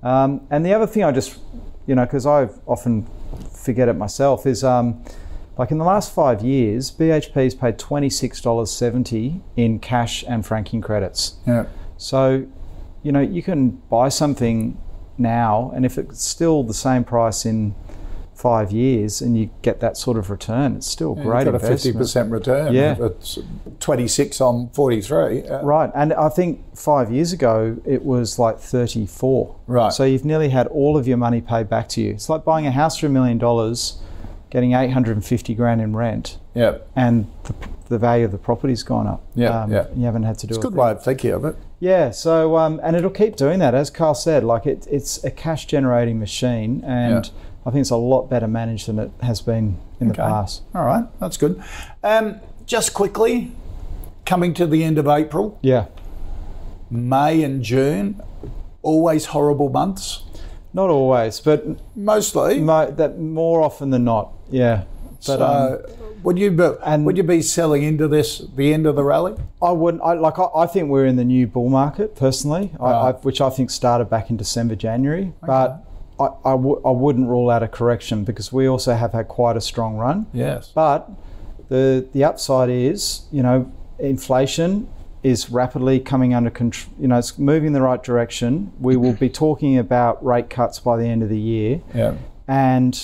Um, 0.04 0.46
and 0.50 0.64
the 0.64 0.72
other 0.72 0.86
thing 0.86 1.02
I 1.02 1.10
just, 1.10 1.36
you 1.84 1.96
know, 1.96 2.04
because 2.04 2.26
I 2.26 2.48
often 2.64 3.08
forget 3.52 3.88
it 3.88 3.94
myself, 3.94 4.46
is 4.46 4.62
um, 4.62 5.04
like 5.58 5.72
in 5.72 5.78
the 5.78 5.84
last 5.84 6.14
five 6.14 6.40
years, 6.40 6.92
BHP's 6.92 7.56
paid 7.56 7.76
$26.70 7.76 9.40
in 9.56 9.80
cash 9.80 10.22
and 10.28 10.46
franking 10.46 10.80
credits. 10.80 11.38
Yeah. 11.44 11.66
So, 11.96 12.46
you 13.02 13.10
know, 13.10 13.20
you 13.20 13.42
can 13.42 13.70
buy 13.70 14.10
something 14.10 14.80
now, 15.18 15.72
and 15.74 15.84
if 15.84 15.98
it's 15.98 16.22
still 16.22 16.62
the 16.62 16.72
same 16.72 17.02
price 17.02 17.44
in 17.44 17.74
five 18.44 18.70
years 18.70 19.22
and 19.22 19.38
you 19.38 19.48
get 19.62 19.80
that 19.80 19.96
sort 19.96 20.18
of 20.18 20.28
return, 20.28 20.76
it's 20.76 20.86
still 20.86 21.14
Yeah, 21.16 21.22
great 21.24 21.46
you've 21.46 21.52
got 21.54 21.64
a 21.64 21.66
fifty 21.66 21.92
percent 21.94 22.30
return. 22.30 22.74
Yeah. 22.74 22.94
it's 23.00 23.38
twenty 23.80 24.06
six 24.06 24.38
on 24.38 24.68
forty 24.74 25.00
three. 25.00 25.48
Uh, 25.48 25.62
right, 25.62 25.90
and 25.94 26.12
I 26.12 26.28
think 26.28 26.76
five 26.76 27.10
years 27.10 27.32
ago 27.32 27.78
it 27.86 28.04
was 28.04 28.38
like 28.38 28.58
34. 28.58 29.56
Right. 29.66 29.92
So 29.92 30.04
you've 30.04 30.26
nearly 30.26 30.50
had 30.50 30.66
all 30.66 30.98
of 30.98 31.08
your 31.08 31.16
money 31.16 31.40
paid 31.40 31.70
back 31.70 31.88
to 31.90 32.02
you. 32.02 32.10
It's 32.10 32.28
like 32.28 32.44
buying 32.44 32.66
a 32.66 32.70
house 32.70 32.98
for 32.98 33.06
a 33.06 33.08
million 33.08 33.38
dollars, 33.38 33.98
getting 34.50 34.72
850 34.74 35.54
grand 35.54 35.80
in 35.80 35.96
rent, 35.96 36.36
Yeah, 36.54 36.78
and 36.94 37.26
the, 37.44 37.54
the 37.88 37.98
value 37.98 38.26
of 38.26 38.32
the 38.32 38.38
property's 38.38 38.82
gone 38.82 39.06
up. 39.06 39.22
Yeah, 39.34 39.62
um, 39.62 39.72
yeah. 39.72 39.86
You 39.96 40.04
haven't 40.04 40.24
had 40.24 40.38
to 40.40 40.46
do 40.46 40.52
it. 40.52 40.56
it's 40.56 40.64
a 40.64 40.68
a 40.68 40.70
good 40.70 40.78
way 40.78 40.90
of 40.90 41.02
thinking 41.02 41.30
of 41.32 41.44
it. 41.46 41.56
Yeah, 41.84 42.12
so 42.12 42.56
um, 42.56 42.80
and 42.82 42.96
it'll 42.96 43.10
keep 43.10 43.36
doing 43.36 43.58
that, 43.58 43.74
as 43.74 43.90
Carl 43.90 44.14
said. 44.14 44.42
Like 44.42 44.64
it, 44.64 44.86
it's 44.90 45.22
a 45.22 45.30
cash 45.30 45.66
generating 45.66 46.18
machine, 46.18 46.82
and 46.82 47.26
Yeah. 47.26 47.30
I 47.66 47.70
think 47.70 47.82
it's 47.82 47.90
a 47.90 47.96
lot 47.96 48.30
better 48.30 48.48
managed 48.48 48.88
than 48.88 48.98
it 48.98 49.10
has 49.20 49.42
been 49.42 49.76
in 50.00 50.08
the 50.08 50.14
past. 50.14 50.62
All 50.74 50.86
right, 50.86 51.04
that's 51.20 51.36
good. 51.36 51.62
Um, 52.02 52.40
just 52.64 52.94
quickly, 52.94 53.52
coming 54.24 54.54
to 54.54 54.66
the 54.66 54.82
end 54.82 54.96
of 54.96 55.06
April, 55.06 55.58
Yeah, 55.60 55.84
May 56.90 57.42
and 57.42 57.62
June, 57.62 58.18
always 58.80 59.26
horrible 59.26 59.68
months. 59.68 60.22
not 60.72 60.88
always, 60.88 61.38
but 61.38 61.66
Mostly. 61.94 62.60
mo- 62.60 62.90
that 62.92 63.18
more 63.20 63.60
often 63.62 63.90
than 63.90 64.04
not. 64.04 64.30
Yeah, 64.50 64.84
but 65.26 65.38
so, 65.38 65.86
um, 65.96 66.22
would 66.22 66.38
you 66.38 66.50
be, 66.50 66.68
and- 66.84 67.04
would 67.06 67.16
you 67.16 67.22
be 67.22 67.42
selling 67.42 67.82
into 67.82 68.08
this 68.08 68.38
the 68.56 68.72
end 68.72 68.86
of 68.86 68.96
the 68.96 69.04
rally? 69.04 69.34
I 69.62 69.72
wouldn't. 69.72 70.02
I 70.02 70.14
like. 70.14 70.38
I, 70.38 70.46
I 70.54 70.66
think 70.66 70.88
we're 70.88 71.06
in 71.06 71.16
the 71.16 71.24
new 71.24 71.46
bull 71.46 71.68
market 71.68 72.16
personally, 72.16 72.72
I, 72.80 72.84
I, 72.86 73.12
which 73.12 73.40
I 73.40 73.50
think 73.50 73.70
started 73.70 74.06
back 74.10 74.30
in 74.30 74.36
December, 74.36 74.74
January. 74.76 75.32
But 75.44 75.84
I, 76.20 76.26
I, 76.44 76.52
w- 76.52 76.80
I 76.84 76.90
wouldn't 76.90 77.28
rule 77.28 77.50
out 77.50 77.62
a 77.62 77.68
correction 77.68 78.24
because 78.24 78.52
we 78.52 78.66
also 78.68 78.94
have 78.94 79.12
had 79.12 79.28
quite 79.28 79.56
a 79.56 79.60
strong 79.60 79.96
run. 79.96 80.26
Yes. 80.32 80.70
But 80.74 81.10
the 81.68 82.06
the 82.12 82.24
upside 82.24 82.70
is, 82.70 83.26
you 83.32 83.42
know, 83.42 83.70
inflation 83.98 84.88
is 85.22 85.50
rapidly 85.50 85.98
coming 86.00 86.34
under 86.34 86.50
control. 86.50 86.94
You 87.00 87.08
know, 87.08 87.18
it's 87.18 87.38
moving 87.38 87.68
in 87.68 87.72
the 87.72 87.80
right 87.80 88.02
direction. 88.02 88.72
We 88.78 88.96
will 88.96 89.14
be 89.14 89.28
talking 89.30 89.78
about 89.78 90.24
rate 90.24 90.50
cuts 90.50 90.78
by 90.78 90.96
the 90.98 91.06
end 91.06 91.22
of 91.22 91.28
the 91.30 91.38
year, 91.40 91.80
Yeah. 91.94 92.14
and 92.46 92.94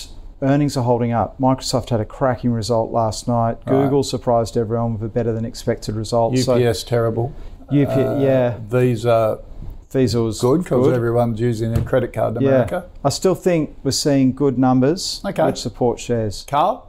earnings 0.41 0.75
are 0.77 0.83
holding 0.83 1.11
up. 1.11 1.39
Microsoft 1.39 1.89
had 1.89 1.99
a 1.99 2.05
cracking 2.05 2.51
result 2.51 2.91
last 2.91 3.27
night. 3.27 3.63
Google 3.65 4.03
surprised 4.03 4.57
everyone 4.57 4.93
with 4.93 5.03
a 5.03 5.09
better 5.13 5.31
than 5.31 5.45
expected 5.45 5.95
result. 5.95 6.33
UPS 6.37 6.83
terrible. 6.83 7.33
So 7.69 7.81
UP, 7.81 7.89
uh, 7.89 8.17
yeah, 8.19 8.57
Visa 8.67 9.39
Visa 9.91 10.21
was 10.21 10.39
good 10.39 10.63
because 10.63 10.87
everyone's 10.93 11.39
using 11.39 11.77
a 11.77 11.81
credit 11.81 12.13
card 12.13 12.37
in 12.37 12.43
Yeah, 12.43 12.49
America. 12.49 12.89
I 13.03 13.09
still 13.09 13.35
think 13.35 13.75
we're 13.83 13.91
seeing 13.91 14.33
good 14.33 14.57
numbers, 14.57 15.21
Okay. 15.25 15.45
which 15.45 15.57
support 15.59 15.99
shares. 15.99 16.45
Carl? 16.47 16.87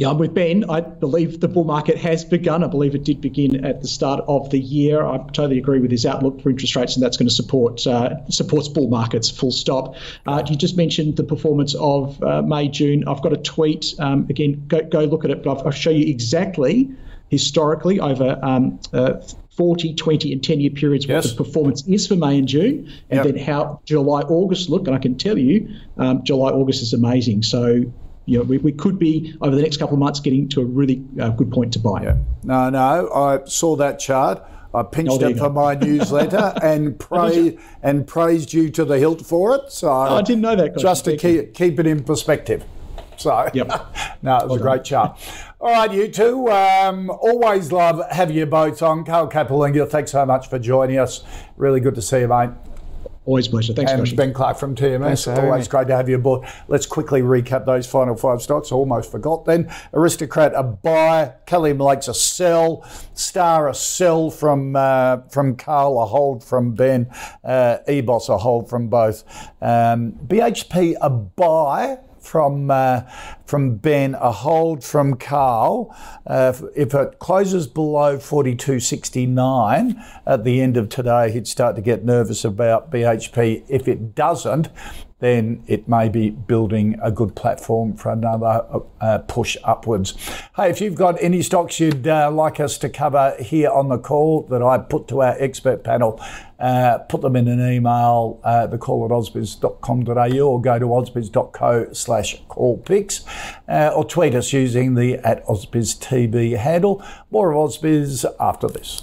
Yeah, 0.00 0.08
I'm 0.08 0.16
with 0.16 0.32
Ben. 0.32 0.64
I 0.70 0.80
believe 0.80 1.40
the 1.40 1.46
bull 1.48 1.64
market 1.64 1.98
has 1.98 2.24
begun. 2.24 2.64
I 2.64 2.68
believe 2.68 2.94
it 2.94 3.04
did 3.04 3.20
begin 3.20 3.66
at 3.66 3.82
the 3.82 3.86
start 3.86 4.24
of 4.26 4.48
the 4.48 4.58
year. 4.58 5.04
I 5.04 5.18
totally 5.18 5.58
agree 5.58 5.78
with 5.78 5.90
his 5.90 6.06
outlook 6.06 6.40
for 6.40 6.48
interest 6.48 6.74
rates, 6.74 6.96
and 6.96 7.02
that's 7.02 7.18
going 7.18 7.28
to 7.28 7.34
support 7.34 7.86
uh, 7.86 8.26
supports 8.30 8.66
bull 8.68 8.88
markets. 8.88 9.28
Full 9.28 9.50
stop. 9.50 9.96
Uh, 10.26 10.42
you 10.48 10.56
just 10.56 10.74
mentioned 10.74 11.18
the 11.18 11.22
performance 11.22 11.74
of 11.74 12.22
uh, 12.22 12.40
May, 12.40 12.68
June. 12.68 13.04
I've 13.06 13.20
got 13.20 13.34
a 13.34 13.36
tweet. 13.36 13.94
Um, 13.98 14.26
again, 14.30 14.64
go, 14.68 14.80
go 14.80 15.00
look 15.04 15.26
at 15.26 15.32
it. 15.32 15.42
But 15.42 15.58
I'll, 15.58 15.66
I'll 15.66 15.70
show 15.70 15.90
you 15.90 16.06
exactly 16.06 16.90
historically 17.28 18.00
over 18.00 18.38
um, 18.42 18.80
uh, 18.94 19.20
40, 19.50 19.96
20, 19.96 20.32
and 20.32 20.42
10 20.42 20.60
year 20.60 20.70
periods 20.70 21.06
what 21.06 21.16
Yes. 21.16 21.30
the 21.30 21.44
performance 21.44 21.86
is 21.86 22.06
for 22.06 22.16
May 22.16 22.38
and 22.38 22.48
June, 22.48 22.90
and 23.10 23.22
Yep. 23.22 23.24
then 23.26 23.36
how 23.36 23.82
July, 23.84 24.22
August 24.22 24.70
look. 24.70 24.86
And 24.86 24.96
I 24.96 24.98
can 24.98 25.18
tell 25.18 25.36
you, 25.36 25.68
um, 25.98 26.24
July, 26.24 26.48
August 26.52 26.80
is 26.80 26.94
amazing. 26.94 27.42
So 27.42 27.84
you 28.30 28.38
know, 28.38 28.44
we, 28.44 28.58
we 28.58 28.70
could 28.70 28.96
be 28.98 29.34
over 29.40 29.56
the 29.56 29.62
next 29.62 29.78
couple 29.78 29.94
of 29.94 29.98
months 30.00 30.20
getting 30.20 30.48
to 30.50 30.60
a 30.60 30.64
really 30.64 31.04
uh, 31.20 31.30
good 31.30 31.50
point 31.50 31.72
to 31.72 31.80
buy. 31.80 32.02
Yeah. 32.04 32.16
No, 32.44 32.70
no. 32.70 33.10
I 33.12 33.44
saw 33.44 33.74
that 33.76 33.98
chart. 33.98 34.42
I 34.72 34.84
pinched 34.84 35.20
Oh, 35.20 35.26
it 35.28 35.36
for 35.36 35.48
go. 35.48 35.54
my 35.54 35.74
newsletter 35.74 36.54
and 36.62 36.96
praised 36.96 37.58
and 37.82 38.06
praised 38.06 38.52
you 38.52 38.70
to 38.70 38.84
the 38.84 38.98
hilt 39.00 39.26
for 39.26 39.56
it. 39.56 39.72
So 39.72 39.88
Oh, 39.88 40.16
I 40.16 40.22
didn't 40.22 40.42
know 40.42 40.54
that. 40.54 40.74
Gotcha. 40.74 40.80
just 40.80 41.04
to 41.06 41.16
keep 41.16 41.54
keep 41.54 41.80
it 41.80 41.88
in 41.88 42.04
perspective. 42.04 42.64
So 43.16 43.50
Yep. 43.52 43.68
no, 44.22 44.36
it 44.38 44.46
was 44.48 44.60
a 44.60 44.62
great 44.62 44.84
chart. 44.84 45.18
All 45.60 45.72
right, 45.72 45.92
you 45.92 46.06
two. 46.06 46.48
Um, 46.50 47.10
always 47.10 47.72
love 47.72 48.00
having 48.12 48.36
you 48.36 48.46
both 48.46 48.80
on. 48.80 49.04
Carl 49.04 49.28
Capolingua, 49.28 49.88
thanks 49.90 50.12
so 50.12 50.24
much 50.24 50.48
for 50.48 50.58
joining 50.60 50.98
us. 50.98 51.24
Really 51.56 51.80
good 51.80 51.96
to 51.96 52.02
see 52.02 52.20
you, 52.20 52.28
mate. 52.28 52.50
Always 53.26 53.48
a 53.48 53.50
pleasure. 53.50 53.74
Thanks, 53.74 53.92
And 53.92 54.04
Josh. 54.04 54.16
Ben 54.16 54.32
Clark 54.32 54.58
from 54.58 54.74
TMS. 54.74 55.24
for 55.24 55.38
Always 55.46 55.68
great 55.68 55.88
to 55.88 55.96
have 55.96 56.08
you 56.08 56.16
aboard. 56.16 56.48
Let's 56.68 56.86
quickly 56.86 57.20
recap 57.20 57.66
those 57.66 57.86
final 57.86 58.16
five 58.16 58.40
stocks. 58.40 58.72
I 58.72 58.74
almost 58.74 59.10
forgot 59.10 59.44
then. 59.44 59.70
Aristocrat 59.92 60.52
a 60.54 60.62
buy, 60.62 61.34
Kalium 61.46 61.80
Lake's 61.80 62.08
a 62.08 62.14
sell, 62.14 62.82
Star 63.14 63.68
a 63.68 63.74
sell 63.74 64.30
from 64.30 64.74
uh, 64.74 65.18
from 65.28 65.54
Carl, 65.56 66.00
a 66.02 66.06
hold 66.06 66.42
from 66.42 66.72
Ben, 66.72 67.08
uh, 67.44 67.78
EBOS 67.86 68.30
a 68.30 68.38
hold 68.38 68.70
from 68.70 68.88
both. 68.88 69.22
Um, 69.60 70.12
BHP 70.26 70.96
a 71.00 71.10
buy 71.10 71.98
from 72.20 72.70
uh, 72.70 73.02
from 73.44 73.76
Ben, 73.76 74.14
a 74.14 74.30
hold 74.30 74.84
from 74.84 75.16
Carl. 75.16 75.94
Uh, 76.26 76.52
if 76.76 76.94
it 76.94 77.18
closes 77.18 77.66
below 77.66 78.16
42.69 78.16 80.20
at 80.26 80.44
the 80.44 80.60
end 80.60 80.76
of 80.76 80.88
today, 80.88 81.32
he'd 81.32 81.48
start 81.48 81.76
to 81.76 81.82
get 81.82 82.04
nervous 82.04 82.44
about 82.44 82.90
BHP. 82.90 83.64
If 83.68 83.88
it 83.88 84.14
doesn't, 84.14 84.68
then 85.20 85.62
it 85.66 85.88
may 85.88 86.08
be 86.08 86.30
building 86.30 86.98
a 87.02 87.12
good 87.12 87.36
platform 87.36 87.94
for 87.94 88.10
another 88.10 88.66
uh, 89.00 89.18
push 89.18 89.56
upwards. 89.64 90.14
Hey, 90.56 90.70
if 90.70 90.80
you've 90.80 90.94
got 90.94 91.22
any 91.22 91.42
stocks 91.42 91.78
you'd 91.78 92.08
uh, 92.08 92.30
like 92.30 92.58
us 92.58 92.76
to 92.78 92.88
cover 92.88 93.36
here 93.38 93.70
on 93.70 93.88
the 93.88 93.98
call 93.98 94.42
that 94.44 94.62
I 94.62 94.78
put 94.78 95.08
to 95.08 95.22
our 95.22 95.36
expert 95.38 95.84
panel, 95.84 96.20
uh, 96.58 96.98
put 96.98 97.22
them 97.22 97.36
in 97.36 97.48
an 97.48 97.60
email, 97.60 98.40
uh, 98.44 98.66
the 98.66 98.78
call 98.78 99.04
at 99.04 99.10
ausbiz.com.au 99.10 100.40
or 100.40 100.60
go 100.60 100.78
to 100.78 100.86
ausbiz.co 100.86 101.92
slash 101.92 102.42
call 102.48 102.78
picks 102.78 103.24
uh, 103.68 103.92
or 103.94 104.04
tweet 104.04 104.34
us 104.34 104.52
using 104.52 104.94
the 104.94 105.16
at 105.18 105.44
ausbiztv 105.46 106.56
handle. 106.58 107.02
More 107.30 107.52
of 107.52 107.70
Ausbiz 107.70 108.24
after 108.38 108.68
this. 108.68 109.02